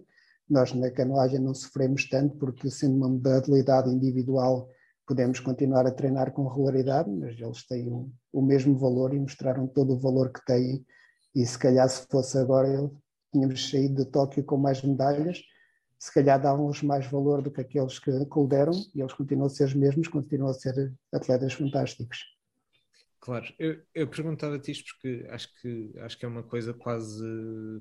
Nós 0.49 0.73
na 0.73 0.91
canoagem 0.91 1.41
não 1.41 1.55
sofremos 1.55 2.09
tanto, 2.09 2.37
porque 2.37 2.71
sendo 2.71 2.97
uma 2.97 3.09
modalidade 3.09 3.91
individual 3.91 4.69
podemos 5.07 5.39
continuar 5.39 5.87
a 5.87 5.93
treinar 5.93 6.33
com 6.33 6.49
regularidade, 6.49 7.09
mas 7.09 7.39
eles 7.39 7.65
têm 7.67 7.89
o, 7.89 8.11
o 8.33 8.43
mesmo 8.43 8.77
valor 8.77 9.15
e 9.15 9.21
mostraram 9.21 9.67
todo 9.69 9.95
o 9.95 9.99
valor 9.99 10.33
que 10.33 10.45
têm. 10.45 10.85
E 11.35 11.47
se 11.47 11.57
calhar 11.57 11.89
se 11.89 12.07
fosse 12.11 12.37
agora, 12.39 12.91
tínhamos 13.33 13.71
saído 13.71 14.05
de 14.05 14.11
Tóquio 14.11 14.45
com 14.45 14.57
mais 14.57 14.83
medalhas, 14.83 15.41
se 15.99 16.13
calhar 16.13 16.41
davam-lhes 16.41 16.83
mais 16.83 17.07
valor 17.07 17.43
do 17.43 17.51
que 17.51 17.61
aqueles 17.61 17.99
que, 17.99 18.11
que 18.11 18.41
lhe 18.41 18.47
deram 18.49 18.73
e 18.95 19.01
eles 19.01 19.13
continuam 19.13 19.47
a 19.47 19.51
ser 19.51 19.65
os 19.65 19.75
mesmos, 19.75 20.09
continuam 20.09 20.51
a 20.51 20.55
ser 20.55 20.95
atletas 21.13 21.55
fantásticos. 21.55 22.37
Claro, 23.19 23.53
eu, 23.59 23.83
eu 23.93 24.07
perguntava-te 24.07 24.71
isto 24.71 24.85
porque 24.93 25.27
acho 25.31 25.49
que, 25.61 25.93
acho 25.99 26.19
que 26.19 26.25
é 26.25 26.29
uma 26.29 26.45
coisa 26.45 26.73
quase 26.73 27.25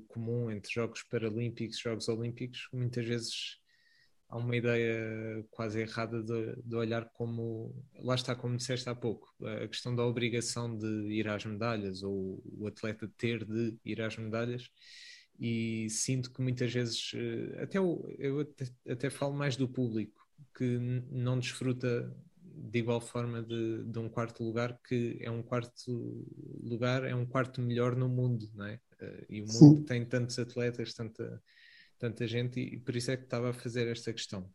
comum 0.08 0.50
entre 0.50 0.72
Jogos 0.72 1.02
Paralímpicos 1.04 1.78
e 1.78 1.82
Jogos 1.82 2.08
Olímpicos. 2.08 2.68
Muitas 2.72 3.04
vezes 3.04 3.58
há 4.28 4.38
uma 4.38 4.56
ideia 4.56 5.46
quase 5.50 5.80
errada 5.80 6.22
de, 6.22 6.56
de, 6.62 6.74
olhar 6.74 7.08
como, 7.12 7.72
lá 8.00 8.14
está, 8.14 8.34
como 8.34 8.56
disseste 8.56 8.88
há 8.88 8.94
pouco, 8.94 9.32
a 9.44 9.68
questão 9.68 9.94
da 9.94 10.04
obrigação 10.04 10.76
de 10.76 10.86
ir 11.12 11.28
às 11.28 11.44
medalhas 11.44 12.02
ou 12.02 12.42
o 12.58 12.66
atleta 12.66 13.08
ter 13.16 13.44
de 13.44 13.76
ir 13.84 14.00
às 14.02 14.16
medalhas 14.16 14.68
e 15.38 15.88
sinto 15.90 16.32
que 16.32 16.40
muitas 16.40 16.72
vezes, 16.72 17.12
eh, 17.14 17.62
até 17.62 17.78
eu, 17.78 18.04
eu 18.18 18.40
até, 18.40 18.66
até, 18.88 19.10
falo 19.10 19.34
mais 19.34 19.56
do 19.56 19.68
público, 19.68 20.26
que 20.56 20.78
não 21.10 21.38
desfruta 21.38 22.14
de 22.40 22.78
igual 22.78 23.00
forma 23.00 23.42
de, 23.42 23.84
de, 23.84 23.98
um 23.98 24.08
quarto 24.08 24.42
lugar, 24.42 24.78
que 24.82 25.18
é 25.20 25.30
um 25.30 25.42
quarto 25.42 26.26
lugar, 26.62 27.04
é 27.04 27.14
um 27.14 27.26
quarto 27.26 27.60
melhor 27.60 27.94
no 27.94 28.08
mundo, 28.08 28.50
não 28.54 28.66
é? 28.66 28.80
Eh, 29.00 29.26
e 29.30 29.42
o 29.42 29.46
mundo 29.46 29.78
Sim. 29.78 29.84
tem 29.84 30.04
tantos 30.04 30.38
atletas, 30.38 30.94
tanta, 30.94 31.42
tanta 31.98 32.26
gente, 32.26 32.60
e 32.60 32.78
por 32.78 32.96
isso 32.96 33.10
é 33.10 33.16
que 33.16 33.24
estava 33.24 33.50
a 33.50 33.54
fazer 33.54 33.88
esta 33.88 34.12
questão. 34.12 34.50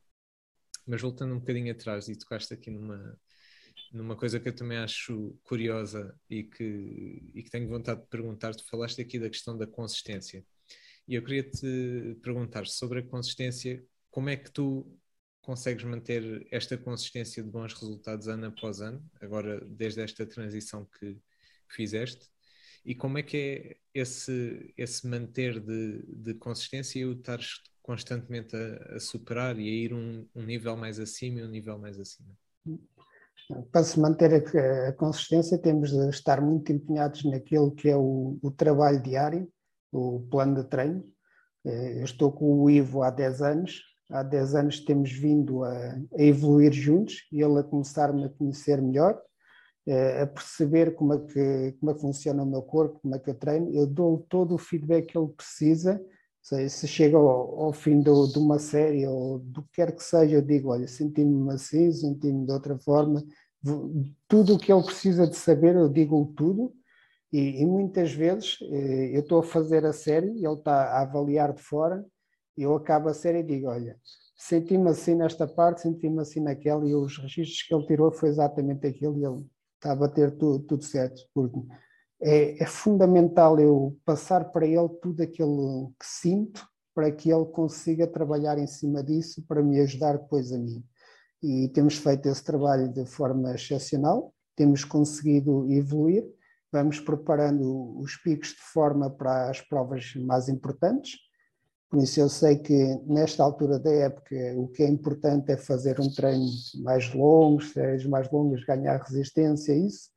Mas 0.86 1.02
voltando 1.02 1.36
um 1.36 1.40
bocadinho 1.40 1.72
atrás, 1.72 2.08
e 2.08 2.16
tocaste 2.18 2.54
aqui 2.54 2.72
numa, 2.72 3.20
numa 3.92 4.16
coisa 4.16 4.40
que 4.40 4.50
eu 4.50 4.56
também 4.56 4.78
acho 4.78 5.38
curiosa 5.44 6.16
e 6.30 6.44
que, 6.44 7.32
e 7.36 7.44
que 7.44 7.52
tenho 7.52 7.68
vontade 7.68 8.02
de 8.02 8.08
perguntar, 8.08 8.56
tu 8.56 8.66
falaste 8.68 9.02
aqui 9.02 9.20
da 9.20 9.30
questão 9.30 9.58
da 9.58 9.68
consistência. 9.68 10.44
E 11.08 11.16
eu 11.16 11.24
queria 11.24 11.43
te 11.43 12.18
perguntar 12.22 12.68
sobre 12.68 12.99
a 12.99 13.04
consistência, 13.04 13.84
como 14.10 14.30
é 14.30 14.36
que 14.36 14.52
tu 14.52 14.86
consegues 15.41 15.84
manter 15.84 16.47
esta 16.52 16.78
consistência 16.78 17.43
de 17.43 17.49
bons 17.49 17.74
resultados 17.74 18.28
ano 18.28 18.47
após 18.47 18.82
ano, 18.82 19.04
agora 19.20 19.60
desde 19.66 20.02
esta 20.02 20.26
transição 20.26 20.88
que 20.99 21.18
fizeste? 21.68 22.30
E 22.86 22.95
como 22.95 23.18
é 23.18 23.24
que 23.24 23.38
é 23.38 23.78
esse, 23.93 24.74
esse 24.78 25.08
manter 25.08 25.60
de, 25.60 26.04
de 26.08 26.34
consistência 26.36 26.99
e 26.99 27.06
o 27.06 27.14
estar 27.14 27.39
constantemente 27.82 28.56
a, 28.56 28.95
a, 28.95 28.99
superar 28.99 29.58
e 29.60 29.68
a 29.68 29.72
ir 29.72 29.93
um, 29.93 30.28
um 30.36 30.43
nível 30.43 30.76
mais 30.76 30.99
acima 30.99 31.39
e 31.39 31.43
um 31.43 31.49
nível 31.49 31.78
mais 31.78 31.99
acima? 31.99 32.30
Para 33.72 33.84
se 33.84 33.99
manter 33.99 34.34
a, 34.34 34.89
a, 34.89 34.93
consistência, 34.93 35.58
temos 35.58 35.91
de 35.91 36.10
estar 36.10 36.41
muito 36.41 36.72
empenhados 36.72 37.24
naquilo 37.26 37.72
que 37.72 37.89
é 37.89 37.95
o, 37.95 38.39
o 38.41 38.52
trabalho 38.52 39.02
diário, 39.02 39.52
o 39.92 40.22
plano 40.30 40.56
de 40.56 40.70
treino. 40.70 41.04
Eh, 41.66 42.00
eu 42.00 42.06
estou 42.06 42.32
com 42.32 42.62
o 42.62 42.70
Ivo 42.70 43.04
há 43.04 43.10
10 43.10 43.42
anos, 43.42 43.82
há 44.10 44.24
10 44.24 44.56
anos 44.56 44.80
temos 44.80 45.12
vindo 45.12 45.64
a, 45.64 45.72
a 46.18 46.22
evoluir 46.22 46.72
juntos 46.74 47.28
e 47.32 47.42
ele 47.42 47.60
a 47.60 47.64
começar-me 47.64 48.26
a 48.26 48.30
conhecer 48.30 48.82
melhor, 48.82 49.20
eh, 49.88 50.22
a 50.22 50.28
perceber 50.28 50.96
como 50.96 51.14
é, 51.14 51.20
que, 51.20 51.78
como 51.80 51.92
é 51.92 51.94
que 51.94 52.02
funciona 52.02 52.44
o 52.44 52.46
meu 52.46 52.62
corpo, 52.62 53.00
como 53.02 53.16
é 53.16 53.20
que 53.20 53.30
eu 53.30 53.36
treino. 53.36 53.72
Eu 53.74 53.86
dou 53.88 54.26
todo 54.30 54.56
o 54.56 54.58
feedback 54.58 55.12
que 55.12 55.18
ele 55.18 55.28
precisa. 55.30 56.02
Se 56.42 56.88
chega 56.88 57.18
ao, 57.18 57.66
ao 57.66 57.74
fim 57.74 58.02
do, 58.02 58.28
de 58.28 58.39
uma 58.39 58.58
série 58.58 59.06
ou 59.06 59.38
do 59.39 59.62
que 59.64 59.70
quer 59.74 59.96
que 59.96 60.04
seja, 60.04 60.38
eu 60.38 60.42
digo: 60.42 60.70
Olha, 60.70 60.88
senti-me 60.88 61.54
assim, 61.54 61.92
senti-me 61.92 62.48
de 62.48 62.52
outra 62.52 62.78
forma. 62.80 63.24
Tudo 64.28 64.56
o 64.56 64.60
que 64.60 64.74
ele 64.74 64.84
precisa 64.84 65.28
de 65.28 65.36
saber, 65.36 65.76
eu 65.76 65.88
digo 65.88 66.34
tudo. 66.36 66.74
E, 67.32 67.62
e 67.62 67.66
muitas 67.66 68.12
vezes 68.12 68.58
eh, 68.62 69.16
eu 69.16 69.22
estou 69.22 69.40
a 69.40 69.44
fazer 69.44 69.86
a 69.86 69.94
série, 69.94 70.28
ele 70.28 70.54
está 70.54 70.98
a 70.98 71.02
avaliar 71.02 71.54
de 71.54 71.62
fora 71.62 72.06
eu 72.58 72.76
acabo 72.76 73.10
a 73.10 73.14
série 73.14 73.40
e 73.40 73.44
digo, 73.44 73.68
olha, 73.68 73.98
senti-me 74.36 74.90
assim 74.90 75.16
nesta 75.16 75.48
parte, 75.48 75.82
senti-me 75.82 76.22
assim 76.22 76.40
naquela, 76.40 76.88
e 76.88 76.96
os 76.96 77.18
registros 77.18 77.64
que 77.64 77.74
ele 77.74 77.86
tirou 77.86 78.12
foi 78.12 78.30
exatamente 78.30 78.88
aquilo, 78.88 79.18
e 79.18 79.26
ele 79.26 79.46
está 79.76 79.92
a 79.92 79.96
bater 79.96 80.32
tudo, 80.38 80.60
tudo 80.60 80.84
certo, 80.84 81.22
porque 81.34 81.60
é, 82.22 82.62
é, 82.62 82.66
fundamental 82.66 83.60
eu 83.60 83.98
passar 84.06 84.52
para 84.52 84.66
ele 84.66 84.90
tudo 85.02 85.24
aquilo 85.24 85.94
que 86.00 86.06
sinto, 86.06 86.68
para 86.94 87.12
que 87.12 87.32
ele 87.32 87.46
consiga 87.46 88.06
trabalhar 88.06 88.58
em 88.58 88.68
cima 88.68 89.04
disso, 89.04 89.44
para 89.48 89.64
me 89.64 89.80
ajudar 89.80 90.18
depois 90.18 90.52
a 90.52 90.58
mim. 90.58 90.84
E 91.42 91.70
temos 91.70 91.96
feito 91.96 92.28
esse 92.28 92.44
trabalho 92.44 92.90
de 92.90 93.06
forma 93.06 93.56
excepcional, 93.56 94.34
temos 94.56 94.84
conseguido 94.84 95.72
evoluir, 95.72 96.24
vamos 96.72 97.00
preparando 97.00 98.00
os 98.00 98.16
picos 98.16 98.50
de 98.50 98.62
forma 98.62 99.10
para 99.10 99.50
as 99.50 99.62
provas 99.62 100.14
mais 100.16 100.48
importantes, 100.48 101.20
por 101.92 102.02
isso 102.02 102.22
eu 102.22 102.30
sei 102.30 102.56
que 102.56 102.74
nesta 103.06 103.44
altura 103.44 103.78
da 103.78 103.92
época 103.92 104.34
o 104.56 104.70
que 104.70 104.82
é 104.82 104.88
importante 104.88 105.52
é 105.52 105.58
fazer 105.58 106.00
um 106.00 106.10
treino 106.10 106.46
mais 106.82 107.14
longo, 107.14 107.62
séries 107.62 108.06
mais 108.06 108.32
longas, 108.32 108.64
ganhar 108.64 108.98
resistência, 109.02 109.74
isso. 109.74 110.10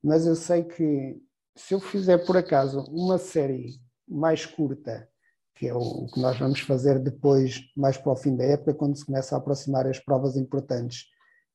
Mas 0.00 0.24
eu 0.24 0.36
sei 0.36 0.62
que 0.62 1.20
se 1.56 1.74
eu 1.74 1.80
fizer 1.80 2.18
por 2.24 2.36
acaso 2.36 2.80
uma 2.92 3.18
série 3.18 3.80
mais 4.06 4.46
curta, 4.46 5.08
que 5.56 5.66
é 5.66 5.74
o 5.74 6.06
que 6.06 6.20
nós 6.20 6.38
vamos 6.38 6.60
fazer 6.60 7.00
depois, 7.00 7.60
mais 7.76 7.96
para 7.96 8.12
o 8.12 8.16
fim 8.16 8.36
da 8.36 8.44
época, 8.44 8.74
quando 8.74 8.96
se 8.96 9.04
começa 9.04 9.34
a 9.34 9.38
aproximar 9.38 9.84
as 9.84 9.98
provas 9.98 10.36
importantes, 10.36 11.06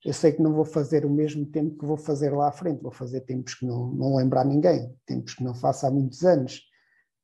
eu 0.04 0.14
sei 0.14 0.32
que 0.32 0.42
não 0.42 0.54
vou 0.54 0.66
fazer 0.66 1.06
o 1.06 1.10
mesmo 1.10 1.46
tempo 1.46 1.78
que 1.78 1.86
vou 1.86 1.98
fazer 1.98 2.32
lá 2.32 2.50
à 2.50 2.52
frente, 2.52 2.82
vou 2.82 2.92
fazer 2.92 3.22
tempos 3.22 3.56
que 3.56 3.66
não, 3.66 3.92
não 3.94 4.16
lembrar 4.16 4.46
ninguém, 4.46 4.94
tempos 5.06 5.34
que 5.36 5.44
não 5.44 5.54
faço 5.54 5.86
há 5.86 5.92
muitos 5.92 6.24
anos 6.24 6.62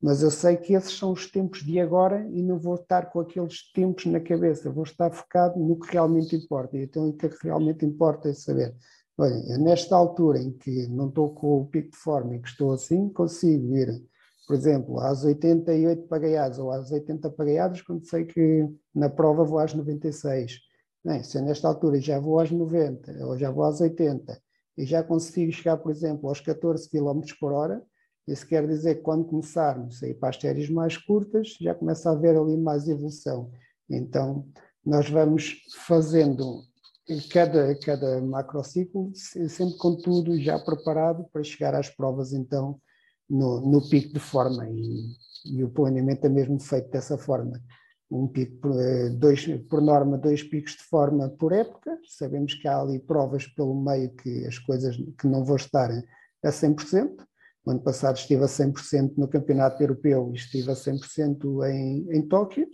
mas 0.00 0.22
eu 0.22 0.30
sei 0.30 0.56
que 0.56 0.74
esses 0.74 0.96
são 0.96 1.12
os 1.12 1.28
tempos 1.30 1.60
de 1.64 1.80
agora 1.80 2.24
e 2.30 2.40
não 2.40 2.58
vou 2.58 2.76
estar 2.76 3.10
com 3.10 3.20
aqueles 3.20 3.72
tempos 3.72 4.06
na 4.06 4.20
cabeça, 4.20 4.70
vou 4.70 4.84
estar 4.84 5.10
focado 5.10 5.58
no 5.58 5.78
que 5.78 5.92
realmente 5.92 6.36
importa. 6.36 6.78
Então 6.78 7.08
o 7.08 7.12
que 7.12 7.28
realmente 7.42 7.84
importa 7.84 8.28
é 8.28 8.32
saber, 8.32 8.74
olha, 9.16 9.58
nesta 9.58 9.96
altura 9.96 10.38
em 10.38 10.52
que 10.52 10.86
não 10.86 11.08
estou 11.08 11.34
com 11.34 11.60
o 11.60 11.66
pico 11.66 11.90
de 11.90 11.96
forma 11.96 12.36
e 12.36 12.40
que 12.40 12.48
estou 12.48 12.72
assim, 12.72 13.08
consigo 13.08 13.76
ir, 13.76 14.00
por 14.46 14.54
exemplo, 14.54 15.00
às 15.00 15.24
88 15.24 16.06
pagaiadas 16.06 16.58
ou 16.60 16.70
às 16.70 16.92
80 16.92 17.28
pagaiadas, 17.30 17.82
quando 17.82 18.06
sei 18.06 18.24
que 18.24 18.68
na 18.94 19.10
prova 19.10 19.42
vou 19.44 19.58
às 19.58 19.74
96. 19.74 20.60
Bem, 21.04 21.22
se 21.22 21.40
nesta 21.40 21.68
altura 21.68 22.00
já 22.00 22.18
vou 22.18 22.40
às 22.40 22.50
90 22.50 23.26
ou 23.26 23.38
já 23.38 23.50
vou 23.50 23.64
às 23.64 23.80
80 23.80 24.40
e 24.76 24.84
já 24.84 25.02
consigo 25.02 25.52
chegar, 25.52 25.76
por 25.76 25.90
exemplo, 25.90 26.28
aos 26.28 26.40
14 26.40 26.88
km 26.90 27.20
por 27.40 27.52
hora, 27.52 27.82
isso 28.26 28.46
quer 28.46 28.66
dizer 28.66 28.96
que 28.96 29.02
quando 29.02 29.24
começarmos 29.24 30.02
a 30.02 30.08
ir 30.08 30.14
para 30.14 30.28
as 30.28 30.36
séries 30.36 30.68
mais 30.68 30.96
curtas, 30.96 31.56
já 31.60 31.74
começa 31.74 32.10
a 32.10 32.12
haver 32.12 32.36
ali 32.36 32.56
mais 32.56 32.86
evolução. 32.86 33.50
Então, 33.88 34.46
nós 34.84 35.08
vamos 35.08 35.62
fazendo 35.86 36.62
cada, 37.30 37.74
cada 37.78 38.20
macrociclo, 38.20 39.10
sempre 39.14 39.78
com 39.78 39.96
tudo 39.96 40.38
já 40.38 40.58
preparado 40.58 41.24
para 41.32 41.42
chegar 41.42 41.74
às 41.74 41.88
provas, 41.88 42.34
então, 42.34 42.78
no, 43.28 43.60
no 43.60 43.88
pico 43.88 44.12
de 44.12 44.20
forma. 44.20 44.68
E, 44.68 45.14
e, 45.46 45.64
o 45.64 45.70
planeamento 45.70 46.26
é 46.26 46.28
mesmo 46.28 46.60
feito 46.60 46.90
dessa 46.90 47.16
forma. 47.16 47.58
Um 48.10 48.26
pico, 48.26 48.68
eh, 48.78 49.10
dois, 49.10 49.46
por 49.68 49.82
norma, 49.82 50.16
dois 50.16 50.42
picos 50.42 50.72
de 50.72 50.82
forma 50.84 51.28
por 51.28 51.52
época. 51.52 51.98
Sabemos 52.08 52.54
que 52.54 52.66
há 52.66 52.80
ali 52.80 52.98
provas 52.98 53.46
pelo 53.46 53.74
meio 53.74 54.10
que 54.14 54.46
as 54.46 54.58
coisas 54.58 54.96
que 54.96 55.26
não 55.26 55.44
vão 55.44 55.56
estar 55.56 55.90
a 56.42 56.48
100%. 56.48 57.26
O 57.64 57.70
ano 57.70 57.80
passado 57.80 58.16
estive 58.16 58.44
a 58.44 58.48
100% 58.48 59.14
no 59.18 59.28
Campeonato 59.28 59.82
Europeu 59.82 60.30
e 60.32 60.36
estive 60.36 60.70
a 60.70 60.74
100% 60.74 61.68
em, 61.68 62.16
em 62.16 62.26
Tóquio. 62.26 62.66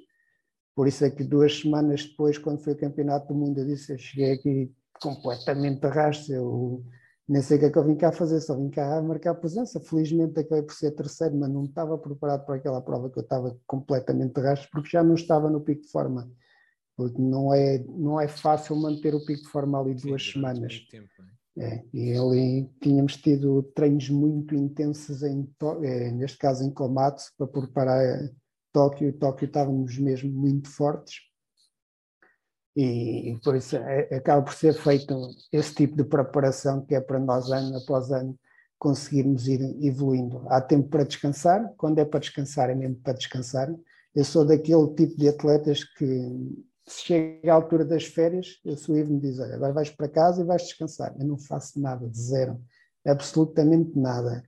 Por 0.74 0.87
isso 0.87 1.05
é 1.05 1.11
que 1.11 1.24
duas 1.24 1.61
semanas 1.61 2.05
depois, 2.05 2.39
quando 2.39 2.62
foi 2.62 2.74
o 2.74 2.78
Campeonato 2.78 3.28
do 3.28 3.35
Mundo, 3.35 3.59
eu 3.59 3.66
disse, 3.66 3.93
eu 3.93 3.99
cheguei 3.99 4.32
aqui 4.32 4.72
completamente 5.01 5.85
arrasto, 5.85 6.32
eu 6.32 6.85
nem 7.29 7.41
sei 7.41 7.57
o 7.57 7.61
que 7.61 7.66
é 7.66 7.70
que 7.70 7.79
eu 7.79 7.85
vim 7.85 7.97
cá 7.97 8.12
fazer, 8.12 8.41
só 8.41 8.55
vim 8.57 8.68
cá 8.68 9.01
marcar 9.01 9.35
presença. 9.35 9.81
Felizmente 9.81 10.39
acabei 10.39 10.62
por 10.62 10.75
ser 10.75 10.91
terceiro, 10.91 11.37
mas 11.37 11.51
não 11.51 11.64
estava 11.64 11.97
preparado 11.97 12.45
para 12.45 12.57
aquela 12.57 12.83
prova 12.83 13.11
que 13.11 13.18
eu 13.18 13.22
estava 13.22 13.59
completamente 13.66 14.39
arrasto, 14.39 14.68
porque 14.70 14.91
já 14.91 15.03
não 15.03 15.14
estava 15.14 15.49
no 15.49 15.61
pico 15.61 15.83
de 15.83 15.91
forma. 15.91 16.31
Não 17.18 17.53
é, 17.53 17.79
não 17.89 18.20
é 18.20 18.29
fácil 18.29 18.77
manter 18.77 19.14
o 19.14 19.25
pico 19.25 19.43
de 19.43 19.49
forma 19.49 19.81
ali 19.81 19.95
duas 19.95 20.22
Sim, 20.22 20.33
semanas. 20.33 20.87
Tempo, 20.91 21.09
é, 21.57 21.85
e 21.93 22.12
ali 22.16 22.68
tínhamos 22.81 23.16
tido 23.16 23.62
treinos 23.75 24.11
muito 24.11 24.55
intensos, 24.57 25.22
em, 25.22 25.49
é, 25.83 26.11
neste 26.11 26.37
caso 26.37 26.64
em 26.64 26.70
Komatsu, 26.70 27.33
para 27.39 27.47
preparar 27.47 28.31
Tóquio. 28.72 29.12
Tóquio 29.12 29.47
estávamos 29.47 29.97
mesmo 29.99 30.31
muito 30.33 30.68
fortes. 30.68 31.20
E, 32.77 33.39
por 33.45 33.55
isso 33.55 33.77
é, 33.77 34.16
acaba 34.16 34.43
por 34.43 34.53
ser 34.53 34.75
feito 34.75 35.14
esse 35.53 35.75
tipo 35.75 35.97
de 35.97 36.05
preparação 36.05 36.85
que 36.85 36.95
é 36.95 37.01
para 37.01 37.20
nós, 37.20 37.51
ano 37.51 37.77
após 37.77 38.11
ano, 38.11 38.37
conseguirmos 38.79 39.47
ir 39.47 39.61
evoluindo. 39.85 40.43
Há 40.49 40.61
tempo 40.61 40.89
para 40.89 41.05
descansar, 41.05 41.72
quando 41.77 42.01
é 42.01 42.05
para 42.05 42.20
descansar, 42.20 42.70
é 42.70 42.75
mesmo 42.75 42.97
para 42.97 43.12
descansar. 43.12 43.72
Eu 44.14 44.25
sou 44.25 44.45
daquele 44.45 44.89
tipo 44.95 45.16
de 45.16 45.29
atletas 45.29 45.85
que 45.85 46.66
se 46.87 47.03
chega 47.03 47.53
à 47.53 47.55
altura 47.55 47.85
das 47.85 48.05
férias, 48.05 48.61
eu 48.64 48.77
sou 48.77 48.95
livre 48.95 49.12
me 49.12 49.20
diz, 49.20 49.39
olha, 49.39 49.55
agora 49.55 49.72
vais 49.72 49.91
para 49.91 50.09
casa 50.09 50.43
e 50.43 50.45
vais 50.45 50.62
descansar. 50.62 51.14
Eu 51.18 51.27
não 51.27 51.39
faço 51.39 51.81
nada, 51.81 52.07
de 52.09 52.20
zero, 52.20 52.61
absolutamente 53.07 53.99
nada. 53.99 54.43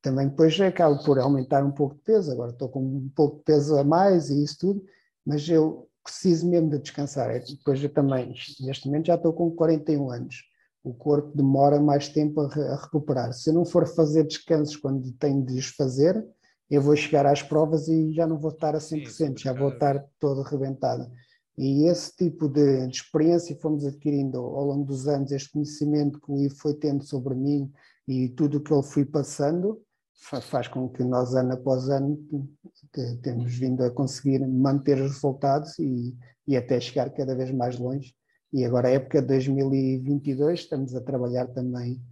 Também 0.00 0.28
depois 0.28 0.58
acabo 0.60 1.02
por 1.04 1.18
aumentar 1.18 1.62
um 1.62 1.70
pouco 1.70 1.96
de 1.96 2.00
peso, 2.00 2.32
agora 2.32 2.52
estou 2.52 2.68
com 2.68 2.80
um 2.80 3.10
pouco 3.14 3.38
de 3.38 3.42
peso 3.44 3.76
a 3.76 3.84
mais 3.84 4.30
e 4.30 4.42
isso 4.42 4.58
tudo, 4.58 4.84
mas 5.26 5.46
eu 5.48 5.89
preciso 6.02 6.48
mesmo 6.48 6.70
de 6.70 6.78
descansar. 6.78 7.30
É, 7.30 7.38
depois 7.40 7.82
eu 7.82 7.92
também, 7.92 8.34
neste 8.60 8.86
momento 8.86 9.06
já 9.06 9.14
estou 9.14 9.32
com 9.32 9.50
41 9.50 10.10
anos, 10.10 10.36
o 10.82 10.94
corpo 10.94 11.36
demora 11.36 11.80
mais 11.80 12.08
tempo 12.08 12.40
a, 12.40 12.76
recuperar. 12.76 13.32
Se 13.32 13.50
eu 13.50 13.54
não 13.54 13.64
for 13.64 13.86
fazer 13.86 14.24
descansos 14.24 14.76
quando 14.76 15.12
tenho 15.12 15.44
de 15.44 15.58
os 15.58 15.68
fazer, 15.68 16.24
eu 16.70 16.80
vou 16.80 16.96
chegar 16.96 17.26
às 17.26 17.42
provas 17.42 17.88
e 17.88 18.12
já 18.12 18.26
não 18.26 18.38
vou 18.38 18.52
estar 18.52 18.74
a 18.74 18.78
100%, 18.78 19.08
Sim, 19.08 19.34
já 19.36 19.52
vou 19.52 19.70
estar 19.70 20.04
todo 20.18 20.40
arrebentado. 20.40 21.10
E 21.58 21.84
esse 21.88 22.16
tipo 22.16 22.48
de, 22.48 22.86
de, 22.86 22.96
experiência 22.96 23.58
fomos 23.60 23.84
adquirindo 23.84 24.38
ao 24.38 24.64
longo 24.64 24.84
dos 24.84 25.06
anos, 25.06 25.32
este 25.32 25.52
conhecimento 25.52 26.20
que 26.20 26.32
o 26.32 26.38
Ivo 26.38 26.54
foi 26.56 26.74
tendo 26.74 27.04
sobre 27.04 27.34
mim 27.34 27.70
e 28.08 28.28
tudo 28.30 28.58
o 28.58 28.60
que 28.62 28.72
ele 28.72 28.82
foi 28.82 29.04
passando, 29.04 29.82
faz 30.20 30.68
com 30.68 30.88
que 30.88 31.02
nós, 31.02 31.34
ano 31.34 31.54
após 31.54 31.88
ano, 31.88 32.18
temos 33.22 33.54
vindo 33.54 33.82
a 33.82 33.90
conseguir 33.90 34.46
manter 34.46 35.00
os 35.00 35.12
resultados 35.12 35.78
e, 35.78 36.16
e 36.46 36.56
até 36.56 36.78
chegar 36.80 37.10
cada 37.10 37.34
vez 37.34 37.50
mais 37.50 37.78
longe. 37.78 38.14
E 38.52 38.64
agora, 38.64 38.88
a 38.88 38.92
época 38.92 39.20
de 39.22 39.28
2022, 39.28 40.60
estamos 40.60 40.94
a 40.94 41.00
trabalhar 41.00 41.46
também 41.48 42.02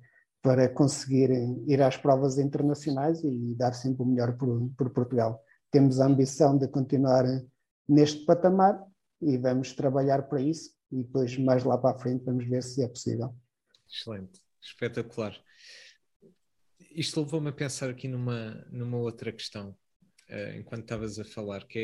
para 0.41 0.69
conseguir 0.69 1.31
ir 1.67 1.83
às 1.83 1.97
provas 1.97 2.39
internacionais 2.39 3.23
e 3.25 3.55
dar 3.57 3.73
sempre 3.75 4.03
o 4.03 4.07
melhor 4.07 4.37
por, 4.37 4.71
por 4.77 4.91
Portugal. 4.91 5.43
Temos 5.71 6.01
a 6.01 6.07
ambição 6.07 6.57
de 6.57 6.69
continuar 6.69 7.25
neste 7.89 8.25
patamar 8.25 8.81
e 9.21 9.37
vamos 9.37 9.73
trabalhar 9.75 10.23
para 10.23 10.41
isso 10.41 10.71
e 10.91 11.03
depois 11.03 11.37
mais 11.39 11.65
lá 11.65 11.77
para 11.77 11.95
a 11.95 11.99
frente 11.99 12.25
vamos 12.25 12.47
ver 12.47 12.63
se 12.63 12.83
é 12.83 12.89
possível. 12.89 13.35
Excelente, 13.91 14.41
espetacular. 14.63 15.35
Isto 16.91 17.21
levou-me 17.21 17.49
a 17.49 17.53
pensar 17.53 17.91
aqui 17.91 18.09
numa, 18.09 18.67
numa 18.71 18.99
outra 18.99 19.33
questão, 19.33 19.71
uh, 20.31 20.59
enquanto 20.59 20.83
estavas 20.83 21.19
a 21.19 21.25
falar, 21.25 21.67
que 21.67 21.79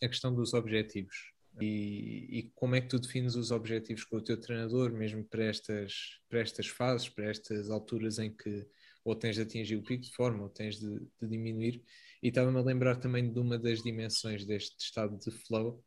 é 0.00 0.06
a 0.06 0.08
questão 0.08 0.34
dos 0.34 0.54
objetivos. 0.54 1.32
E, 1.60 2.26
e, 2.30 2.42
como 2.54 2.74
é 2.74 2.80
que 2.80 2.88
tu 2.88 2.98
defines 2.98 3.34
os 3.34 3.50
objetivos 3.50 4.04
com 4.04 4.16
o 4.16 4.22
teu 4.22 4.40
treinador, 4.40 4.92
mesmo 4.92 5.24
para 5.24 5.44
estas, 5.44 6.20
para 6.28 6.40
estas 6.40 6.68
fases, 6.68 7.08
para 7.08 7.28
estas 7.28 7.70
alturas 7.70 8.18
em 8.18 8.34
que 8.34 8.66
ou 9.04 9.14
tens 9.14 9.36
de 9.36 9.42
atingir 9.42 9.76
o 9.76 9.82
pico 9.82 10.04
de 10.04 10.12
forma 10.12 10.42
ou 10.42 10.48
tens 10.48 10.78
de, 10.78 11.00
de 11.20 11.28
diminuir. 11.28 11.82
E 12.22 12.28
estava-me 12.28 12.58
a 12.58 12.62
lembrar 12.62 12.96
também 12.96 13.32
de 13.32 13.38
uma 13.38 13.58
das 13.58 13.82
dimensões 13.82 14.44
deste 14.44 14.76
estado 14.78 15.18
de 15.18 15.30
flow, 15.30 15.82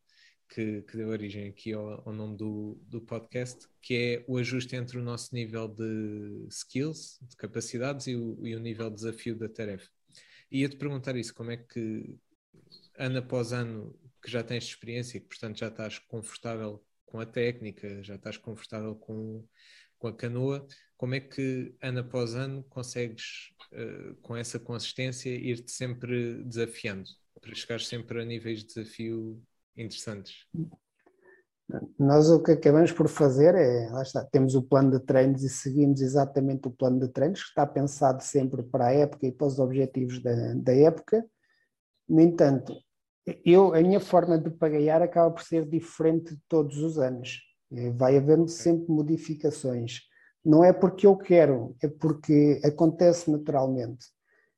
que, 0.53 0.83
que 0.83 0.97
deu 0.97 1.09
origem 1.09 1.47
aqui 1.47 1.73
ao, 1.73 2.07
ao 2.07 2.13
nome 2.13 2.37
do, 2.37 2.77
do 2.87 3.01
podcast, 3.01 3.67
que 3.81 3.95
é 3.95 4.25
o 4.27 4.37
ajuste 4.37 4.75
entre 4.75 4.99
o 4.99 5.03
nosso 5.03 5.33
nível 5.33 5.67
de 5.67 6.45
skills, 6.49 7.17
de 7.23 7.35
capacidades 7.35 8.05
e 8.05 8.15
o, 8.15 8.45
e 8.45 8.55
o 8.55 8.59
nível 8.59 8.89
de 8.89 8.97
desafio 8.97 9.35
da 9.35 9.49
tarefa. 9.49 9.89
E 10.51 10.61
ia-te 10.61 10.77
perguntar 10.77 11.15
isso, 11.15 11.33
como 11.33 11.49
é 11.49 11.57
que 11.57 12.15
ano 12.95 13.17
após 13.17 13.51
ano 13.51 13.99
que 14.21 14.29
já 14.29 14.43
tens 14.43 14.65
experiência 14.65 15.17
e 15.17 15.21
que, 15.21 15.27
portanto, 15.27 15.57
já 15.57 15.69
estás 15.69 15.97
confortável 15.97 16.85
com 17.07 17.19
a 17.19 17.25
técnica, 17.25 18.03
já 18.03 18.15
estás 18.15 18.37
confortável 18.37 18.95
com, 18.95 19.43
com 19.97 20.07
a 20.07 20.15
canoa, 20.15 20.67
como 20.95 21.15
é 21.15 21.19
que 21.19 21.75
ano 21.81 21.99
após 21.99 22.35
ano 22.35 22.63
consegues, 22.65 23.51
uh, 23.71 24.15
com 24.21 24.37
essa 24.37 24.59
consistência, 24.59 25.29
ir-te 25.29 25.71
sempre 25.71 26.43
desafiando 26.43 27.09
para 27.41 27.55
chegar 27.55 27.81
sempre 27.81 28.21
a 28.21 28.25
níveis 28.25 28.59
de 28.59 28.67
desafio 28.67 29.43
interessantes? 29.77 30.47
Nós 31.97 32.29
o 32.29 32.43
que 32.43 32.51
acabamos 32.51 32.91
por 32.91 33.07
fazer 33.07 33.55
é, 33.55 33.89
lá 33.89 34.03
está, 34.03 34.23
temos 34.25 34.53
o 34.53 34.61
plano 34.61 34.91
de 34.91 34.99
treinos 34.99 35.43
e 35.43 35.49
seguimos 35.49 36.01
exatamente 36.01 36.67
o 36.67 36.71
plano 36.71 36.99
de 36.99 37.07
treinos, 37.07 37.41
que 37.41 37.49
está 37.49 37.65
pensado 37.65 38.21
sempre 38.21 38.61
para 38.61 38.87
a 38.87 38.93
época 38.93 39.25
e 39.25 39.31
para 39.31 39.47
os 39.47 39.59
objetivos 39.59 40.21
da, 40.21 40.53
da 40.55 40.73
época. 40.73 41.25
No 42.07 42.19
entanto, 42.19 42.75
eu, 43.45 43.73
a 43.73 43.81
minha 43.81 43.99
forma 43.99 44.37
de 44.37 44.51
pagaiar 44.51 45.01
acaba 45.01 45.31
por 45.31 45.41
ser 45.41 45.67
diferente 45.67 46.37
todos 46.47 46.77
os 46.77 46.99
anos. 46.99 47.39
Vai 47.95 48.17
havendo 48.17 48.47
sempre 48.49 48.91
modificações. 48.91 50.01
Não 50.45 50.63
é 50.63 50.73
porque 50.73 51.07
eu 51.07 51.15
quero, 51.15 51.75
é 51.81 51.87
porque 51.87 52.59
acontece 52.63 53.31
naturalmente. 53.31 54.07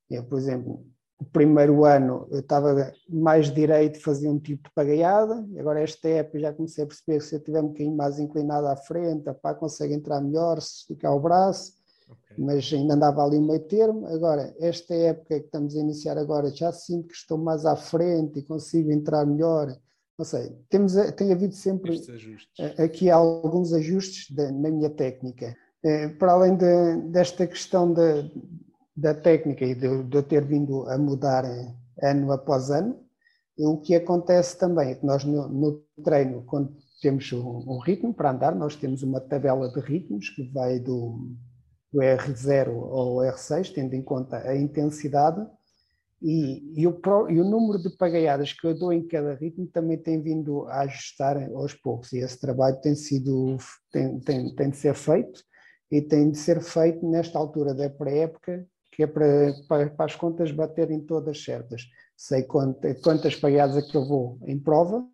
Eu, 0.10 0.24
por 0.26 0.40
exemplo, 0.40 0.86
o 1.20 1.26
primeiro 1.26 1.86
ano 1.86 2.28
eu 2.30 2.40
estava 2.40 2.94
mais 3.08 3.54
direito, 3.54 4.02
fazia 4.02 4.30
um 4.30 4.40
tipo 4.40 4.68
de 4.68 4.74
pagaiada, 4.76 5.46
agora 5.58 5.82
esta 5.82 6.10
época 6.10 6.40
já 6.40 6.54
comecei 6.54 6.84
a 6.84 6.88
perceber 6.88 7.20
que 7.20 7.26
se 7.26 7.36
eu 7.36 7.40
estiver 7.40 7.62
um 7.62 7.68
bocadinho 7.68 7.96
mais 7.96 8.20
inclinado 8.20 8.68
à 8.68 8.76
frente, 8.76 9.32
pá, 9.42 9.54
consegue 9.54 9.94
entrar 9.94 10.22
melhor, 10.22 10.62
se 10.62 10.80
esticar 10.80 11.16
o 11.16 11.20
braço, 11.20 11.74
mas 12.38 12.72
ainda 12.74 12.96
andava 12.96 13.24
ali 13.24 13.40
meio 13.40 13.62
termo. 13.62 14.06
Agora, 14.08 14.54
esta 14.60 14.94
época 14.94 15.40
que 15.40 15.46
estamos 15.46 15.76
a 15.76 15.80
iniciar 15.80 16.18
agora, 16.18 16.50
já 16.50 16.72
sinto 16.72 17.08
que 17.08 17.16
estou 17.16 17.38
mais 17.38 17.66
à 17.66 17.76
frente 17.76 18.40
e 18.40 18.44
consigo 18.44 18.92
entrar 18.92 19.26
melhor. 19.26 19.76
Não 20.18 20.26
sei, 20.26 20.54
temos, 20.70 20.94
tem 21.16 21.32
havido 21.32 21.54
sempre 21.54 22.02
aqui 22.78 23.10
alguns 23.10 23.74
ajustes 23.74 24.34
da, 24.36 24.52
na 24.52 24.70
minha 24.70 24.90
técnica. 24.90 25.56
Eh, 25.84 26.10
para 26.10 26.34
além 26.34 26.56
de, 26.56 26.98
desta 27.10 27.46
questão 27.46 27.94
da, 27.94 28.24
da 28.96 29.14
técnica 29.14 29.66
e 29.66 29.76
de, 29.76 30.04
de 30.04 30.22
ter 30.24 30.46
vindo 30.46 30.88
a 30.90 30.98
mudar 30.98 31.44
ano 32.02 32.32
após 32.32 32.70
ano, 32.70 33.06
o 33.58 33.78
que 33.78 33.96
acontece 33.96 34.58
também 34.58 34.92
é 34.92 34.96
que 34.96 35.06
nós 35.06 35.24
no, 35.24 35.48
no 35.48 35.84
treino, 36.04 36.44
quando 36.46 36.76
temos 37.02 37.32
um, 37.32 37.64
um, 37.68 37.80
ritmo 37.80 38.14
para 38.14 38.32
andar, 38.32 38.56
nós 38.56 38.76
temos 38.76 39.02
uma 39.02 39.22
tabela 39.22 39.70
de 39.70 39.80
ritmos 39.80 40.30
que 40.30 40.44
vai 40.52 40.80
do, 40.80 41.32
do 41.92 42.00
R0 42.00 42.68
ao 42.70 43.18
R6, 43.18 43.74
tendo 43.74 43.94
em 43.94 44.02
conta 44.02 44.38
a 44.38 44.56
intensidade, 44.56 45.46
e, 46.22 46.82
e, 46.82 46.88
o, 46.88 47.00
e, 47.30 47.40
o, 47.40 47.44
número 47.44 47.82
de 47.82 47.96
pagaiadas 47.96 48.52
que 48.52 48.66
eu 48.66 48.78
dou 48.78 48.92
em 48.92 49.06
cada 49.08 49.36
ritmo 49.36 49.68
também 49.68 49.98
tem 49.98 50.22
vindo 50.22 50.66
a 50.68 50.82
ajustar 50.82 51.38
aos 51.54 51.74
poucos, 51.74 52.12
e 52.14 52.18
esse 52.18 52.40
trabalho 52.40 52.80
tem, 52.82 52.96
sido, 52.96 53.58
tem, 53.92 54.20
tem, 54.20 54.56
tem 54.56 54.70
de 54.70 54.78
ser 54.78 54.96
feito, 54.96 55.42
e 55.92 56.02
tem 56.02 56.32
de 56.32 56.38
ser 56.38 56.62
feito 56.62 57.08
nesta 57.08 57.38
altura 57.38 57.74
da 57.74 57.90
pré-época, 57.90 58.68
que 58.96 59.04
é 59.04 59.08
para, 59.08 59.54
para, 59.68 59.90
para, 59.90 60.06
as 60.06 60.16
contas 60.16 60.52
baterem 60.52 61.02
todas 61.02 61.44
certas. 61.44 61.84
Sei 62.16 62.44
quantas, 62.44 63.02
quantas 63.02 63.36
pagaiadas 63.36 63.78
é 63.78 63.82
que 63.82 63.96
eu 63.96 64.08
vou 64.08 64.40
em 64.46 64.58
prova, 64.58 65.06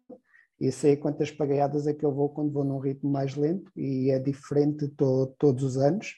e 0.60 0.72
sei 0.72 0.96
quantas 0.96 1.32
pagaiadas 1.32 1.88
é 1.88 1.94
que 1.94 2.06
eu 2.06 2.14
vou 2.14 2.30
quando 2.30 2.52
vou 2.52 2.64
num 2.64 2.78
ritmo 2.78 3.10
mais 3.10 3.36
lento, 3.36 3.72
e 3.76 4.12
é 4.12 4.20
diferente 4.20 4.88
to, 4.90 5.34
todos 5.40 5.64
os 5.64 5.78
anos 5.78 6.14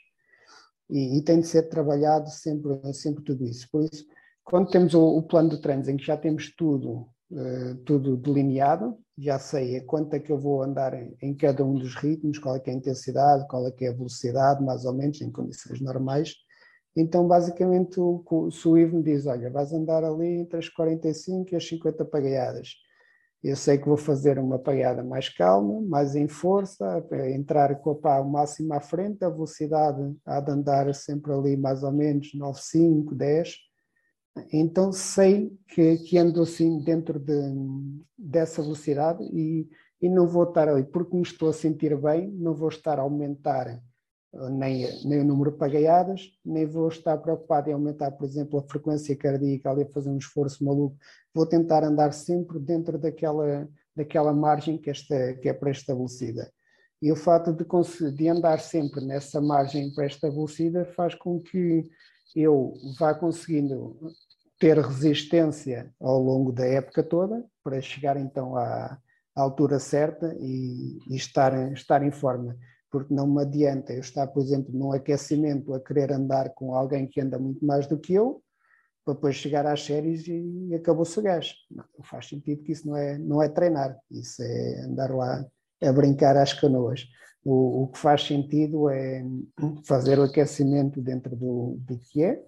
e, 0.89 1.18
e, 1.18 1.22
tem 1.24 1.39
de 1.39 1.47
ser 1.47 1.64
trabalhado 1.70 2.30
sempre, 2.30 2.93
sempre 2.93 3.24
tudo 3.24 3.45
isso. 3.45 3.68
Por 3.72 3.84
isso, 3.84 4.05
quando 4.43 4.70
temos 4.70 4.93
o, 4.93 5.18
o 5.18 5.24
plano 5.24 5.49
de 5.49 5.61
treinos 5.61 5.88
em 5.88 5.97
que 5.97 6.05
já 6.05 6.18
temos 6.18 6.53
tudo, 6.55 7.07
uh, 7.32 7.76
tudo 7.86 8.18
delineado, 8.18 8.97
já 9.18 9.39
sei 9.39 9.78
a 9.78 9.86
quanto 9.86 10.14
é 10.14 10.20
que 10.20 10.32
eu 10.32 10.38
vou 10.38 10.61
andar 10.61 10.93
em, 10.93 11.16
em, 11.22 11.36
cada 11.36 11.64
um 11.64 11.76
dos 11.76 11.95
ritmos, 11.95 12.38
qual 12.38 12.55
é 12.55 12.59
que 12.59 12.70
é 12.70 12.74
a 12.74 12.76
intensidade, 12.76 13.47
qual 13.47 13.66
é 13.68 13.72
que 13.72 13.86
é 13.86 13.89
a 13.89 13.93
velocidade, 13.93 14.64
mais 14.64 14.86
ou 14.86 14.93
menos, 14.93 15.22
em 15.22 15.32
condições 15.32 15.80
normais. 15.82 16.36
Então, 16.96 17.28
basicamente, 17.28 18.00
o, 18.00 18.52
se 18.52 18.68
o 18.68 18.74
me 18.74 19.02
diz, 19.02 19.26
olha, 19.26 19.50
vais 19.50 19.74
andar 19.74 20.04
ali 20.04 20.28
entre 20.28 20.60
as 20.60 20.70
45 20.70 21.54
e 21.54 21.56
as 21.56 21.68
50 21.68 22.06
pagaiadas, 22.06 22.76
eu 23.44 23.58
sei 23.58 23.78
que 23.78 23.88
vou 23.88 23.98
fazer 23.98 24.39
uma 24.39 24.58
pegada 24.58 25.04
mais 25.04 25.28
calma, 25.28 25.82
mais 25.82 26.16
em 26.16 26.30
força, 26.30 27.06
entrar 27.36 27.76
com 27.82 27.91
a 27.91 27.96
pá 27.96 28.20
o 28.22 28.30
máximo 28.30 28.74
à 28.74 28.80
frente, 28.80 29.26
a 29.26 29.30
velocidade 29.30 30.16
há 30.26 30.39
de 30.39 30.52
andar 30.52 30.94
sempre 30.96 31.34
ali 31.34 31.58
mais 31.58 31.84
ou 31.84 31.91
menos 31.91 32.34
9, 32.34 32.58
5, 32.62 33.14
10. 33.14 33.56
Então 34.54 34.94
sei 34.94 35.52
que, 35.68 35.98
que 35.98 36.18
ando 36.18 36.41
assim 36.41 36.80
dentro 36.84 37.20
de, 37.20 37.34
dessa 38.18 38.62
velocidade 38.62 39.22
e, 39.34 39.68
e 40.02 40.10
não 40.10 40.26
vou 40.26 40.44
estar 40.44 40.70
ali, 40.70 40.86
porque 40.86 41.16
me 41.16 41.24
estou 41.24 41.50
a 41.50 41.54
sentir 41.54 41.98
bem, 41.98 42.32
não 42.32 42.54
vou 42.56 42.70
estar 42.70 42.98
a 42.98 43.02
aumentar 43.02 43.78
nem, 44.49 44.88
nem 45.05 45.19
o 45.19 45.23
número 45.23 45.51
de 45.51 45.57
pagaiadas, 45.57 46.31
nem 46.43 46.65
vou 46.65 46.88
estar 46.88 47.17
preocupado 47.17 47.69
em 47.69 47.73
aumentar, 47.73 48.11
por 48.11 48.25
exemplo, 48.25 48.59
a 48.59 48.63
frequência 48.63 49.15
cardíaca 49.15 49.69
ali 49.69 49.84
a 49.84 49.89
fazer 49.89 50.09
um 50.09 50.17
esforço 50.17 50.63
maluco. 50.65 50.97
Vou 51.34 51.45
tentar 51.45 51.84
andar 51.84 52.11
sempre 52.13 52.59
dentro 52.59 52.97
daquela, 52.97 53.67
daquela 53.95 54.34
margem 54.34 54.77
que, 54.77 54.89
esta, 54.89 55.34
que 55.36 55.47
é 55.47 55.53
pré-estabelecida. 55.53 56.51
E 57.01 57.11
o 57.11 57.15
fato 57.15 57.53
de, 57.53 58.11
de 58.11 58.27
andar 58.27 58.59
sempre 58.59 59.05
nessa 59.05 59.39
margem 59.39 59.93
pré-estabelecida 59.93 60.86
faz 60.86 61.13
com 61.13 61.39
que 61.39 61.84
eu 62.36 62.73
vá 62.97 63.13
conseguindo 63.13 63.97
ter 64.57 64.79
resistência 64.79 65.93
ao 65.99 66.19
longo 66.19 66.51
da 66.51 66.65
época 66.65 67.03
toda 67.03 67.45
para 67.63 67.81
chegar 67.81 68.17
então 68.17 68.55
à, 68.55 68.97
à 69.36 69.41
altura 69.41 69.77
certa 69.77 70.34
e, 70.39 70.97
e 71.09 71.15
estar, 71.15 71.73
estar 71.73 72.01
em 72.01 72.11
forma 72.11 72.57
porque 72.94 73.12
não 73.12 73.26
me 73.26 73.41
adianta 73.41 73.91
eu 73.91 74.02
estar, 74.02 74.28
por 74.28 74.44
exemplo, 74.44 74.72
num 74.72 74.91
aquecimento 74.91 75.74
a 75.74 75.80
querer 75.80 76.12
andar 76.12 76.52
com 76.52 76.76
alguém 76.76 77.08
que 77.08 77.20
anda 77.20 77.39
muito 77.39 77.66
mais 77.66 77.88
do 77.88 77.98
que 77.98 78.14
eu, 78.14 78.39
para 79.04 79.16
depois 79.16 79.36
chegar 79.36 79.66
às 79.66 79.84
séries 79.84 80.28
e, 80.28 80.76
acabou-se 80.76 81.18
o 81.18 81.24
gás. 81.24 81.56
Não, 81.72 81.84
não, 81.98 82.06
faz 82.06 82.30
sentido 82.30 82.62
que 82.62 82.72
isso 82.72 82.88
não 82.88 82.96
é, 82.96 83.18
não 83.18 83.41
é 83.41 83.50
treinar, 83.50 83.98
isso 84.12 84.44
é 84.44 84.82
andar 84.82 85.10
lá 85.10 85.44
a 85.82 85.91
brincar 85.91 86.38
às 86.38 86.54
canoas. 86.54 87.08
O, 87.44 87.82
o 87.82 87.88
que 87.88 87.98
faz 87.98 88.28
sentido 88.28 88.88
é 88.88 89.26
fazer 89.86 90.20
o 90.20 90.24
aquecimento 90.24 91.02
dentro 91.02 91.36
do, 91.36 91.78
do 91.80 91.98
que 91.98 92.22
é, 92.24 92.39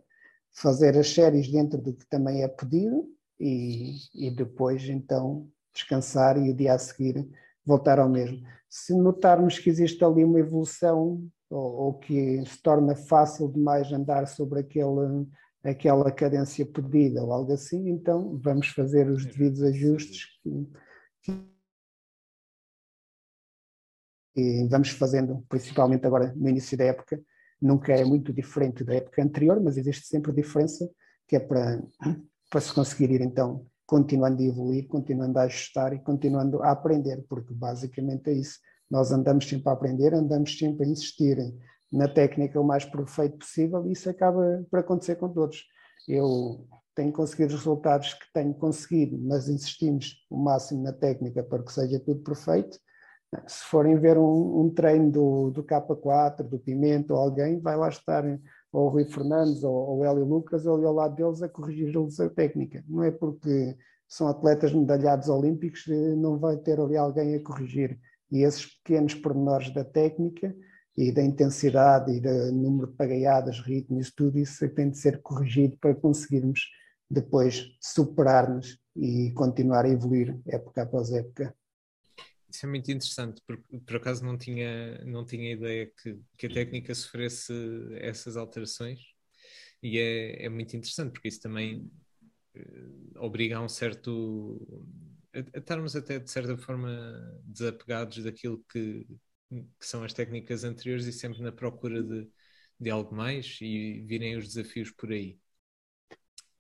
fazer 0.53 0.95
as 0.95 1.11
séries 1.11 1.51
dentro 1.51 1.81
do 1.81 1.91
que 1.91 2.05
também 2.07 2.43
é 2.43 2.47
pedido 2.47 3.03
e, 3.39 3.95
e 4.13 4.29
depois 4.29 4.87
então 4.87 5.49
descansar 5.73 6.37
e 6.37 6.51
o 6.51 6.55
dia 6.55 6.75
a 6.75 6.77
seguir 6.77 7.27
voltar 7.65 7.97
ao 7.97 8.07
mesmo. 8.07 8.45
Se 8.77 8.93
notarmos 8.93 9.57
que 9.57 9.69
existe 9.69 10.03
ali 10.03 10.25
uma 10.25 10.37
evolução 10.37 11.25
ou, 11.49 11.73
ou 11.75 11.93
que 11.93 12.45
se 12.45 12.61
torna 12.61 12.93
fácil 12.93 13.49
demais 13.49 13.89
andar 13.89 14.27
sobre 14.27 14.59
aquele, 14.59 15.25
aquela 15.63 16.11
cadência 16.11 16.65
pedida 16.65 17.23
ou 17.23 17.31
algo 17.31 17.53
assim, 17.53 17.87
então 17.87 18.37
vamos 18.43 18.67
fazer 18.67 19.09
os 19.09 19.25
devidos 19.25 19.63
ajustes 19.63 20.27
e 24.35 24.67
vamos 24.67 24.89
fazendo, 24.89 25.41
principalmente 25.47 26.05
agora 26.05 26.33
no 26.35 26.49
início 26.49 26.77
da 26.77 26.83
época, 26.83 27.23
nunca 27.61 27.93
é 27.93 28.03
muito 28.03 28.33
diferente 28.33 28.83
da 28.83 28.95
época 28.95 29.23
anterior, 29.23 29.57
mas 29.63 29.77
existe 29.77 30.05
sempre 30.05 30.33
diferença, 30.33 30.85
que 31.25 31.37
é 31.37 31.39
para, 31.39 31.81
para 32.51 32.59
se 32.59 32.73
conseguir 32.73 33.09
ir 33.09 33.21
então 33.21 33.65
continuando 33.85 34.41
a 34.41 34.45
evoluir, 34.45 34.87
continuando 34.87 35.37
a 35.39 35.43
ajustar 35.43 35.93
e 35.93 35.99
continuando 35.99 36.61
a 36.63 36.71
aprender, 36.71 37.23
porque 37.29 37.53
basicamente 37.53 38.29
é 38.29 38.33
isso. 38.33 38.59
Nós 38.89 39.11
andamos 39.11 39.47
sempre 39.47 39.69
a 39.69 39.73
aprender, 39.73 40.13
andamos 40.13 40.57
sempre 40.57 40.85
a 40.85 40.89
insistir 40.89 41.37
na 41.91 42.07
técnica 42.07 42.59
o 42.59 42.63
mais 42.63 42.85
perfeito 42.85 43.37
possível 43.37 43.85
e 43.87 43.91
isso 43.93 44.09
acaba 44.09 44.65
por 44.69 44.79
acontecer 44.79 45.15
com 45.15 45.29
todos. 45.29 45.63
Eu 46.07 46.67
tenho 46.95 47.11
conseguido 47.11 47.53
os 47.53 47.59
resultados 47.59 48.13
que 48.13 48.25
tenho 48.33 48.53
conseguido, 48.53 49.17
mas 49.19 49.49
insistimos 49.49 50.15
o 50.29 50.37
máximo 50.37 50.83
na 50.83 50.93
técnica 50.93 51.43
para 51.43 51.63
que 51.63 51.71
seja 51.71 51.99
tudo 51.99 52.21
perfeito. 52.21 52.79
Se 53.47 53.65
forem 53.65 53.99
ver 53.99 54.17
um, 54.17 54.61
um 54.61 54.69
treino 54.69 55.11
do, 55.11 55.51
do 55.51 55.63
K4, 55.63 56.43
do 56.43 56.57
Pimento 56.57 57.11
ou 57.11 57.19
alguém, 57.19 57.59
vai 57.59 57.75
lá 57.75 57.89
estar 57.89 58.23
ou 58.75 58.87
o 58.87 58.89
Rui 58.89 59.05
Fernandes 59.05 59.63
ou 59.63 59.99
o 59.99 60.03
Hélio 60.03 60.25
Lucas 60.25 60.67
ali 60.67 60.83
ao 60.83 60.93
lado 60.93 61.15
deles 61.15 61.41
a 61.41 61.47
corrigir-lhes 61.47 62.19
a 62.19 62.29
técnica. 62.29 62.83
Não 62.89 63.01
é 63.01 63.09
porque 63.09 63.77
são 64.05 64.27
atletas 64.27 64.73
medalhados 64.73 65.29
olímpicos, 65.29 65.85
não 66.17 66.37
vai 66.37 66.57
ter 66.57 66.77
ali 66.77 66.97
alguém 66.97 67.35
a 67.35 67.39
corrigir. 67.41 67.97
E 68.29 68.43
esses 68.43 68.65
pequenos 68.77 69.13
pormenores 69.13 69.73
da 69.73 69.85
técnica 69.85 70.53
e 70.97 71.09
da 71.09 71.23
intensidade 71.23 72.11
e 72.11 72.19
do 72.19 72.51
número 72.51 72.87
de 72.87 72.97
pagaiadas, 72.97 73.61
ritmos, 73.61 74.11
tudo 74.13 74.37
isso 74.37 74.67
tem 74.69 74.89
de 74.89 74.97
ser 74.97 75.21
corrigido 75.21 75.77
para 75.79 75.95
conseguirmos 75.95 76.59
depois 77.09 77.65
superar-nos 77.79 78.77
e 78.93 79.31
continuar 79.35 79.85
a 79.85 79.89
evoluir 79.89 80.37
época 80.47 80.81
após 80.81 81.13
época. 81.13 81.55
Isso 82.55 82.65
é 82.65 82.69
muito 82.69 82.89
interessante, 82.89 83.41
porque 83.45 83.79
por 83.79 83.97
acaso 83.97 84.23
não 84.23 84.37
tinha, 84.37 85.03
não 85.03 85.25
tinha 85.25 85.51
ideia 85.51 85.91
que, 86.01 86.17
que 86.37 86.45
a 86.45 86.49
técnica 86.49 86.95
sofresse 86.95 87.53
essas 87.99 88.37
alterações 88.37 89.01
e 89.83 89.99
é, 89.99 90.45
é 90.45 90.49
muito 90.49 90.75
interessante, 90.75 91.11
porque 91.11 91.27
isso 91.27 91.41
também 91.41 91.91
uh, 92.55 93.19
obriga 93.19 93.57
a 93.57 93.61
um 93.61 93.67
certo. 93.67 94.65
A, 95.33 95.39
a 95.39 95.59
estarmos 95.59 95.97
até 95.97 96.17
de 96.17 96.31
certa 96.31 96.57
forma 96.57 96.89
desapegados 97.43 98.23
daquilo 98.23 98.63
que, 98.71 99.05
que 99.51 99.85
são 99.85 100.01
as 100.01 100.13
técnicas 100.13 100.63
anteriores 100.63 101.05
e 101.05 101.11
sempre 101.11 101.41
na 101.41 101.51
procura 101.51 102.01
de, 102.01 102.29
de 102.79 102.89
algo 102.89 103.13
mais 103.13 103.57
e 103.61 103.99
virem 104.07 104.37
os 104.37 104.47
desafios 104.47 104.91
por 104.91 105.11
aí. 105.11 105.37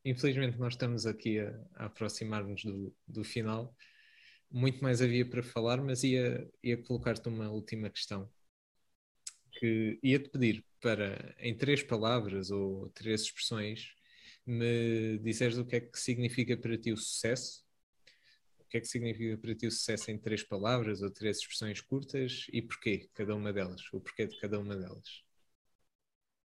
Infelizmente, 0.03 0.57
nós 0.59 0.73
estamos 0.73 1.05
aqui 1.05 1.39
a, 1.39 1.57
a 1.75 1.85
aproximar-nos 1.85 2.65
do, 2.65 2.93
do 3.07 3.23
final. 3.23 3.73
Muito 4.55 4.81
mais 4.81 5.01
havia 5.01 5.29
para 5.29 5.43
falar, 5.43 5.81
mas 5.83 6.03
ia, 6.03 6.49
ia 6.63 6.81
colocar-te 6.81 7.27
uma 7.27 7.49
última 7.49 7.89
questão. 7.89 8.29
Que 9.51 9.99
ia-te 10.01 10.29
pedir 10.29 10.65
para, 10.81 11.35
em 11.39 11.55
três 11.57 11.83
palavras 11.83 12.51
ou 12.51 12.89
três 12.89 13.21
expressões, 13.21 13.93
me 14.45 15.17
dizeres 15.19 15.57
o 15.57 15.65
que 15.65 15.75
é 15.75 15.79
que 15.81 15.99
significa 15.99 16.55
para 16.55 16.77
ti 16.77 16.93
o 16.93 16.97
sucesso 16.97 17.65
o 18.65 18.67
que 18.69 18.77
é 18.77 18.81
que 18.81 18.87
significa 18.87 19.37
para 19.37 19.55
ti 19.55 19.67
o 19.67 19.71
sucesso 19.71 20.09
em 20.09 20.17
três 20.17 20.43
palavras 20.43 21.01
ou 21.01 21.11
três 21.11 21.37
expressões 21.37 21.81
curtas 21.81 22.47
e 22.51 22.61
porquê 22.61 23.07
cada 23.13 23.35
uma 23.35 23.53
delas? 23.53 23.81
O 23.93 24.01
porquê 24.01 24.25
de 24.25 24.37
cada 24.39 24.59
uma 24.59 24.75
delas? 24.75 25.23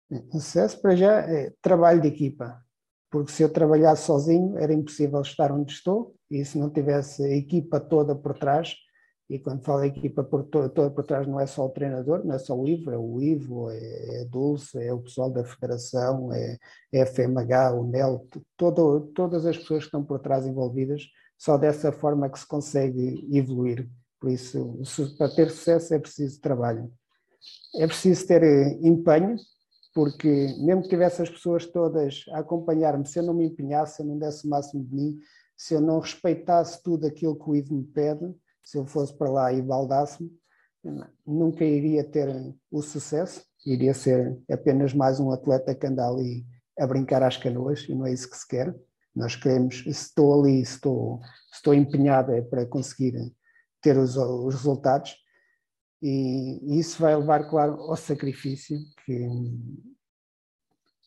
O 0.10 0.40
sucesso 0.40 0.82
para 0.82 0.96
já 0.96 1.22
é 1.22 1.54
trabalho 1.62 2.02
de 2.02 2.10
equipa, 2.10 2.62
porque 3.10 3.32
se 3.32 3.44
eu 3.44 3.52
trabalhasse 3.52 4.06
sozinho 4.06 4.58
era 4.58 4.74
impossível 4.74 5.22
estar 5.22 5.52
onde 5.52 5.74
estou 5.74 6.16
e 6.30 6.44
se 6.46 6.58
não 6.58 6.70
tivesse 6.70 7.24
a 7.24 7.36
equipa 7.36 7.80
toda 7.80 8.16
por 8.16 8.38
trás, 8.38 8.76
e 9.30 9.38
quando 9.38 9.64
falo 9.64 9.84
equipa 9.84 10.24
por, 10.24 10.44
toda 10.46 10.90
por 10.90 11.04
trás 11.04 11.28
não 11.28 11.40
é 11.40 11.46
só 11.46 11.66
o 11.66 11.70
treinador, 11.70 12.26
não 12.26 12.34
é 12.34 12.40
só 12.40 12.58
o 12.58 12.68
Ivo, 12.68 12.90
é 12.90 12.98
o 12.98 13.22
Ivo, 13.22 13.70
é, 13.70 14.22
é 14.22 14.26
Dulce, 14.26 14.82
é 14.82 14.92
o 14.92 15.02
pessoal 15.02 15.30
da 15.30 15.44
federação, 15.44 16.34
é, 16.34 16.58
é 16.92 17.04
a 17.04 17.06
FMH, 17.06 17.74
o 17.74 17.84
NEL, 17.86 18.26
todo, 18.58 19.02
todas 19.14 19.46
as 19.46 19.56
pessoas 19.56 19.84
que 19.84 19.88
estão 19.88 20.04
por 20.04 20.20
trás 20.20 20.48
envolvidas 20.48 21.04
só 21.38 21.58
dessa 21.58 21.92
forma 21.92 22.30
que 22.30 22.40
se 22.40 22.48
consegue 22.48 23.28
evoluir. 23.32 23.88
Por 24.20 24.32
isso, 24.32 24.78
para 25.18 25.30
ter 25.30 25.50
sucesso 25.52 25.94
é 25.94 26.00
preciso 26.00 26.42
trabalho. 26.42 26.92
É 27.76 27.88
preciso 27.88 28.28
ter 28.28 28.44
eh, 28.44 28.78
empenho, 28.82 29.38
porque 30.00 30.56
mesmo 30.60 30.84
que 30.84 30.88
tivesse 30.88 31.22
as 31.22 31.30
pessoas 31.30 31.66
todas 31.66 32.24
a 32.30 32.40
acompanhar-me, 32.40 33.06
se 33.06 33.20
eu 33.20 33.24
não 33.24 33.34
me 33.34 33.48
empenhasse, 33.48 33.98
se 33.98 34.02
eu 34.02 34.06
não 34.06 34.18
desse 34.18 34.48
o 34.48 34.50
máximo 34.50 34.82
de 34.82 34.96
mim, 34.96 35.20
se 35.58 35.74
eu 35.74 35.82
não 35.82 36.00
respeitasse 36.00 36.82
tudo 36.82 37.06
aquilo 37.06 37.36
que 37.36 37.50
o 37.50 37.54
Ivo 37.54 37.76
me 37.76 37.84
pede, 37.84 38.34
se 38.64 38.78
eu 38.78 38.86
fosse 38.86 39.14
para 39.14 39.30
lá 39.30 39.52
e 39.52 39.62
baldasse-me, 39.62 40.32
nunca 41.28 41.66
iria 41.66 42.02
ter 42.02 42.30
o 42.72 42.82
sucesso, 42.82 43.44
iria 43.66 43.94
ser 43.94 44.40
apenas 44.50 44.94
mais 44.94 45.20
um 45.20 45.34
atleta 45.34 45.76
que 45.76 45.86
anda 45.86 46.08
ali 46.08 46.46
a 46.80 46.88
brincar 46.88 47.22
às 47.22 47.36
canoas, 47.36 47.82
e 47.90 47.94
não 47.94 48.06
é 48.06 48.14
isso 48.14 48.30
que 48.30 48.38
se 48.38 48.48
quer. 48.48 48.74
Nós 49.14 49.36
queremos, 49.36 49.84
se 49.84 49.90
estou 49.90 50.40
ali, 50.40 50.66
se 50.66 50.76
estou, 50.76 51.20
se 51.52 51.56
estou 51.56 51.74
empenhado 51.74 52.32
é 52.32 52.42
para 52.42 52.66
conseguir 52.66 53.34
ter 53.82 53.98
os, 53.98 54.16
os 54.16 54.56
resultados 54.56 55.14
e, 56.02 56.80
isso 56.80 57.02
vai 57.02 57.16
levar, 57.16 57.50
claro, 57.50 57.74
ao 57.74 57.96
sacrifício, 57.96 58.78
que 59.06 59.28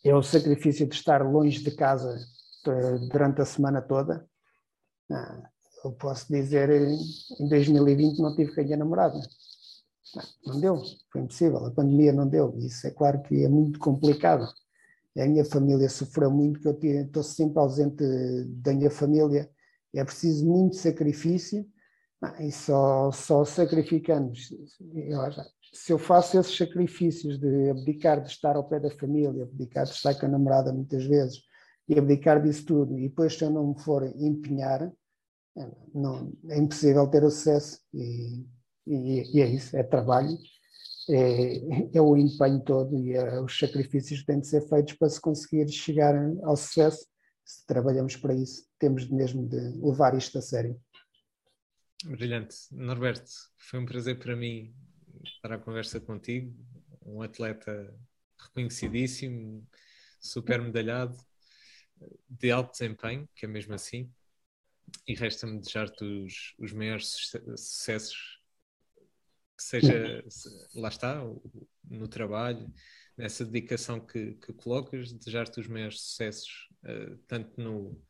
é 0.04 0.14
o 0.14 0.22
sacrifício 0.22 0.86
de 0.86 0.94
estar 0.94 1.22
longe 1.22 1.62
de 1.62 1.70
casa 1.70 2.18
eh, 2.66 2.98
durante 3.10 3.40
a 3.40 3.44
semana 3.44 3.80
toda. 3.80 4.28
Ah, 5.10 5.42
eu 5.84 5.92
posso 5.92 6.32
dizer, 6.32 6.70
em 6.70 7.48
2020 7.48 8.18
não 8.18 8.34
tive 8.34 8.54
com 8.54 8.60
a 8.60 8.64
minha 8.64 8.76
namorada. 8.76 9.18
Não, 10.14 10.54
não 10.54 10.60
deu, 10.60 10.82
foi 11.10 11.22
impossível, 11.22 11.64
a 11.66 11.70
pandemia 11.70 12.12
não 12.12 12.28
deu. 12.28 12.56
Isso 12.58 12.86
é 12.86 12.90
claro 12.90 13.22
que 13.22 13.44
é 13.44 13.48
muito 13.48 13.78
complicado 13.78 14.46
a 15.20 15.26
minha 15.26 15.44
família 15.44 15.88
sofreu 15.88 16.30
muito, 16.30 16.74
que 16.74 16.86
eu 16.86 17.02
estou 17.04 17.22
sempre 17.22 17.58
ausente 17.58 18.02
da 18.46 18.72
minha 18.72 18.90
família, 18.90 19.50
é 19.94 20.04
preciso 20.04 20.46
muito 20.46 20.76
sacrifício, 20.76 21.66
e 22.38 22.52
só, 22.52 23.10
só 23.10 23.44
sacrificando. 23.44 24.32
Se 25.72 25.92
eu 25.92 25.98
faço 25.98 26.38
esses 26.38 26.56
sacrifícios 26.56 27.38
de 27.38 27.70
abdicar 27.70 28.22
de 28.22 28.28
estar 28.28 28.56
ao 28.56 28.68
pé 28.68 28.78
da 28.78 28.90
família, 28.90 29.42
abdicar 29.42 29.84
de 29.84 29.92
estar 29.92 30.14
com 30.14 30.26
a 30.26 30.28
namorada 30.28 30.72
muitas 30.72 31.04
vezes, 31.04 31.42
e 31.88 31.98
abdicar 31.98 32.42
disso 32.42 32.64
tudo, 32.66 32.98
e 32.98 33.08
depois 33.08 33.36
se 33.36 33.44
eu 33.44 33.50
não 33.50 33.68
me 33.68 33.80
for 33.80 34.04
empenhar, 34.16 34.92
não, 35.94 36.32
é 36.48 36.58
impossível 36.58 37.06
ter 37.08 37.24
o 37.24 37.30
sucesso, 37.30 37.80
e, 37.92 38.46
e, 38.86 39.36
e 39.36 39.40
é 39.40 39.46
isso, 39.48 39.76
é 39.76 39.82
trabalho, 39.82 40.38
é, 41.10 41.96
é 41.96 42.00
o 42.00 42.16
empenho 42.16 42.60
todo 42.60 42.96
e 42.96 43.14
é, 43.14 43.40
os 43.40 43.58
sacrifícios 43.58 44.20
que 44.20 44.26
têm 44.26 44.40
de 44.40 44.46
ser 44.46 44.60
feitos 44.68 44.94
para 44.94 45.08
se 45.08 45.20
conseguir 45.20 45.68
chegar 45.68 46.14
ao 46.44 46.56
sucesso. 46.56 47.06
Se 47.44 47.66
trabalhamos 47.66 48.16
para 48.16 48.34
isso, 48.34 48.64
temos 48.78 49.08
mesmo 49.10 49.46
de 49.48 49.58
levar 49.80 50.16
isto 50.16 50.38
a 50.38 50.40
sério. 50.40 50.78
Brilhante. 52.04 52.56
Norberto, 52.72 53.30
foi 53.56 53.78
um 53.78 53.86
prazer 53.86 54.18
para 54.18 54.34
mim 54.34 54.74
estar 55.22 55.52
à 55.52 55.58
conversa 55.58 56.00
contigo, 56.00 56.52
um 57.04 57.22
atleta 57.22 57.94
reconhecidíssimo, 58.38 59.66
super 60.20 60.60
medalhado, 60.60 61.16
de 62.28 62.50
alto 62.50 62.72
desempenho, 62.72 63.28
que 63.34 63.44
é 63.44 63.48
mesmo 63.48 63.74
assim, 63.74 64.12
e 65.06 65.14
resta-me 65.14 65.58
desejar-te 65.58 66.04
os, 66.04 66.54
os 66.58 66.72
maiores 66.72 67.06
sucessos 67.56 68.40
que 69.56 69.62
seja, 69.62 70.24
lá 70.74 70.88
está, 70.88 71.22
no 71.84 72.08
trabalho, 72.08 72.72
nessa 73.16 73.44
dedicação 73.44 74.00
que, 74.00 74.34
que 74.34 74.52
colocas, 74.52 75.12
desejar-te 75.12 75.60
os 75.60 75.68
maiores 75.68 76.00
sucessos, 76.00 76.68
uh, 76.84 77.16
tanto 77.28 77.60
no, 77.60 78.02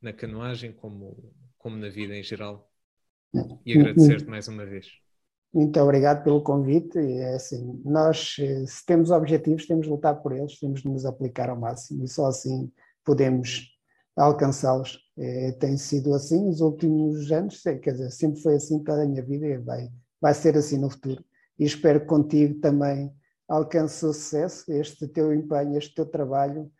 na 0.00 0.12
canoagem 0.12 0.72
como, 0.72 1.34
como 1.58 1.76
na 1.76 1.88
vida 1.88 2.16
em 2.16 2.22
geral. 2.22 2.73
E 3.64 3.78
agradecer-te 3.78 4.28
mais 4.28 4.48
uma 4.48 4.64
vez. 4.64 4.86
Muito 5.52 5.78
obrigado 5.80 6.24
pelo 6.24 6.42
convite. 6.42 6.98
É 6.98 7.34
assim, 7.34 7.80
nós, 7.84 8.36
eh, 8.40 8.64
se 8.66 8.84
temos 8.84 9.10
objetivos, 9.10 9.66
temos 9.66 9.86
de 9.86 9.92
lutar 9.92 10.20
por 10.20 10.32
eles, 10.32 10.58
temos 10.58 10.82
de 10.82 10.88
nos 10.88 11.04
aplicar 11.04 11.48
ao 11.48 11.58
máximo 11.58 12.04
e 12.04 12.08
só 12.08 12.26
assim 12.26 12.70
podemos 13.04 13.68
alcançá-los. 14.16 14.98
É, 15.16 15.52
tem 15.52 15.76
sido 15.76 16.12
assim 16.12 16.44
nos 16.44 16.60
últimos 16.60 17.30
anos, 17.30 17.62
quer 17.62 17.92
dizer, 17.92 18.10
sempre 18.10 18.40
foi 18.40 18.56
assim 18.56 18.82
toda 18.82 19.04
a 19.04 19.06
minha 19.06 19.22
vida 19.22 19.46
e 19.46 19.58
vai 19.58 19.88
vai 20.24 20.32
ser 20.32 20.56
assim 20.56 20.78
no 20.78 20.88
futuro. 20.88 21.22
E 21.58 21.66
espero 21.66 22.00
que 22.00 22.06
contigo 22.06 22.58
também 22.58 23.12
alcance 23.46 23.98
sucesso, 23.98 24.72
este 24.72 25.06
teu 25.06 25.34
empenho, 25.34 25.76
este 25.76 25.94
teu 25.94 26.06
trabalho, 26.06 26.72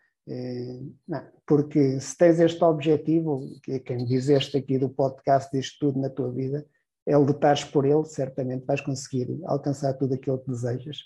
porque 1.47 2.01
se 2.01 2.17
tens 2.17 2.41
este 2.41 2.63
objetivo, 2.65 3.41
que 3.63 3.73
é 3.73 3.79
quem 3.79 4.05
dizeste 4.05 4.57
aqui 4.57 4.79
do 4.79 4.89
podcast, 4.89 5.51
diz 5.53 5.77
tudo 5.79 6.01
na 6.01 6.09
tua 6.09 6.33
vida, 6.33 6.67
é 7.07 7.17
lutares 7.17 7.65
por 7.65 7.85
ele, 7.85 8.05
certamente 8.05 8.65
vais 8.65 8.81
conseguir 8.81 9.39
alcançar 9.45 9.93
tudo 9.95 10.15
aquilo 10.15 10.39
que 10.39 10.51
desejas. 10.51 10.99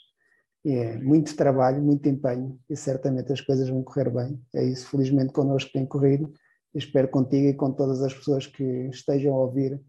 É 0.64 0.96
muito 0.98 1.36
trabalho, 1.36 1.82
muito 1.82 2.08
empenho 2.08 2.58
e 2.68 2.76
certamente 2.76 3.32
as 3.32 3.40
coisas 3.40 3.68
vão 3.68 3.82
correr 3.82 4.10
bem. 4.10 4.40
É 4.54 4.64
isso, 4.64 4.88
felizmente 4.88 5.32
connosco 5.32 5.72
tem 5.72 5.86
corrido. 5.86 6.32
Espero 6.74 7.08
contigo 7.08 7.48
e 7.48 7.54
com 7.54 7.72
todas 7.72 8.02
as 8.02 8.14
pessoas 8.14 8.46
que 8.46 8.62
estejam 8.88 9.34
a 9.34 9.38
ouvir 9.38 9.80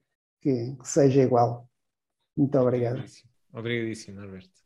que, 0.42 0.76
que 0.76 0.88
seja 0.88 1.22
igual. 1.22 1.68
Muito 2.36 2.58
obrigado. 2.58 3.04
Obrigadíssimo, 3.54 4.22
Norberto. 4.22 4.59